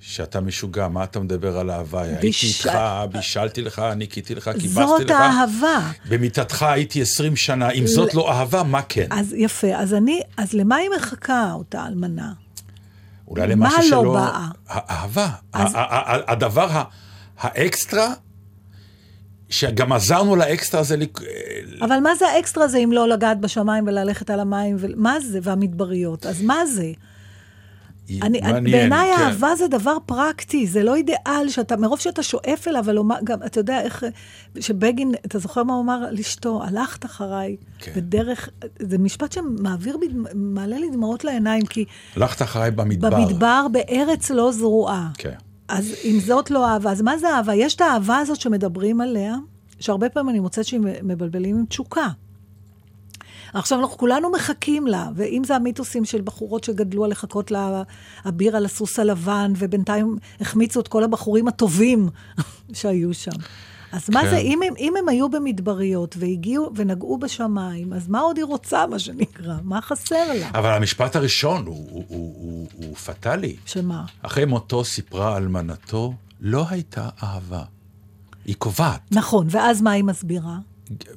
שאתה 0.00 0.40
משוגע, 0.40 0.88
מה 0.88 1.04
אתה 1.04 1.20
מדבר 1.20 1.58
על 1.58 1.70
אהבה? 1.70 2.02
הייתי 2.02 2.20
ביש- 2.30 2.66
איתך, 2.66 2.78
בישלתי 3.12 3.62
לך, 3.62 3.82
ניקיתי 3.96 4.34
לך, 4.34 4.50
כיבסתי 4.60 4.70
זאת 4.86 5.00
לך. 5.00 5.10
האהבה. 5.10 5.90
במיטתך 6.08 6.62
הייתי 6.62 7.02
20 7.02 7.36
שנה, 7.36 7.70
אם 7.70 7.86
זאת 7.86 8.14
לא 8.14 8.32
אהבה, 8.32 8.62
מה 8.62 8.82
כן? 8.88 9.06
אז 9.10 9.34
יפה, 9.38 9.76
אז 9.76 9.94
אני, 9.94 10.20
אז 10.36 10.52
למה 10.52 10.76
היא 10.76 10.88
מחכה, 10.96 11.52
אותה 11.52 11.86
אלמנה? 11.86 12.32
אולי 13.28 13.54
מה 13.54 13.66
למשהו 13.66 13.80
לא 13.80 14.00
שלא... 14.02 14.12
באה? 14.14 14.48
האהבה. 14.68 15.28
אז- 15.52 15.72
הדבר 16.26 16.82
האקסטרה, 17.38 18.12
שגם 19.50 19.92
עזרנו 19.92 20.36
לאקסטרה 20.36 20.80
הזה, 20.80 20.96
לק- 20.96 21.20
אבל 21.80 22.00
מה 22.00 22.14
זה 22.14 22.28
האקסטרה 22.28 22.64
הזה 22.64 22.78
אם 22.78 22.92
לא 22.92 23.08
לגעת 23.08 23.40
בשמיים 23.40 23.84
וללכת 23.86 24.30
על 24.30 24.40
המים? 24.40 24.76
ו... 24.78 24.86
מה 24.96 25.20
זה? 25.20 25.38
והמדבריות. 25.42 26.26
אז 26.26 26.42
מה 26.42 26.66
זה? 26.66 26.92
אני, 28.22 28.40
מעניין, 28.40 28.64
בעיניי 28.64 29.10
כן. 29.16 29.22
אהבה 29.22 29.54
זה 29.58 29.68
דבר 29.68 29.96
פרקטי, 30.06 30.66
זה 30.66 30.82
לא 30.82 30.94
אידיאל 30.96 31.48
שאתה, 31.48 31.76
מרוב 31.76 32.00
שאתה 32.00 32.22
שואף 32.22 32.68
אליו, 32.68 32.80
אבל 32.80 32.98
גם, 33.24 33.42
אתה 33.46 33.60
יודע 33.60 33.80
איך, 33.80 34.04
שבגין, 34.60 35.12
אתה 35.26 35.38
זוכר 35.38 35.62
מה 35.62 35.72
הוא 35.74 35.82
אמר 35.82 36.00
לאשתו? 36.10 36.62
הלכת 36.64 37.04
אחריי, 37.04 37.56
כן. 37.78 37.92
בדרך, 37.96 38.48
זה 38.78 38.98
משפט 38.98 39.32
שמעביר, 39.32 39.96
מעלה 40.34 40.78
לי 40.78 40.90
דמעות 40.92 41.24
לעיניים, 41.24 41.66
כי 41.66 41.84
הלכת 42.16 42.42
אחריי 42.42 42.70
במדבר. 42.70 43.10
במדבר, 43.10 43.66
בארץ 43.72 44.30
לא 44.30 44.52
זרועה. 44.52 45.08
כן. 45.18 45.34
אז 45.68 45.94
אם 46.04 46.18
זאת 46.20 46.50
לא 46.50 46.68
אהבה, 46.68 46.90
אז 46.92 47.02
מה 47.02 47.18
זה 47.18 47.28
אהבה? 47.28 47.54
יש 47.54 47.74
את 47.74 47.80
האהבה 47.80 48.18
הזאת 48.18 48.40
שמדברים 48.40 49.00
עליה, 49.00 49.36
שהרבה 49.80 50.08
פעמים 50.08 50.30
אני 50.30 50.40
מוצאת 50.40 50.64
שהם 50.64 50.84
מבלבלים 51.02 51.56
עם 51.56 51.66
תשוקה. 51.66 52.08
עכשיו, 53.54 53.80
אנחנו 53.80 53.98
כולנו 53.98 54.30
מחכים 54.30 54.86
לה, 54.86 55.08
ואם 55.14 55.42
זה 55.44 55.56
המיתוסים 55.56 56.04
של 56.04 56.20
בחורות 56.20 56.64
שגדלו 56.64 57.04
על 57.04 57.10
לחכות 57.10 57.50
לאביר 57.50 58.56
על 58.56 58.64
הסוס 58.64 58.98
הלבן, 58.98 59.52
ובינתיים 59.56 60.16
החמיצו 60.40 60.80
את 60.80 60.88
כל 60.88 61.04
הבחורים 61.04 61.48
הטובים 61.48 62.08
שהיו 62.72 63.14
שם. 63.14 63.30
אז 63.92 64.10
מה 64.10 64.20
כן. 64.22 64.30
זה, 64.30 64.36
אם 64.36 64.60
הם, 64.62 64.74
אם 64.78 64.94
הם 64.98 65.08
היו 65.08 65.28
במדבריות 65.28 66.14
והגיעו 66.18 66.70
ונגעו 66.76 67.18
בשמיים, 67.18 67.92
אז 67.92 68.08
מה 68.08 68.20
עוד 68.20 68.36
היא 68.36 68.44
רוצה, 68.44 68.86
מה 68.86 68.98
שנקרא? 68.98 69.54
מה 69.62 69.80
חסר 69.82 70.32
לה? 70.40 70.48
אבל 70.54 70.72
המשפט 70.72 71.16
הראשון 71.16 71.66
הוא, 71.66 71.86
הוא, 71.90 72.04
הוא, 72.08 72.34
הוא, 72.38 72.68
הוא 72.74 72.96
פטאלי. 72.96 73.56
שמה? 73.66 74.04
אחרי 74.22 74.44
מותו 74.44 74.84
סיפרה 74.84 75.36
אלמנתו, 75.36 76.14
לא 76.40 76.66
הייתה 76.70 77.08
אהבה. 77.22 77.62
היא 78.44 78.54
קובעת. 78.58 79.00
נכון, 79.10 79.46
ואז 79.50 79.82
מה 79.82 79.90
היא 79.90 80.04
מסבירה? 80.04 80.58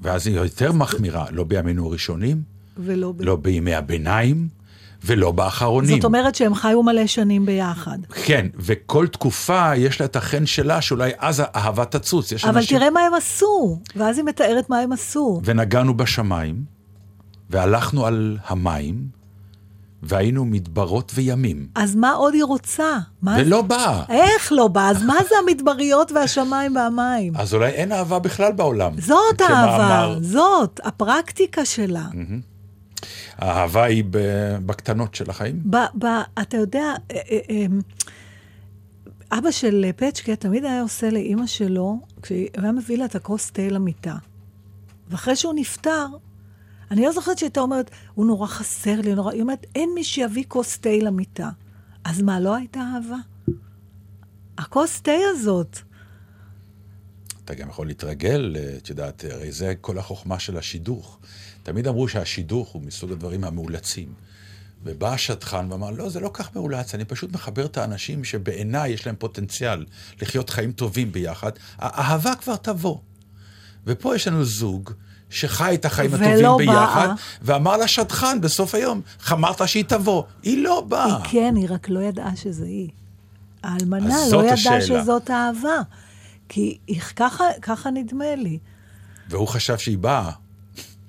ואז 0.02 0.28
היא 0.28 0.36
יותר 0.36 0.72
מחמירה, 0.72 1.26
לא 1.32 1.44
בימינו 1.44 1.88
הראשונים, 1.88 2.42
ולא... 2.78 3.12
ב- 3.12 3.22
לא 3.22 3.36
בימי 3.36 3.76
הביניים, 3.76 4.48
ולא 5.06 5.32
באחרונים. 5.32 5.96
זאת 5.96 6.06
אומרת 6.06 6.36
שהם 6.36 6.56
חיו 6.56 6.84
מלא 6.84 7.08
שנים 7.08 7.46
ביחד. 7.46 7.98
כן, 8.26 8.48
וכל 8.56 9.08
תקופה 9.08 9.76
יש 9.76 10.00
לה 10.00 10.06
את 10.06 10.16
החן 10.16 10.46
שלה, 10.46 10.82
שאולי 10.82 11.12
אז 11.20 11.42
האהבה 11.46 11.86
תצוץ. 11.86 12.34
אבל 12.44 12.58
אנשים... 12.58 12.78
תראה 12.80 12.90
מה 12.90 13.00
הם 13.00 13.14
עשו, 13.14 13.80
ואז 13.96 14.18
היא 14.18 14.26
מתארת 14.26 14.70
מה 14.70 14.80
הם 14.80 14.92
עשו. 14.92 15.42
ונגענו 15.46 15.98
בשמיים, 15.98 16.64
והלכנו 17.50 18.06
על 18.06 18.38
המים, 18.48 19.22
והיינו 20.04 20.46
מדברות 20.46 21.12
וימים. 21.16 21.68
אז 21.76 21.96
מה 21.96 22.12
עוד 22.12 22.34
היא 22.34 22.44
רוצה? 22.44 22.98
מה 23.22 23.36
ולא 23.40 23.58
זה- 23.58 23.64
באה. 23.68 24.04
איך 24.10 24.52
לא 24.52 24.68
בא? 24.68 24.90
אז 24.90 25.04
מה 25.04 25.16
זה 25.30 25.36
המדבריות 25.44 26.12
והשמיים 26.12 26.76
והמים? 26.76 27.36
אז 27.36 27.54
אולי 27.54 27.70
אין 27.70 27.92
אהבה 27.92 28.20
בכלל 28.20 28.52
בעולם. 28.52 28.92
זאת 29.02 29.18
כמאמר, 29.38 29.54
האהבה, 29.82 30.16
זאת, 30.22 30.80
הפרקטיקה 30.84 31.66
שלה. 31.66 32.04
האהבה 33.38 33.84
היא 33.84 34.04
בקטנות 34.66 35.16
של 35.16 35.30
החיים. 35.30 35.64
ב, 35.70 35.78
ב, 35.78 36.06
אתה 36.42 36.58
יודע, 36.58 36.94
אה, 37.12 37.18
אה, 37.32 37.40
אה, 37.50 37.66
אבא 39.38 39.52
של 39.52 39.86
פצ'קה 39.96 40.36
תמיד 40.36 40.66
היה 40.66 40.82
עושה 40.82 41.10
לאימא 41.10 41.48
שלו, 41.48 42.00
כשהוא 42.22 42.38
היה 42.58 42.72
מביא 42.72 42.98
לה 42.98 43.06
את 43.06 43.16
הכוס 43.16 43.52
תה 43.52 43.62
למיטה. 43.62 44.16
ואחרי 45.10 45.36
שהוא 45.36 45.54
נפטר, 45.56 46.06
אני 46.92 47.02
לא 47.02 47.12
זוכרת 47.12 47.38
שהייתה 47.38 47.60
אומרת, 47.60 47.92
הוא 48.14 48.26
נורא 48.26 48.48
חסר 48.48 49.02
לי, 49.02 49.16
נורא... 49.16 49.32
היא 49.32 49.42
אומרת, 49.42 49.66
אין 49.76 49.90
מי 49.96 50.04
שיביא 50.04 50.44
כוס 50.48 50.78
תה 50.78 50.90
למיטה. 50.90 51.50
אז 52.04 52.22
מה, 52.22 52.40
לא 52.40 52.56
הייתה 52.56 52.80
אהבה? 52.80 53.18
הכוס 54.58 55.02
תה 55.02 55.12
הזאת. 55.32 55.78
אתה 57.46 57.56
גם 57.56 57.70
יכול 57.70 57.88
להתרגל, 57.88 58.56
אה, 58.60 58.78
את 58.78 58.90
יודעת, 58.90 59.26
הרי 59.32 59.52
זה 59.52 59.74
כל 59.82 59.98
החוכמה 59.98 60.40
של 60.40 60.58
השידוך. 60.58 61.20
תמיד 61.64 61.88
אמרו 61.88 62.08
שהשידוך 62.08 62.70
הוא 62.70 62.82
מסוג 62.82 63.12
הדברים 63.12 63.44
המאולצים. 63.44 64.14
ובא 64.84 65.14
השדכן 65.14 65.72
ואמר, 65.72 65.92
לא, 65.92 66.10
זה 66.10 66.20
לא 66.20 66.30
כך 66.34 66.56
מאולץ, 66.56 66.96
אני 66.96 67.06
פשוט 67.06 67.34
מחבר 67.34 67.66
את 67.66 67.78
האנשים 67.78 68.24
שבעיניי 68.24 68.92
יש 68.92 69.06
להם 69.06 69.16
פוטנציאל 69.20 69.86
לחיות 70.22 70.50
חיים 70.50 70.72
טובים 70.72 71.12
ביחד. 71.12 71.52
האהבה 71.78 72.36
כבר 72.36 72.56
תבוא. 72.56 72.98
ופה 73.86 74.16
יש 74.16 74.28
לנו 74.28 74.46
זוג 74.46 74.92
שחי 75.30 75.76
את 75.76 75.86
החיים 75.86 76.14
הטובים 76.14 76.68
באה. 76.70 76.86
ביחד, 76.86 77.08
ואמר 77.42 77.78
לשדכן 77.78 78.42
בסוף 78.42 78.76
היום, 78.76 79.02
אמרת 79.32 79.68
שהיא 79.68 79.84
תבוא, 79.84 80.24
היא 80.44 80.64
לא 80.64 80.86
באה. 80.88 81.06
היא 81.06 81.32
כן, 81.32 81.54
היא 81.56 81.68
רק 81.70 81.90
לא 81.90 82.00
ידעה 82.00 82.36
שזה 82.36 82.66
היא. 82.66 82.90
האלמנה 83.64 84.16
לא 84.32 84.44
ידעה 84.44 84.54
השאלה. 84.54 85.02
שזאת 85.02 85.30
אהבה. 85.32 85.82
כי 86.50 86.78
היא, 86.88 87.02
ככה, 87.02 87.44
ככה 87.62 87.92
נדמה 87.92 88.36
לי. 88.36 88.60
והוא 89.30 89.48
חשב 89.48 89.78
שהיא 89.78 89.98
באה. 89.98 90.32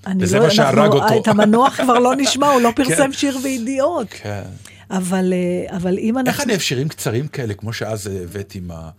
אני 0.06 0.24
וזה 0.24 0.38
לא, 0.38 0.44
מה 0.44 0.50
שהרג 0.50 0.92
אותו. 0.92 1.20
את 1.22 1.28
המנוח 1.28 1.76
כבר 1.76 1.98
לא 1.98 2.12
נשמע, 2.16 2.46
הוא 2.46 2.60
לא 2.60 2.70
פרסם 2.76 2.96
כן. 2.96 3.12
שיר 3.12 3.38
בידיעות. 3.42 4.06
כן. 4.10 4.42
אבל, 4.90 5.32
אה, 5.32 5.76
אבל 5.76 5.98
אם 5.98 6.18
אנחנו... 6.18 6.30
איך 6.32 6.40
אני 6.40 6.50
אוהב 6.52 6.60
שירים 6.60 6.88
קצרים 6.88 7.28
כאלה, 7.28 7.54
כמו 7.54 7.72
שאז 7.72 8.06
הבאת 8.06 8.54
עם, 8.54 8.70
ה... 8.70 8.90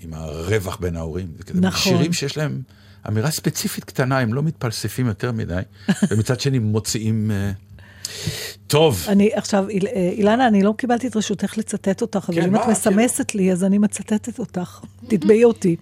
עם 0.00 0.14
הרווח 0.14 0.76
בין 0.80 0.96
ההורים. 0.96 1.26
נכון. 1.54 1.92
שירים 1.92 2.12
שיש 2.12 2.36
להם 2.36 2.62
אמירה 3.08 3.30
ספציפית 3.30 3.84
קטנה, 3.84 4.18
הם 4.18 4.34
לא 4.34 4.42
מתפלספים 4.42 5.06
יותר 5.06 5.32
מדי, 5.32 5.60
ומצד 6.10 6.40
שני 6.40 6.58
מוציאים... 6.58 7.30
אה, 7.30 7.50
טוב, 8.66 9.04
אני 9.08 9.30
עכשיו, 9.34 9.68
איל- 9.68 9.86
אה, 9.86 10.10
אילנה, 10.12 10.46
אני 10.46 10.62
לא 10.62 10.74
קיבלתי 10.78 11.06
את 11.06 11.16
רשותך 11.16 11.58
לצטט 11.58 12.02
אותך, 12.02 12.24
אבל 12.28 12.40
כן, 12.40 12.46
אם 12.46 12.52
מה, 12.52 12.62
את 12.62 12.68
מסמסת 12.68 13.34
לי, 13.34 13.52
אז 13.52 13.64
אני 13.64 13.78
מצטטת 13.78 14.38
אותך. 14.38 14.80
תתבעי 15.08 15.44
אותי. 15.44 15.76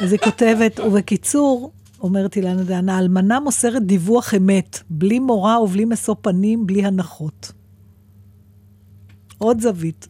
אז 0.00 0.12
היא 0.12 0.20
כותבת, 0.20 0.80
ובקיצור, 0.80 1.72
אומרת 2.00 2.36
אילנה 2.36 2.62
דהנה, 2.62 2.96
האלמנה 2.96 3.40
מוסרת 3.40 3.86
דיווח 3.86 4.34
אמת, 4.34 4.82
בלי 4.90 5.18
מורא 5.18 5.58
ובלי 5.58 5.84
משוא 5.84 6.14
פנים, 6.22 6.66
בלי 6.66 6.84
הנחות. 6.84 7.52
עוד 9.38 9.60
זווית. 9.60 10.08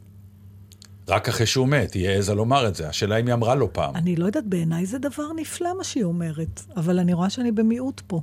רק 1.08 1.28
אחרי 1.28 1.46
שהוא 1.46 1.68
מת, 1.68 1.92
היא 1.92 2.08
העזה 2.08 2.34
לומר 2.34 2.68
את 2.68 2.74
זה. 2.74 2.88
השאלה 2.88 3.16
אם 3.16 3.26
היא 3.26 3.34
אמרה 3.34 3.54
לו 3.54 3.72
פעם. 3.72 3.96
אני 3.96 4.16
לא 4.16 4.26
יודעת, 4.26 4.46
בעיניי 4.46 4.86
זה 4.86 4.98
דבר 4.98 5.32
נפלא 5.36 5.76
מה 5.78 5.84
שהיא 5.84 6.04
אומרת, 6.04 6.62
אבל 6.76 6.98
אני 6.98 7.12
רואה 7.12 7.30
שאני 7.30 7.52
במיעוט 7.52 8.00
פה. 8.06 8.20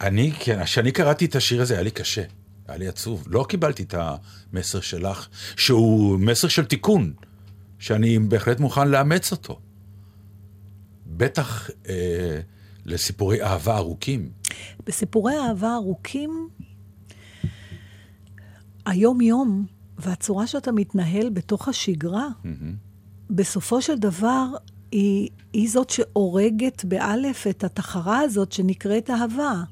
אני, 0.00 0.32
כן, 0.38 0.64
כשאני 0.64 0.92
קראתי 0.92 1.24
את 1.24 1.36
השיר 1.36 1.62
הזה, 1.62 1.74
היה 1.74 1.82
לי 1.82 1.90
קשה. 1.90 2.22
היה 2.68 2.78
לי 2.78 2.88
עצוב. 2.88 3.24
לא 3.26 3.44
קיבלתי 3.48 3.82
את 3.82 3.94
המסר 3.98 4.80
שלך, 4.80 5.28
שהוא 5.56 6.18
מסר 6.18 6.48
של 6.48 6.64
תיקון, 6.64 7.12
שאני 7.78 8.18
בהחלט 8.18 8.60
מוכן 8.60 8.88
לאמץ 8.88 9.32
אותו. 9.32 9.60
בטח 11.06 11.70
אה, 11.88 12.40
לסיפורי 12.86 13.42
אהבה 13.42 13.76
ארוכים. 13.76 14.30
בסיפורי 14.86 15.34
אהבה 15.38 15.74
ארוכים, 15.74 16.48
היום-יום, 18.86 19.66
והצורה 19.98 20.46
שאתה 20.46 20.72
מתנהל 20.72 21.30
בתוך 21.30 21.68
השגרה, 21.68 22.28
בסופו 23.30 23.82
של 23.82 23.98
דבר, 23.98 24.46
היא, 24.92 25.28
היא 25.52 25.70
זאת 25.70 25.90
שהורגת 25.90 26.84
באלף 26.84 27.46
את 27.46 27.64
התחרה 27.64 28.18
הזאת 28.20 28.52
שנקראת 28.52 29.10
אהבה. 29.10 29.62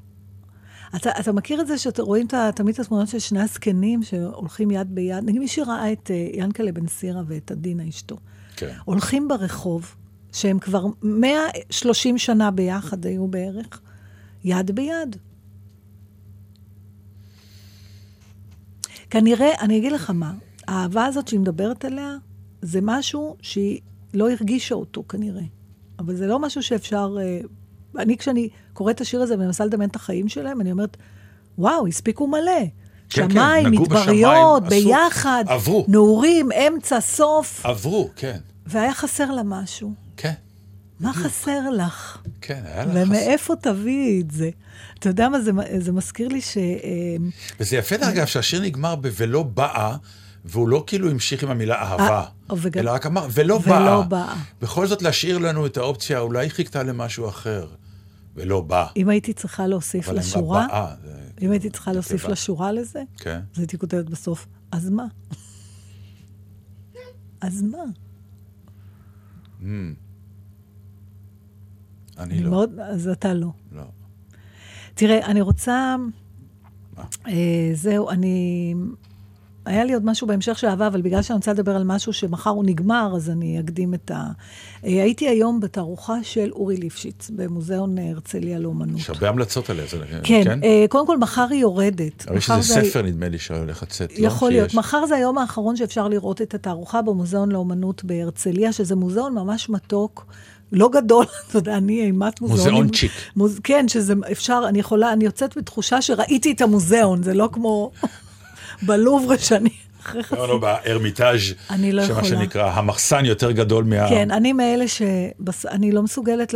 אתה, 0.95 1.09
אתה 1.19 1.31
מכיר 1.31 1.61
את 1.61 1.67
זה 1.67 1.77
שאתה 1.77 2.01
רואים 2.01 2.25
את 2.27 2.33
ה- 2.33 2.49
תמיד 2.55 2.73
את 2.73 2.79
התמונות 2.79 3.07
של 3.07 3.19
שני 3.19 3.41
הזקנים 3.41 4.03
שהולכים 4.03 4.71
יד 4.71 4.95
ביד? 4.95 5.23
נגיד 5.23 5.41
מי 5.41 5.47
שראה 5.47 5.91
את 5.91 6.07
uh, 6.07 6.37
ינקלה 6.39 6.71
בן 6.71 6.87
סירה 6.87 7.21
ואת 7.27 7.51
עדינה 7.51 7.89
אשתו. 7.89 8.17
כן. 8.55 8.73
הולכים 8.85 9.27
ברחוב, 9.27 9.95
שהם 10.33 10.59
כבר 10.59 10.85
130 11.03 12.17
שנה 12.17 12.51
ביחד 12.51 13.05
היו 13.05 13.27
בערך, 13.27 13.81
יד 14.43 14.71
ביד. 14.71 15.15
כנראה, 19.09 19.51
אני 19.61 19.77
אגיד 19.77 19.91
לך 19.91 20.09
מה, 20.09 20.33
האהבה 20.67 21.05
הזאת 21.05 21.27
שהיא 21.27 21.39
מדברת 21.39 21.85
עליה, 21.85 22.15
זה 22.61 22.79
משהו 22.81 23.35
שהיא 23.41 23.79
לא 24.13 24.31
הרגישה 24.31 24.75
אותו 24.75 25.03
כנראה. 25.09 25.43
אבל 25.99 26.15
זה 26.15 26.27
לא 26.27 26.39
משהו 26.39 26.63
שאפשר... 26.63 27.15
אה, 27.21 27.39
אני, 28.01 28.17
כשאני 28.17 28.49
קוראת 28.73 28.95
את 28.95 29.01
השיר 29.01 29.21
הזה 29.21 29.35
ומנסה 29.35 29.65
לדמיין 29.65 29.89
את 29.89 29.95
החיים 29.95 30.29
שלהם, 30.29 30.61
אני 30.61 30.71
אומרת, 30.71 30.97
וואו, 31.57 31.87
הספיקו 31.87 32.27
מלא. 32.27 32.51
כן, 33.09 33.29
שמיים, 33.29 33.67
נגעו 33.67 33.83
מדבריות, 33.83 34.63
בשמיים, 34.63 34.81
עשו- 34.81 34.89
ביחד, 34.89 35.43
עברו. 35.47 35.85
נעורים, 35.87 36.51
אמצע, 36.51 37.01
סוף, 37.01 37.65
עברו, 37.65 38.09
כן. 38.15 38.37
והיה 38.65 38.93
חסר 38.93 39.31
לה 39.31 39.41
משהו. 39.45 39.93
מה 41.03 41.23
חסר 41.23 41.69
לך? 41.69 42.17
כן, 42.41 42.61
היה 42.65 42.85
לך... 42.85 42.91
חס- 42.91 42.97
ומאיפה 43.07 43.53
תביאי 43.61 44.21
את 44.21 44.31
זה? 44.31 44.49
אתה 44.99 45.09
יודע 45.09 45.29
מה, 45.29 45.41
זה, 45.41 45.51
זה 45.79 45.91
מזכיר 45.91 46.27
לי 46.27 46.41
ש... 46.41 46.57
אה, 46.57 46.63
וזה 47.59 47.77
יפה, 47.77 47.97
דרך 47.97 48.07
אגב, 48.07 48.25
שהשיר 48.25 48.61
נגמר 48.61 48.95
ב"ולא 48.95 49.43
באה", 49.43 49.97
והוא 50.45 50.69
לא 50.69 50.83
כאילו 50.87 51.11
המשיך 51.11 51.43
עם 51.43 51.49
המילה 51.49 51.75
אהבה, 51.81 52.19
אה, 52.51 52.55
וגם- 52.61 52.81
אלא 52.81 52.91
רק 52.91 53.05
אמר, 53.05 53.27
ולא 53.33 53.59
ולא 53.65 53.75
באה. 53.75 54.01
באה. 54.03 54.35
בכל 54.61 54.87
זאת 54.87 55.01
להשאיר 55.01 55.37
לנו 55.37 55.65
את 55.65 55.77
האופציה, 55.77 56.19
אולי 56.19 56.49
חיכתה 56.49 56.83
למשהו 56.83 57.29
אחר, 57.29 57.67
ולא 58.35 58.61
בא. 58.61 58.85
אם 58.97 59.09
הייתי 59.09 59.33
צריכה 59.33 59.67
להוסיף 59.67 60.07
לשורה, 60.09 60.65
באה. 60.69 60.93
זה- 61.03 61.09
אם 61.41 61.51
הייתי 61.51 61.69
צריכה 61.69 61.93
להוסיף. 61.93 62.25
לשורה 62.25 62.71
לזה, 62.71 63.01
כן. 63.17 63.39
אז 63.53 63.59
הייתי 63.59 63.77
כותבת 63.77 64.05
בסוף, 64.09 64.47
אז 64.71 64.89
מה? 64.89 65.03
אז 67.41 67.61
מה? 67.61 67.83
אני 72.19 72.43
לא. 72.43 72.49
מאוד, 72.49 72.71
אז 72.79 73.07
אתה 73.07 73.33
לא. 73.33 73.47
לא. 73.75 73.81
תראה, 74.93 75.25
אני 75.25 75.41
רוצה... 75.41 75.95
מה? 76.97 77.03
אה, 77.27 77.33
זהו, 77.73 78.09
אני... 78.09 78.73
היה 79.65 79.83
לי 79.83 79.93
עוד 79.93 80.05
משהו 80.05 80.27
בהמשך 80.27 80.57
של 80.59 80.67
אהבה, 80.67 80.87
אבל 80.87 81.01
בגלל 81.01 81.21
שאני 81.21 81.35
רוצה 81.37 81.53
לדבר 81.53 81.75
על 81.75 81.83
משהו 81.83 82.13
שמחר 82.13 82.49
הוא 82.49 82.63
נגמר, 82.67 83.13
אז 83.15 83.29
אני 83.29 83.59
אקדים 83.59 83.93
את 83.93 84.11
ה... 84.11 84.15
אה, 84.85 84.89
הייתי 85.03 85.27
היום 85.29 85.59
בתערוכה 85.59 86.13
של 86.23 86.49
אורי 86.51 86.77
ליפשיץ, 86.77 87.31
במוזיאון 87.35 87.97
הרצליה 87.97 88.59
לאומנות. 88.59 88.99
יש 88.99 89.09
הרבה 89.09 89.29
המלצות 89.29 89.69
עליה, 89.69 89.85
זה 89.87 89.97
כן, 90.23 90.63
אה, 90.63 90.85
קודם 90.89 91.07
כל, 91.07 91.17
מחר 91.17 91.47
היא 91.51 91.59
יורדת. 91.61 92.27
אבל 92.27 92.37
יש 92.37 92.51
איזה 92.51 92.61
זה- 92.73 92.81
ספר, 92.89 93.01
נדמה 93.01 93.29
לי, 93.29 93.39
שהולך 93.39 93.83
לצאת, 93.83 94.19
לא? 94.19 94.27
יכול 94.27 94.51
להיות. 94.51 94.69
שיש. 94.69 94.77
מחר 94.79 95.05
זה 95.05 95.15
היום 95.15 95.37
האחרון 95.37 95.75
שאפשר 95.75 96.07
לראות 96.07 96.41
את 96.41 96.53
התערוכה 96.53 97.01
במוזיאון 97.01 97.51
לאומנות 97.51 98.03
בהרצליה, 98.03 98.73
שזה 98.73 98.95
מוזיאון 98.95 99.33
ממש 99.33 99.69
מתוק. 99.69 100.25
לא 100.73 100.89
גדול, 100.89 101.25
אתה 101.47 101.57
יודע, 101.57 101.77
אני 101.77 102.01
אימת 102.01 102.41
מוזיאונים. 102.41 102.73
מוזיאון 102.73 102.89
צ'יק. 102.89 103.11
מוז... 103.35 103.59
כן, 103.63 103.85
שזה 103.87 104.13
אפשר, 104.31 104.63
אני 104.67 104.79
יכולה, 104.79 105.13
אני 105.13 105.25
יוצאת 105.25 105.57
בתחושה 105.57 106.01
שראיתי 106.01 106.51
את 106.51 106.61
המוזיאון, 106.61 107.23
זה 107.23 107.33
לא 107.33 107.49
כמו 107.51 107.91
בלוuvre 108.87 109.37
שאני. 109.37 109.69
לא, 110.31 110.47
לא, 110.47 110.57
בארמיטאז', 110.57 111.39
אני 111.69 111.91
לא 111.91 112.03
שמה 112.05 112.11
יכולה. 112.11 112.27
שנקרא, 112.27 112.71
המחסן 112.71 113.25
יותר 113.25 113.51
גדול 113.51 113.83
מה... 113.83 114.09
כן, 114.09 114.31
אני 114.31 114.53
מאלה 114.53 114.85
שאני 114.87 115.91
לא 115.91 116.03
מסוגלת. 116.03 116.53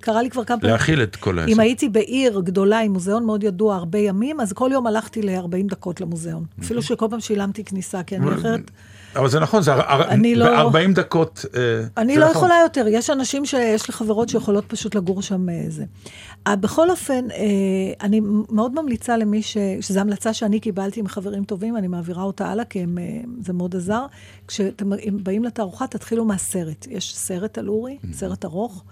קרה 0.00 0.22
לי 0.22 0.30
כבר 0.30 0.44
כמה 0.44 0.60
פעמים. 0.60 0.72
להכיל 0.72 1.02
את 1.02 1.16
כל 1.16 1.38
העסק. 1.38 1.52
אם 1.52 1.60
הייתי 1.60 1.88
בעיר 1.88 2.40
גדולה 2.44 2.80
עם 2.80 2.92
מוזיאון 2.92 3.26
מאוד 3.26 3.44
ידוע 3.44 3.76
הרבה 3.76 3.98
ימים, 3.98 4.40
אז 4.40 4.52
כל 4.52 4.70
יום 4.72 4.86
הלכתי 4.86 5.22
ל-40 5.22 5.68
דקות 5.68 6.00
למוזיאון. 6.00 6.44
אפילו 6.62 6.82
שכל 6.82 7.06
פעם 7.10 7.20
שילמתי 7.20 7.64
כניסה, 7.64 8.02
כי 8.02 8.16
אני 8.16 8.34
אחרת... 8.34 8.70
אבל 9.16 9.28
זה 9.28 9.40
נכון, 9.40 9.62
זה 9.62 9.72
הר- 9.74 10.08
אני 10.08 10.34
לא- 10.34 10.70
ב-40 10.70 10.94
דקות... 10.94 11.44
אה, 11.56 11.60
אני 11.96 12.16
לא 12.16 12.24
נכון. 12.24 12.36
יכולה 12.36 12.54
יותר, 12.62 12.84
יש 12.88 13.10
אנשים 13.10 13.46
שיש 13.46 13.88
לי 13.88 13.94
חברות 13.94 14.28
שיכולות 14.28 14.64
פשוט 14.68 14.94
לגור 14.94 15.22
שם 15.22 15.48
אה, 15.48 15.64
זה. 15.68 15.84
אה, 16.46 16.56
בכל 16.56 16.90
אופן, 16.90 17.30
אה, 17.30 17.36
אני 18.00 18.20
מאוד 18.50 18.74
ממליצה 18.82 19.16
למי 19.16 19.42
ש... 19.42 19.56
שזו 19.80 20.00
המלצה 20.00 20.32
שאני 20.32 20.60
קיבלתי 20.60 21.02
מחברים 21.02 21.44
טובים, 21.44 21.76
אני 21.76 21.88
מעבירה 21.88 22.22
אותה 22.22 22.46
הלאה, 22.46 22.64
כי 22.64 22.80
הם, 22.80 22.98
אה, 22.98 23.04
זה 23.40 23.52
מאוד 23.52 23.76
עזר. 23.76 24.06
כשאתם 24.48 24.90
באים 25.22 25.44
לתערוכה, 25.44 25.86
תתחילו 25.86 26.24
מהסרט. 26.24 26.86
יש 26.90 27.16
סרט 27.16 27.58
על 27.58 27.68
אורי, 27.68 27.98
סרט 28.12 28.44
ארוך. 28.44 28.84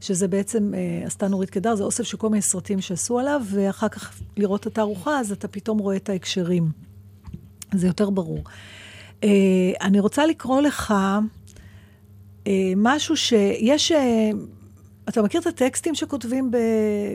שזה 0.00 0.28
בעצם 0.28 0.72
אה, 0.74 1.06
עשתה 1.06 1.28
נורית 1.28 1.50
קדר, 1.50 1.74
זה 1.74 1.84
אוסף 1.84 2.04
של 2.04 2.16
כל 2.16 2.28
מיני 2.28 2.42
סרטים 2.42 2.80
שעשו 2.80 3.18
עליו, 3.18 3.42
ואחר 3.50 3.88
כך 3.88 4.12
לראות 4.36 4.60
את 4.60 4.66
התערוכה, 4.66 5.20
אז 5.20 5.32
אתה 5.32 5.48
פתאום 5.48 5.78
רואה 5.78 5.96
את 5.96 6.08
ההקשרים. 6.08 6.68
זה 7.74 7.86
יותר 7.86 8.10
ברור. 8.10 8.38
אה, 9.24 9.28
אני 9.80 10.00
רוצה 10.00 10.26
לקרוא 10.26 10.60
לך 10.60 10.94
אה, 12.46 12.52
משהו 12.76 13.16
שיש... 13.16 13.92
אה, 13.92 14.30
אתה 15.08 15.22
מכיר 15.22 15.40
את 15.40 15.46
הטקסטים 15.46 15.94
שכותבים 15.94 16.50
ב, 16.50 16.56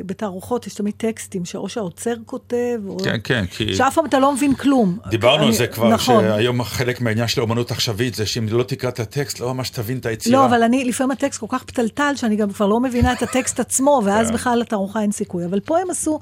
בתערוכות? 0.06 0.68
יש 0.68 0.74
תמיד 0.74 0.94
טקסטים 0.98 1.46
שאו 1.46 1.70
שהאוצר 1.70 2.14
כותב, 2.26 2.80
או... 2.88 2.98
כן, 3.00 3.18
כן, 3.24 3.46
כי... 3.46 3.76
שאף 3.76 3.96
פעם 3.96 4.06
אתה 4.06 4.20
לא 4.20 4.34
מבין 4.34 4.56
כלום. 4.56 4.98
דיברנו 5.10 5.42
על 5.42 5.48
אני- 5.48 5.58
זה 5.58 5.68
כבר, 5.68 5.90
נכון. 5.90 6.24
שהיום 6.24 6.64
חלק 6.64 7.02
מהעניין 7.02 7.28
של 7.28 7.42
האומנות 7.42 7.72
עכשווית 7.72 8.16
זה 8.16 8.26
שאם 8.26 8.46
לא 8.50 8.64
תקרא 8.64 8.90
את 8.90 9.00
הטקסט, 9.00 9.40
לא 9.40 9.54
ממש 9.54 9.70
תבין 9.70 9.98
את 9.98 10.06
היצירה. 10.06 10.38
לא, 10.40 10.46
אבל 10.46 10.64
אני, 10.64 10.86
לפעמים 10.86 11.12
הטקסט 11.12 11.40
כל 11.40 11.46
כך 11.50 11.64
פתלתל, 11.64 12.12
שאני 12.16 12.36
גם 12.36 12.52
כבר 12.52 12.66
לא 12.68 12.80
מבינה 12.80 13.14
את 13.14 13.22
הטקסט 13.22 13.60
עצמו, 13.66 14.02
ואז 14.06 14.28
כן. 14.28 14.34
בכלל 14.34 14.60
לתערוכה 14.60 15.02
אין 15.02 15.12
סיכוי. 15.12 15.46
אבל 15.46 15.60
פה 15.60 15.80
הם 15.80 15.90
עשו 15.90 16.20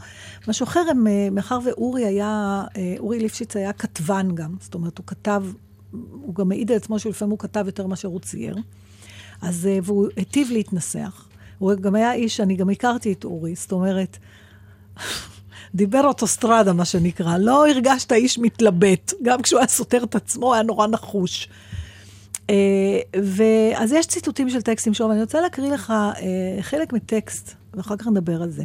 משהו 0.47 0.63
אחר, 0.63 0.83
הם, 0.89 1.05
מאחר 1.35 1.59
ואורי 1.65 2.05
היה, 2.05 2.63
אורי 2.99 3.19
ליפשיץ 3.19 3.55
היה 3.55 3.73
כתבן 3.73 4.27
גם, 4.35 4.55
זאת 4.59 4.73
אומרת, 4.73 4.97
הוא 4.97 5.05
כתב, 5.07 5.43
הוא 6.11 6.35
גם 6.35 6.49
מעיד 6.49 6.71
על 6.71 6.77
עצמו 6.77 6.99
שלפעמים 6.99 7.31
הוא 7.31 7.39
כתב 7.39 7.63
יותר 7.65 7.87
מאשר 7.87 8.07
הוא 8.07 8.19
צייר. 8.19 8.55
אז, 9.41 9.67
אה, 9.67 9.79
והוא 9.83 10.07
היטיב 10.15 10.47
להתנסח. 10.51 11.27
הוא 11.57 11.73
גם 11.73 11.95
היה 11.95 12.13
איש, 12.13 12.39
אני 12.39 12.55
גם 12.55 12.69
הכרתי 12.69 13.13
את 13.13 13.23
אורי, 13.23 13.55
זאת 13.55 13.71
אומרת, 13.71 14.17
דיבר 15.75 16.07
אוטוסטרדה, 16.07 16.73
מה 16.73 16.85
שנקרא. 16.85 17.37
לא 17.37 17.67
הרגשת 17.67 18.11
איש 18.11 18.39
מתלבט. 18.39 19.13
גם 19.23 19.41
כשהוא 19.41 19.59
היה 19.59 19.67
סותר 19.67 20.03
את 20.03 20.15
עצמו, 20.15 20.53
היה 20.53 20.63
נורא 20.63 20.87
נחוש. 20.87 21.49
אה, 22.49 22.99
ואז 23.23 23.91
יש 23.91 24.07
ציטוטים 24.07 24.49
של 24.49 24.61
טקסטים 24.61 24.93
שלו, 24.93 25.09
ואני 25.09 25.21
רוצה 25.21 25.41
להקריא 25.41 25.71
לך 25.71 25.93
אה, 25.99 26.61
חלק 26.61 26.93
מטקסט, 26.93 27.55
ואחר 27.73 27.97
כך 27.97 28.07
נדבר 28.07 28.41
על 28.41 28.49
זה. 28.49 28.63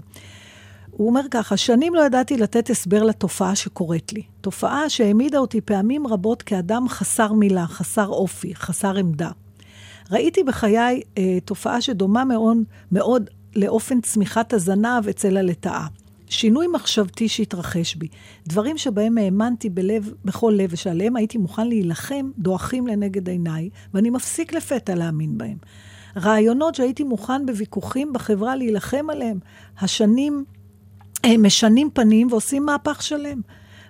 הוא 0.96 1.08
אומר 1.08 1.20
ככה, 1.30 1.56
שנים 1.56 1.94
לא 1.94 2.00
ידעתי 2.06 2.36
לתת 2.36 2.70
הסבר 2.70 3.02
לתופעה 3.02 3.56
שקורית 3.56 4.12
לי. 4.12 4.22
תופעה 4.40 4.88
שהעמידה 4.88 5.38
אותי 5.38 5.60
פעמים 5.60 6.06
רבות 6.06 6.42
כאדם 6.42 6.88
חסר 6.88 7.32
מילה, 7.32 7.66
חסר 7.66 8.06
אופי, 8.06 8.54
חסר 8.54 8.96
עמדה. 8.96 9.30
ראיתי 10.10 10.44
בחיי 10.44 11.02
אה, 11.18 11.38
תופעה 11.44 11.80
שדומה 11.80 12.24
מאוד, 12.24 12.56
מאוד 12.92 13.30
לאופן 13.56 14.00
צמיחת 14.00 14.52
הזנב 14.52 15.08
אצל 15.10 15.36
הלטאה. 15.36 15.86
שינוי 16.28 16.66
מחשבתי 16.66 17.28
שהתרחש 17.28 17.94
בי. 17.94 18.08
דברים 18.48 18.78
שבהם 18.78 19.18
האמנתי 19.18 19.70
בלב, 19.70 20.12
בכל 20.24 20.54
לב 20.56 20.70
ושעליהם 20.72 21.16
הייתי 21.16 21.38
מוכן 21.38 21.68
להילחם, 21.68 22.30
דועכים 22.38 22.86
לנגד 22.86 23.28
עיניי, 23.28 23.68
ואני 23.94 24.10
מפסיק 24.10 24.52
לפתע 24.52 24.94
להאמין 24.94 25.38
בהם. 25.38 25.56
רעיונות 26.16 26.74
שהייתי 26.74 27.04
מוכן 27.04 27.46
בוויכוחים 27.46 28.12
בחברה 28.12 28.56
להילחם 28.56 29.06
עליהם, 29.10 29.38
השנים 29.80 30.44
הם 31.24 31.46
משנים 31.46 31.90
פנים 31.94 32.28
ועושים 32.30 32.66
מהפך 32.66 33.02
שלם. 33.02 33.40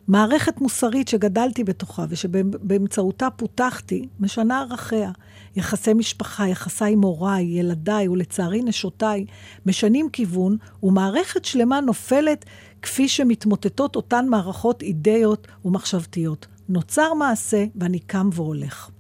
מערכת 0.09 0.61
מוסרית 0.61 1.09
שגדלתי 1.09 1.65
בתוכה 1.65 2.05
ושבאמצעותה 2.09 3.29
פותחתי, 3.31 4.09
משנה 4.21 4.61
ערכיה. 4.61 5.11
יחסי 5.57 5.95
משפחה, 5.95 6.49
יחסיי 6.49 6.93
עם 6.93 7.03
הוריי, 7.03 7.45
ילדיי 7.45 8.09
ולצערי 8.09 8.63
נשותיי, 8.63 9.27
משנים 9.67 10.09
כיוון, 10.11 10.57
ומערכת 10.83 11.45
שלמה 11.45 11.81
נופלת 11.81 12.45
כפי 12.83 13.09
שמתמוטטות 13.09 13.97
אותן 13.97 14.27
מערכות 14.29 14.83
אידאיות 14.83 15.47
ומחשבתיות. 15.65 16.47
נוצר 16.69 17.15
מעשה 17.15 17.65
ואני 17.75 17.99
קם 17.99 18.29
והולך. 18.33 18.91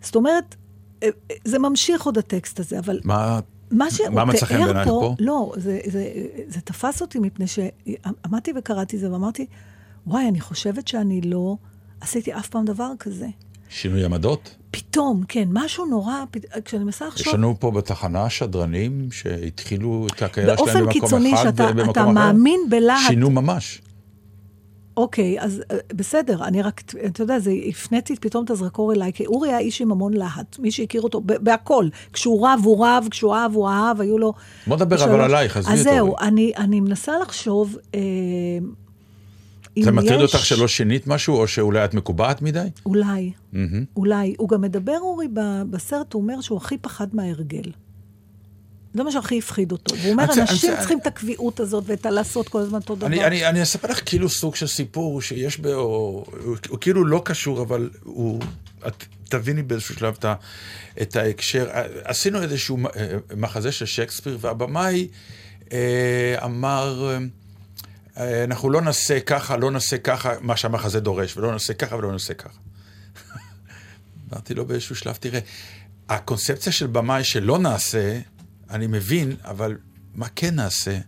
זאת 0.00 0.16
אומרת, 0.16 0.54
אה, 1.02 1.08
אה, 1.30 1.36
זה 1.44 1.58
ממשיך 1.58 2.02
עוד 2.02 2.18
הטקסט 2.18 2.60
הזה, 2.60 2.78
אבל 2.78 3.00
מה... 3.04 3.40
מה 3.70 3.90
שהוא 3.90 4.08
מה 4.08 4.32
תיאר 4.32 4.48
בעינייך 4.48 4.88
פה? 4.88 5.14
לא, 5.18 5.52
זה, 5.56 5.80
זה, 5.86 6.08
זה 6.48 6.60
תפס 6.60 7.02
אותי 7.02 7.18
מפני 7.18 7.46
שעמדתי 7.46 8.52
וקראתי 8.56 8.98
זה 8.98 9.12
ואמרתי, 9.12 9.46
וואי, 10.06 10.28
אני 10.28 10.40
חושבת 10.40 10.88
שאני 10.88 11.20
לא 11.20 11.56
עשיתי 12.00 12.34
אף 12.34 12.48
פעם 12.48 12.64
דבר 12.64 12.92
כזה. 12.98 13.26
שינוי 13.68 14.04
עמדות? 14.04 14.56
פתאום, 14.70 15.22
כן, 15.28 15.48
משהו 15.52 15.86
נורא, 15.86 16.14
פת... 16.30 16.46
כשאני 16.64 16.84
מנסה 16.84 17.04
יש 17.04 17.20
לחשוב, 17.20 17.34
לנו 17.34 17.56
פה 17.60 17.70
בתחנה 17.70 18.30
שדרנים 18.30 19.08
שהתחילו 19.12 20.06
את 20.06 20.22
הקריירה 20.22 20.56
שלהם 20.56 20.66
באופן 20.66 20.80
במקום 20.80 21.00
קיצוני 21.00 21.34
אחד 21.34 21.42
שאתה 21.42 21.66
ובמקום 21.70 22.02
אחר. 22.02 22.10
מאמין 22.10 22.60
בלהט, 22.70 22.98
שינו 23.06 23.30
ממש. 23.30 23.82
אוקיי, 25.00 25.40
אז 25.40 25.62
אה, 25.70 25.76
בסדר, 25.94 26.44
אני 26.44 26.62
רק, 26.62 26.82
אתה 27.06 27.22
יודע, 27.22 27.38
זה, 27.38 27.52
הפניתי 27.68 28.16
פתאום 28.16 28.44
את 28.44 28.50
הזרקור 28.50 28.92
אליי, 28.92 29.12
כי 29.12 29.26
אורי 29.26 29.48
היה 29.48 29.58
איש 29.58 29.80
עם 29.82 29.92
המון 29.92 30.14
להט, 30.14 30.58
מי 30.58 30.70
שהכיר 30.70 31.00
אותו, 31.02 31.20
בהכל. 31.24 31.88
כשהוא 32.12 32.48
רב, 32.48 32.60
הוא 32.64 32.86
רב, 32.86 33.06
כשהוא 33.10 33.34
אהב, 33.34 33.54
הוא 33.54 33.68
אהב, 33.68 34.00
היו 34.00 34.18
לו... 34.18 34.32
בוא 34.66 34.76
נדבר 34.76 35.04
אבל 35.04 35.20
עלייך, 35.20 35.56
עזבי 35.56 35.72
אז 35.72 35.78
את 35.80 35.84
זהו, 35.84 36.08
אורי. 36.08 36.20
אני, 36.28 36.52
אני 36.56 36.80
מנסה 36.80 37.12
לחשוב, 37.22 37.76
אה, 37.94 38.00
זה 39.82 39.90
מטריד 39.92 40.20
יש- 40.20 40.34
אותך 40.34 40.46
שלא 40.46 40.68
שינית 40.68 41.06
משהו, 41.06 41.36
או 41.36 41.46
שאולי 41.48 41.84
את 41.84 41.94
מקובעת 41.94 42.42
מדי? 42.42 42.66
אולי, 42.86 43.32
מהמם. 43.52 43.84
אולי. 43.96 44.34
הוא 44.38 44.48
גם 44.48 44.60
מדבר, 44.60 44.98
אורי, 45.00 45.26
בסרט, 45.70 46.12
הוא 46.12 46.22
אומר 46.22 46.40
שהוא 46.40 46.56
הכי 46.58 46.78
פחד 46.78 47.06
מההרגל. 47.12 47.70
זה 48.94 49.02
מה 49.02 49.12
שהכי 49.12 49.38
הפחיד 49.38 49.72
אותו. 49.72 49.96
והוא 49.96 50.12
אומר, 50.12 50.24
אנשים 50.32 50.74
צריכים 50.78 50.98
את 50.98 51.06
הקביעות 51.06 51.60
הזאת 51.60 51.84
ואת 51.86 52.06
הלעשות 52.06 52.48
כל 52.48 52.60
הזמן 52.60 52.78
אותו 52.78 52.96
דבר. 52.96 53.06
אני, 53.06 53.24
אני, 53.24 53.46
אני 53.46 53.62
אספר 53.62 53.88
לך 53.88 54.00
כאילו 54.06 54.28
סוג 54.28 54.56
של 54.56 54.66
סיפור 54.66 55.22
שיש 55.22 55.58
בו, 55.58 55.68
הוא, 55.68 56.78
כאילו 56.80 57.04
לא 57.04 57.22
קשור, 57.24 57.62
אבל 57.62 57.90
הוא, 58.02 58.40
את 58.86 59.04
תביני 59.28 59.62
באיזשהו 59.62 59.94
שלב 59.94 60.14
את, 60.18 60.24
את 61.02 61.16
ההקשר. 61.16 61.68
עשינו 62.04 62.42
איזשהו 62.42 62.78
אה, 62.96 63.16
מחזה 63.36 63.72
של 63.72 63.86
שייקספיר, 63.86 64.38
והבמאי 64.40 65.08
אה, 65.72 66.36
אמר, 66.44 67.18
אה, 68.16 68.44
אנחנו 68.44 68.70
לא 68.70 68.80
נעשה 68.80 69.20
ככה, 69.20 69.56
לא 69.56 69.70
נעשה 69.70 69.98
ככה, 69.98 70.32
מה 70.40 70.56
שהמחזה 70.56 71.00
דורש, 71.00 71.36
ולא 71.36 71.52
נעשה 71.52 71.74
ככה 71.74 71.96
ולא 71.96 72.12
נעשה 72.12 72.34
ככה. 72.34 72.58
אמרתי 74.32 74.54
לו 74.54 74.66
באיזשהו 74.66 74.96
שלב, 74.96 75.14
תראה, 75.20 75.40
הקונספציה 76.08 76.72
של 76.72 76.86
במאי 76.86 77.24
שלא 77.24 77.58
נעשה, 77.58 78.20
אני 78.70 78.86
מבין, 78.86 79.36
אבל 79.44 79.76
מה 80.14 80.28
כן 80.28 80.54
נעשה? 80.54 80.98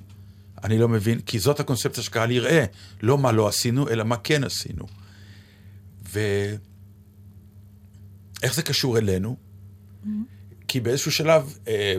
אני 0.65 0.79
לא 0.79 0.89
מבין, 0.89 1.21
כי 1.21 1.39
זאת 1.39 1.61
הקונספציה 1.61 2.03
שקהל 2.03 2.31
יראה, 2.31 2.65
לא 3.03 3.19
מה 3.19 3.33
לא 3.33 3.49
עשינו, 3.49 3.89
אלא 3.89 4.05
מה 4.05 4.17
כן 4.17 4.45
עשינו. 4.45 4.85
ואיך 6.03 6.59
זה 8.55 8.63
קשור 8.63 8.99
אלינו? 8.99 9.37
כי 10.69 10.81
באיזשהו 10.81 11.13
שלב 11.13 11.59
אה, 11.69 11.95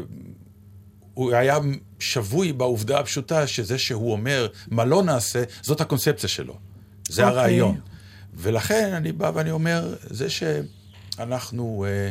הוא 1.13 1.33
היה 1.33 1.57
שבוי 1.99 2.53
בעובדה 2.53 2.99
הפשוטה 2.99 3.47
שזה 3.47 3.77
שהוא 3.77 4.11
אומר 4.11 4.47
מה 4.67 4.85
לא 4.85 5.03
נעשה, 5.03 5.43
זאת 5.61 5.81
הקונספציה 5.81 6.29
שלו. 6.29 6.57
זה 7.09 7.23
אוקיי. 7.23 7.39
הרעיון. 7.39 7.79
ולכן 8.33 8.93
אני 8.93 9.11
בא 9.11 9.31
ואני 9.35 9.51
אומר, 9.51 9.95
זה 10.01 10.27
שאנחנו 10.29 11.85
אה, 11.87 12.09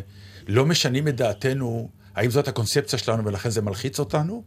לא 0.49 0.67
משנים 0.67 1.09
את 1.09 1.17
דעתנו 1.17 1.91
האם 2.15 2.31
זאת 2.31 2.49
הקונספציה 2.49 2.99
שלנו 2.99 3.25
ולכן 3.25 3.51
זה 3.51 3.63
מלחיץ 3.63 3.99
אותנו? 3.99 4.43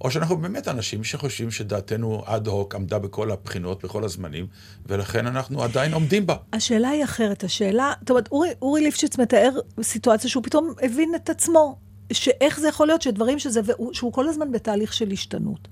או 0.00 0.10
שאנחנו 0.10 0.36
באמת 0.36 0.68
אנשים 0.68 1.04
שחושבים 1.04 1.50
שדעתנו 1.50 2.22
אד 2.26 2.46
הוק 2.46 2.74
עמדה 2.74 2.98
בכל 2.98 3.30
הבחינות, 3.30 3.84
בכל 3.84 4.04
הזמנים, 4.04 4.46
ולכן 4.86 5.26
אנחנו 5.26 5.62
עדיין 5.62 5.92
עומדים 5.92 6.26
בה. 6.26 6.36
השאלה 6.52 6.88
היא 6.88 7.04
אחרת. 7.04 7.44
השאלה, 7.44 7.92
זאת 8.00 8.10
אומרת, 8.10 8.28
אורי, 8.32 8.48
אורי 8.62 8.80
ליפשיץ 8.80 9.18
מתאר 9.18 9.50
סיטואציה 9.82 10.30
שהוא 10.30 10.44
פתאום 10.44 10.74
הבין 10.82 11.14
את 11.14 11.30
עצמו, 11.30 11.78
שאיך 12.12 12.60
זה 12.60 12.68
יכול 12.68 12.86
להיות 12.86 13.02
שדברים 13.02 13.38
שזה, 13.38 13.60
שהוא 13.92 14.12
כל 14.12 14.28
הזמן 14.28 14.52
בתהליך 14.52 14.92
של 14.92 15.10
השתנות. 15.12 15.68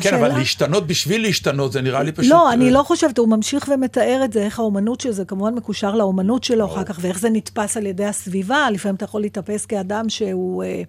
כן, 0.00 0.14
אבל 0.14 0.28
להשתנות 0.28 0.86
בשביל 0.86 1.22
להשתנות, 1.22 1.72
זה 1.72 1.80
נראה 1.80 2.02
לי 2.02 2.12
פשוט... 2.12 2.30
לא, 2.30 2.52
אני 2.52 2.66
אה, 2.66 2.70
לא 2.70 2.82
חושבת, 2.82 3.18
הוא 3.18 3.28
ממשיך 3.28 3.68
ומתאר 3.74 4.20
את 4.24 4.32
זה, 4.32 4.42
איך 4.42 4.58
האומנות 4.58 5.00
של 5.00 5.10
זה 5.12 5.24
כמובן 5.24 5.54
מקושר 5.54 5.94
לאומנות 5.94 6.44
שלו 6.44 6.66
אחר 6.66 6.84
כך, 6.84 6.98
ואיך 7.00 7.18
זה 7.18 7.30
נתפס 7.30 7.76
על 7.76 7.86
ידי 7.86 8.04
הסביבה. 8.04 8.70
לפעמים 8.70 8.94
אתה 8.96 9.04
יכול 9.04 9.20
להתאפס 9.20 9.66
כאדם 9.66 10.08
שהוא 10.08 10.64
אה, 10.64 10.82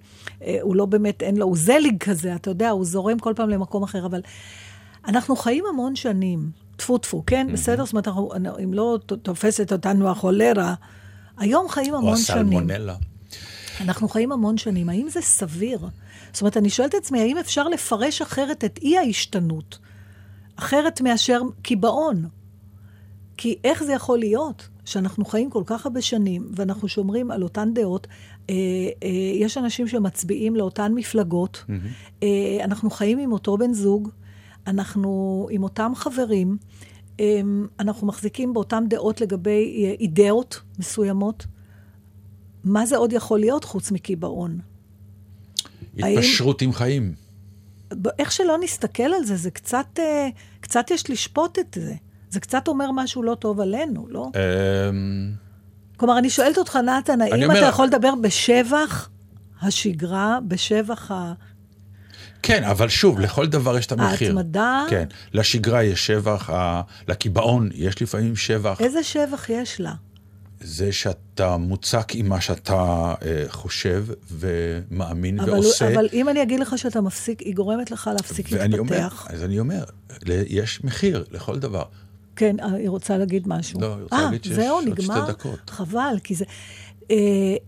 אה, 0.44 0.58
לא 0.74 0.86
באמת, 0.86 1.24
אין 1.24 1.38
לו, 1.38 1.46
הוא 1.46 1.58
זליג 1.58 2.04
כזה, 2.04 2.36
אתה 2.36 2.50
יודע, 2.50 2.70
הוא 2.70 2.86
זורם 2.86 3.20
כל 3.20 3.34
פעם 3.36 3.50
למקום 3.50 3.84
אחר, 3.84 4.06
אבל 4.06 4.22
אנחנו 5.08 5.36
חיים 5.36 5.64
המון 5.70 5.96
שנים, 5.96 6.50
טפו 6.76 6.98
טפו, 6.98 7.24
כן? 7.28 7.48
בסדר? 7.54 7.86
זאת 7.86 7.94
אומרת, 7.94 8.08
אנחנו- 8.08 8.32
אם 8.64 8.74
לא 8.74 9.00
תופסת 9.22 9.72
אותנו 9.72 10.10
החולרה, 10.10 10.74
היום 11.38 11.70
חיים 11.70 11.94
או 11.94 11.98
המון 11.98 12.18
שנים. 12.18 12.46
הסלמונלה. 12.46 12.96
אנחנו 13.82 14.10
חיים 14.10 14.32
המון 14.32 14.58
שנים, 14.58 14.90
האם 14.90 15.08
זה 15.10 15.22
סביר? 15.22 15.80
זאת 16.34 16.42
אומרת, 16.42 16.58
אני 16.58 16.70
שואלת 16.70 16.96
את 16.96 17.00
עצמי, 17.00 17.22
האם 17.22 17.38
אפשר 17.38 17.68
לפרש 17.68 18.22
אחרת 18.22 18.64
את 18.64 18.80
אי 18.82 18.98
ההשתנות? 18.98 19.80
אחרת 20.56 21.02
מאשר 21.02 21.42
קיבעון. 21.62 22.26
כי 23.38 23.56
איך 23.64 23.84
זה 23.84 23.94
יכול 23.94 24.20
להיות 24.20 24.70
שאנחנו 24.86 25.26
חיים 25.26 25.50
כל 25.50 25.64
כך 25.66 25.86
הרבה 25.86 26.02
שנים, 26.02 26.52
ואנחנו 26.56 26.88
שומרים 26.88 27.32
על 27.32 27.44
אותן 27.44 27.74
דעות, 27.74 28.08
אה, 28.50 28.56
אה, 29.04 29.10
יש 29.36 29.58
אנשים 29.58 29.88
שמצביעים 29.88 30.56
לאותן 30.56 30.92
מפלגות, 30.96 31.66
אה, 32.24 32.28
אנחנו 32.64 32.90
חיים 32.90 33.20
עם 33.20 33.32
אותו 33.32 33.58
בן 33.58 33.74
זוג, 33.74 34.10
אנחנו 34.68 35.48
עם 35.52 35.64
אותם 35.64 35.92
חברים, 35.96 36.58
אה, 37.20 37.42
אנחנו 37.80 38.08
מחזיקים 38.08 38.54
באותן 38.54 38.84
דעות 38.88 39.22
לגבי 39.22 39.86
אה, 39.86 39.94
אידאות 40.00 40.62
מסוימות. 40.80 41.46
מה 42.64 42.86
זה 42.86 42.98
עוד 42.98 43.14
יכול 43.14 43.40
להיות 43.40 43.64
חוץ 43.64 43.92
מקיבעון? 43.92 44.60
האם- 46.00 46.18
התפשרות 46.18 46.62
עם 46.62 46.74
חיים. 46.74 47.14
איך 48.20 48.32
שלא 48.32 48.58
נסתכל 48.64 49.04
על 49.04 49.26
זה, 49.26 49.36
זה 49.36 49.52
קצת, 49.52 49.86
אה, 50.00 50.28
קצת 50.62 50.92
יש 50.92 51.10
לשפוט 51.10 51.60
את 51.60 51.78
זה. 51.82 51.94
זה 52.30 52.40
קצת 52.40 52.68
אומר 52.68 52.92
משהו 52.92 53.24
לא 53.24 53.36
טוב 53.36 53.60
עלינו, 53.62 54.08
לא? 54.10 54.30
אמ, 54.36 55.32
כלומר, 55.98 56.18
אני 56.18 56.30
שואלת 56.30 56.58
אותך, 56.58 56.76
נתן, 56.76 57.22
האם 57.22 57.44
אומר- 57.44 57.60
אתה 57.60 57.66
יכול 57.68 57.86
לדבר 57.86 58.14
בשבח 58.22 59.10
השגרה, 59.62 60.40
בשבח 60.48 61.12
ה... 61.12 61.34
כן, 62.44 62.64
אבל 62.64 62.90
שוב, 62.90 63.20
לכל 63.20 63.48
דבר 63.48 63.78
יש 63.78 63.86
את 63.86 63.92
המחיר. 63.92 64.38
ההתמדה? 64.38 64.84
כן, 64.90 65.06
לשגרה 65.34 65.84
יש 65.84 66.08
שבח, 66.08 66.50
ה- 66.50 66.82
לקיבעון 67.08 67.70
יש 67.74 68.02
לפעמים 68.02 68.36
שבח. 68.36 68.82
איזה 68.82 69.04
שבח 69.04 69.50
יש 69.50 69.82
לה? 69.82 69.94
זה 70.64 70.92
שאתה 70.92 71.58
מוצק 71.58 72.16
עם 72.16 72.30
מה 72.30 72.42
שאתה 72.42 73.14
אה, 73.26 73.44
חושב 73.48 74.06
ומאמין 74.32 75.40
אבל, 75.40 75.50
ועושה. 75.50 75.94
אבל 75.94 76.08
אם 76.14 76.30
אני 76.30 76.44
אגיד 76.44 76.60
לך 76.60 76.78
שאתה 76.78 77.02
מפסיק, 77.02 77.40
היא 77.40 77.56
גורמת 77.56 77.92
לך 77.92 78.10
להפסיק 78.14 78.48
ואני 78.52 78.80
אומר, 78.80 78.98
להתפתח. 78.98 79.28
אז 79.30 79.44
אני 79.44 79.60
אומר, 79.60 79.84
יש 80.28 80.84
מחיר 80.84 81.24
לכל 81.32 81.60
דבר. 81.60 81.84
כן, 82.36 82.56
אה, 82.60 82.74
היא 82.74 82.90
רוצה 82.90 83.18
להגיד 83.18 83.48
משהו. 83.48 83.82
לא, 83.82 83.94
היא 83.94 84.04
רוצה 84.04 84.16
אה, 84.16 84.24
להגיד 84.24 84.44
שיש 84.44 84.54
זהו, 84.54 84.76
עוד 84.76 84.84
שתי 84.84 84.92
נגמר? 84.92 85.30
דקות. 85.30 85.70
חבל, 85.70 86.16
כי 86.24 86.36
זה... 86.36 86.46
אה, 87.12 87.16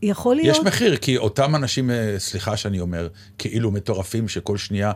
יכול 0.01 0.35
להיות... 0.35 0.57
יש 0.57 0.63
מחיר, 0.63 0.95
כי 0.97 1.17
אותם 1.17 1.55
אנשים, 1.55 1.91
אה, 1.91 2.15
סליחה 2.17 2.57
שאני 2.57 2.79
אומר, 2.79 3.07
כאילו 3.37 3.71
מטורפים, 3.71 4.27
שכל 4.27 4.57
שנייה 4.57 4.91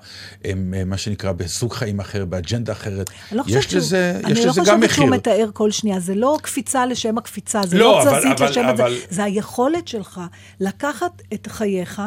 הם, 0.45 0.73
אה, 0.77 0.83
מה 0.85 0.97
שנקרא, 0.97 1.31
בסוג 1.31 1.73
חיים 1.73 1.99
אחר, 1.99 2.25
באג'נדה 2.25 2.71
אחרת. 2.73 3.09
אני 3.31 3.37
לא 3.37 3.43
יש 3.47 3.73
לזה, 3.73 4.19
שהוא, 4.21 4.31
יש 4.31 4.37
אני 4.39 4.49
לזה 4.49 4.61
לא 4.61 4.65
גם 4.67 4.77
חושבת 4.77 4.77
מחיר. 4.83 4.95
שהוא 4.95 5.09
מתאר 5.09 5.49
כל 5.53 5.71
שנייה, 5.71 5.99
זה 5.99 6.15
לא 6.15 6.37
קפיצה 6.41 6.85
לשם 6.85 7.17
הקפיצה, 7.17 7.61
זה 7.65 7.77
לא, 7.77 7.83
לא, 7.85 8.01
אבל- 8.01 8.17
תזזית 8.19 8.31
אבל- 8.41 8.49
לשם 8.49 8.65
אבל- 8.65 8.85
הזה, 8.91 9.05
זה 9.09 9.23
היכולת 9.23 9.87
שלך 9.87 10.21
לקחת 10.59 11.21
את 11.33 11.47
חייך. 11.47 12.01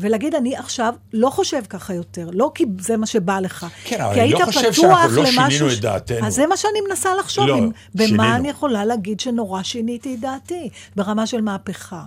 ולהגיד, 0.00 0.34
אני 0.34 0.56
עכשיו 0.56 0.94
לא 1.12 1.30
חושב 1.30 1.62
ככה 1.68 1.94
יותר, 1.94 2.28
לא 2.32 2.52
כי 2.54 2.64
זה 2.80 2.96
מה 2.96 3.06
שבא 3.06 3.40
לך. 3.40 3.66
כן, 3.84 4.00
אבל 4.00 4.20
אני 4.20 4.30
לא 4.32 4.40
חושב 4.44 4.72
שאנחנו 4.72 5.16
לא 5.16 5.22
למשהו 5.22 5.50
שינינו 5.50 5.70
ש- 5.70 5.76
את 5.76 5.80
דעתנו. 5.82 6.26
אז 6.26 6.34
זה 6.34 6.46
מה 6.46 6.56
שאני 6.56 6.80
מנסה 6.88 7.14
לחשוב, 7.14 7.46
לא, 7.46 7.58
אם, 7.58 7.70
במה 7.94 8.06
שינינו. 8.06 8.34
אני 8.36 8.48
יכולה 8.48 8.84
להגיד 8.84 9.20
שנורא 9.20 9.62
שיניתי 9.62 10.14
את 10.14 10.20
דעתי, 10.20 10.68
ברמה 10.96 11.26
של 11.26 11.40
מהפכה. 11.40 12.04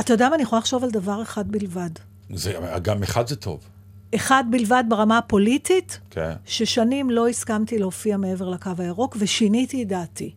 אתה 0.00 0.12
יודע 0.12 0.28
מה, 0.28 0.34
אני 0.34 0.42
יכולה 0.42 0.58
לחשוב 0.58 0.84
על 0.84 0.90
דבר 0.90 1.22
אחד 1.22 1.48
בלבד. 1.48 1.90
זה, 2.34 2.52
גם 2.82 3.02
אחד 3.02 3.26
זה 3.28 3.36
טוב. 3.36 3.60
אחד 4.14 4.44
בלבד 4.50 4.84
ברמה 4.88 5.18
הפוליטית, 5.18 5.98
כן. 6.10 6.32
ששנים 6.46 7.10
לא 7.10 7.28
הסכמתי 7.28 7.78
להופיע 7.78 8.16
מעבר 8.16 8.48
לקו 8.48 8.70
הירוק, 8.78 9.16
ושיניתי 9.20 9.82
את 9.82 9.88
דעתי. 9.88 10.30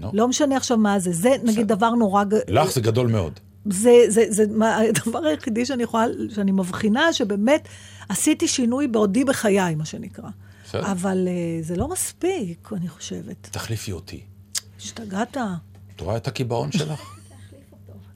נו. 0.00 0.10
לא 0.12 0.28
משנה 0.28 0.56
עכשיו 0.56 0.76
מה 0.76 0.98
זה, 0.98 1.12
זה 1.12 1.30
נגיד 1.42 1.68
דבר 1.68 1.90
נורא... 1.90 2.24
לך 2.48 2.72
זה 2.72 2.80
גדול 2.80 3.06
מאוד. 3.06 3.40
זה, 3.70 3.90
זה, 4.08 4.24
זה 4.28 4.44
מה, 4.50 4.76
הדבר 4.78 5.24
היחידי 5.24 5.66
שאני 5.66 5.82
יכולה, 5.82 6.04
שאני 6.34 6.52
מבחינה, 6.52 7.12
שבאמת 7.12 7.68
עשיתי 8.08 8.48
שינוי 8.48 8.88
בעודי 8.88 9.24
בחיי, 9.24 9.74
מה 9.74 9.84
שנקרא. 9.84 10.28
בסדר. 10.68 10.92
אבל 10.92 11.28
uh, 11.28 11.66
זה 11.66 11.76
לא 11.76 11.88
מספיק, 11.88 12.68
אני 12.76 12.88
חושבת. 12.88 13.48
תחליפי 13.50 13.92
אותי. 13.92 14.20
השתגעת? 14.78 15.36
את 15.96 16.00
רואה 16.00 16.16
את 16.16 16.28
הקיבעון 16.28 16.72
שלך? 16.72 17.00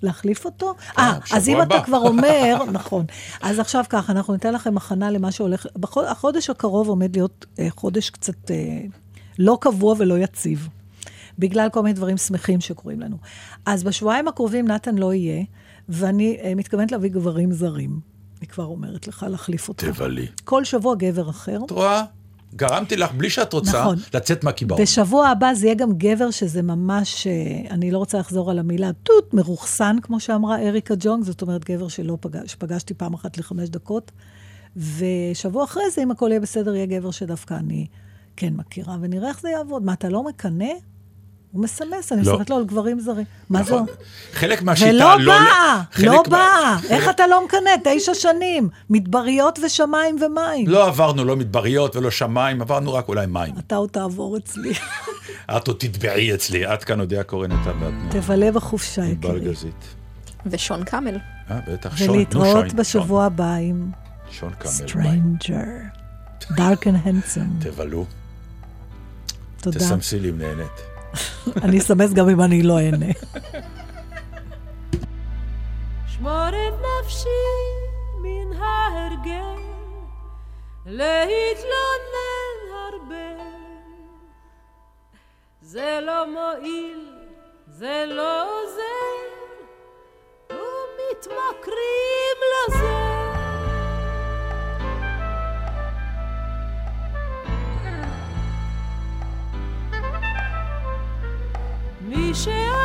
להחליף 0.03 0.45
אותו? 0.45 0.75
אה, 0.99 1.19
בשבוע 1.23 1.39
אז 1.39 1.49
אם 1.49 1.63
אתה. 1.63 1.81
כבר 1.85 1.99
אומר, 1.99 2.57
נכון. 2.73 3.05
אז 3.41 3.59
עכשיו 3.59 3.85
ככה, 3.89 4.13
אנחנו 4.13 4.33
ניתן 4.33 4.55
לכם 4.55 4.77
הכנה 4.77 5.11
למה 5.11 5.33
שהולך... 5.33 5.67
בחוד- 5.81 6.05
החודש 6.05 6.51
הקרוב 6.51 6.89
עומד 6.89 7.17
להיות 7.17 7.47
אה, 7.59 7.67
חודש 7.71 8.11
קצת 8.11 8.51
אה, 8.51 8.57
לא 9.39 9.59
קבוע 9.61 9.95
ולא 9.99 10.19
יציב, 10.19 10.69
בגלל 11.39 11.69
כל 11.73 11.83
מיני 11.83 11.93
דברים 11.93 12.17
שמחים 12.17 12.61
שקורים 12.61 13.01
לנו. 13.01 13.17
אז 13.67 13.85
בשבועיים 13.85 14.29
הקרובים 14.29 14.69
נתן 14.69 14.95
לא 14.95 15.15
יהיה, 15.15 15.45
ואני 15.89 16.39
אה, 16.43 16.55
מתכוונת 16.55 16.93
להביא 16.93 17.11
גברים 17.11 17.53
זרים. 17.53 18.01
אני 18.39 18.47
כבר 18.47 18.65
אומרת 18.65 19.09
לך 19.09 19.27
להחליף 19.31 19.69
אותך. 19.69 19.85
תבלי. 19.85 20.27
כל 20.45 20.65
שבוע 20.65 20.95
גבר 20.95 21.31
אחר. 21.31 21.59
את 21.67 21.71
רואה? 21.71 22.05
גרמתי 22.57 22.97
לך, 22.97 23.13
בלי 23.13 23.31
שאת 23.31 23.53
רוצה, 23.53 23.81
נכון. 23.81 23.97
לצאת 24.15 24.45
מהקיבעון. 24.45 24.83
בשבוע 24.83 25.29
הבא 25.29 25.55
זה 25.55 25.67
יהיה 25.67 25.75
גם 25.75 25.93
גבר 25.93 26.31
שזה 26.31 26.63
ממש, 26.63 27.27
אה, 27.27 27.71
אני 27.71 27.91
לא 27.91 27.99
רוצה 27.99 28.19
לחזור 28.19 28.51
על 28.51 28.59
המילה, 28.59 28.93
טוט, 28.93 29.35
מרוחסן, 29.35 29.97
כמו 30.03 30.21
שאמרה 30.21 30.59
אריקה 30.59 30.95
ג'ונג, 30.99 31.25
זאת 31.25 31.43
אומרת 31.43 31.65
גבר 31.65 31.89
שלא 31.89 32.19
פגש, 32.21 32.53
שפגשתי 32.53 32.95
פעם 32.95 33.15
אחת 33.15 33.39
לחמש 33.39 33.69
דקות. 33.69 34.13
ושבוע 34.77 35.65
אחרי 35.65 35.91
זה, 35.91 36.03
אם 36.03 36.11
הכל 36.11 36.29
יהיה 36.31 36.41
בסדר, 36.41 36.75
יהיה 36.75 36.87
גבר 36.87 37.11
שדווקא 37.11 37.55
אני 37.55 37.87
כן 38.37 38.55
מכירה, 38.57 38.97
ונראה 39.01 39.29
איך 39.29 39.41
זה 39.41 39.49
יעבוד. 39.49 39.85
מה, 39.85 39.93
אתה 39.93 40.09
לא 40.09 40.25
מקנא? 40.25 40.73
הוא 41.57 41.63
מסמס, 41.63 42.13
אני 42.13 42.23
לא. 42.23 42.33
מסתכלת 42.33 42.51
לו 42.51 42.57
על 42.57 42.65
גברים 42.65 43.01
זרים. 43.01 43.25
מה 43.51 43.63
זה? 43.63 43.75
נכון. 43.75 43.87
חלק 44.33 44.63
מהשיטה 44.63 44.91
ולא 44.91 45.21
לא... 45.21 45.33
באה, 45.33 45.83
חלק 45.93 46.07
לא 46.07 46.23
באה. 46.29 46.77
איך 46.91 47.09
אתה 47.09 47.27
לא 47.27 47.45
מקנא? 47.45 47.71
תשע 47.85 48.15
שנים. 48.15 48.69
מדבריות 48.91 49.59
ושמיים 49.67 50.17
ומים. 50.21 50.69
לא 50.69 50.87
עברנו 50.87 51.25
לא 51.25 51.37
מדבריות 51.37 51.97
ולא 51.97 52.11
שמיים, 52.11 52.63
עברנו 52.63 52.95
רק 52.95 53.09
אולי 53.09 53.27
מים. 53.27 53.55
אתה 53.59 53.77
עוד 53.77 53.89
תעבור 53.89 54.37
אצלי. 54.37 54.73
את 55.57 55.69
עוד 55.69 55.77
תטבעי 55.81 56.35
אצלי, 56.35 56.75
את 56.75 56.85
כאן 56.85 57.01
אודיה 57.01 57.23
קורן 57.23 57.53
הייתה 57.53 57.73
בעדנו. 57.73 58.11
תבלה 58.11 58.53
בחופשה, 58.53 59.05
יקירי. 59.05 59.41
גזית. 59.41 59.85
ושון 60.47 60.85
קאמל. 60.85 61.19
אה, 61.51 61.59
בטח, 61.69 61.97
שון, 61.97 62.11
ולהתראות 62.11 62.73
בשבוע 62.73 63.25
הבא 63.25 63.55
עם 63.55 63.91
שון, 64.31 64.53
קאמל. 64.59 64.75
Stranger. 64.87 65.97
Dark 66.43 66.83
and 66.83 67.07
handsome. 67.07 67.65
תבלו, 67.65 68.07
תודה. 69.61 69.79
תסמסי 69.79 70.19
לי 70.21 70.31
אם 70.31 70.39
נהנית. 70.39 70.96
אני 71.63 71.79
אסמס 71.79 72.13
גם 72.13 72.29
אם 72.29 72.41
אני 72.41 72.63
לא 72.63 72.79
אהנה. 72.79 73.13
שמור 76.07 76.49
את 76.49 76.75
נפשי 77.05 77.29
מן 78.23 78.63
ההרגל, 78.63 79.63
להתלונן 80.87 82.57
הרבה. 82.71 83.43
זה 85.63 85.99
לא 86.03 86.27
מועיל, 86.27 87.09
זה 87.67 88.05
לא 88.09 88.43
עוזר, 88.43 89.17
ומתמכרים 90.51 92.39
לזה. 92.53 93.16
מי 102.45 102.76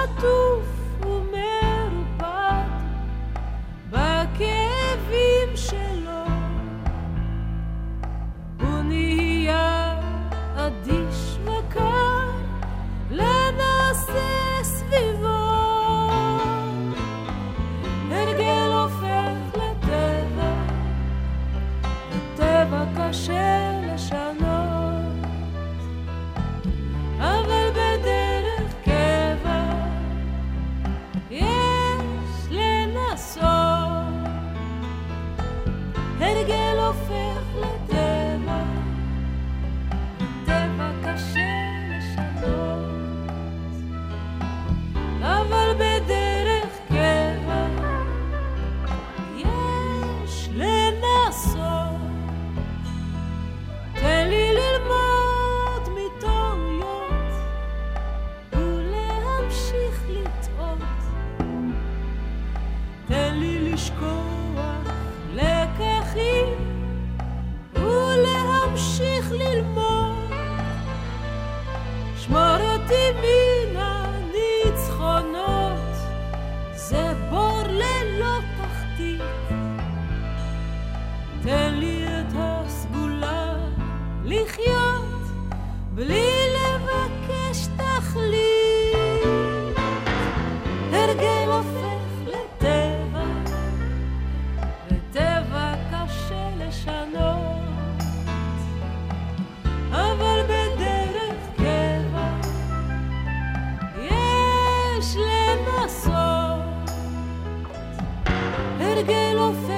largue 109.01 109.33
lo 109.33 109.70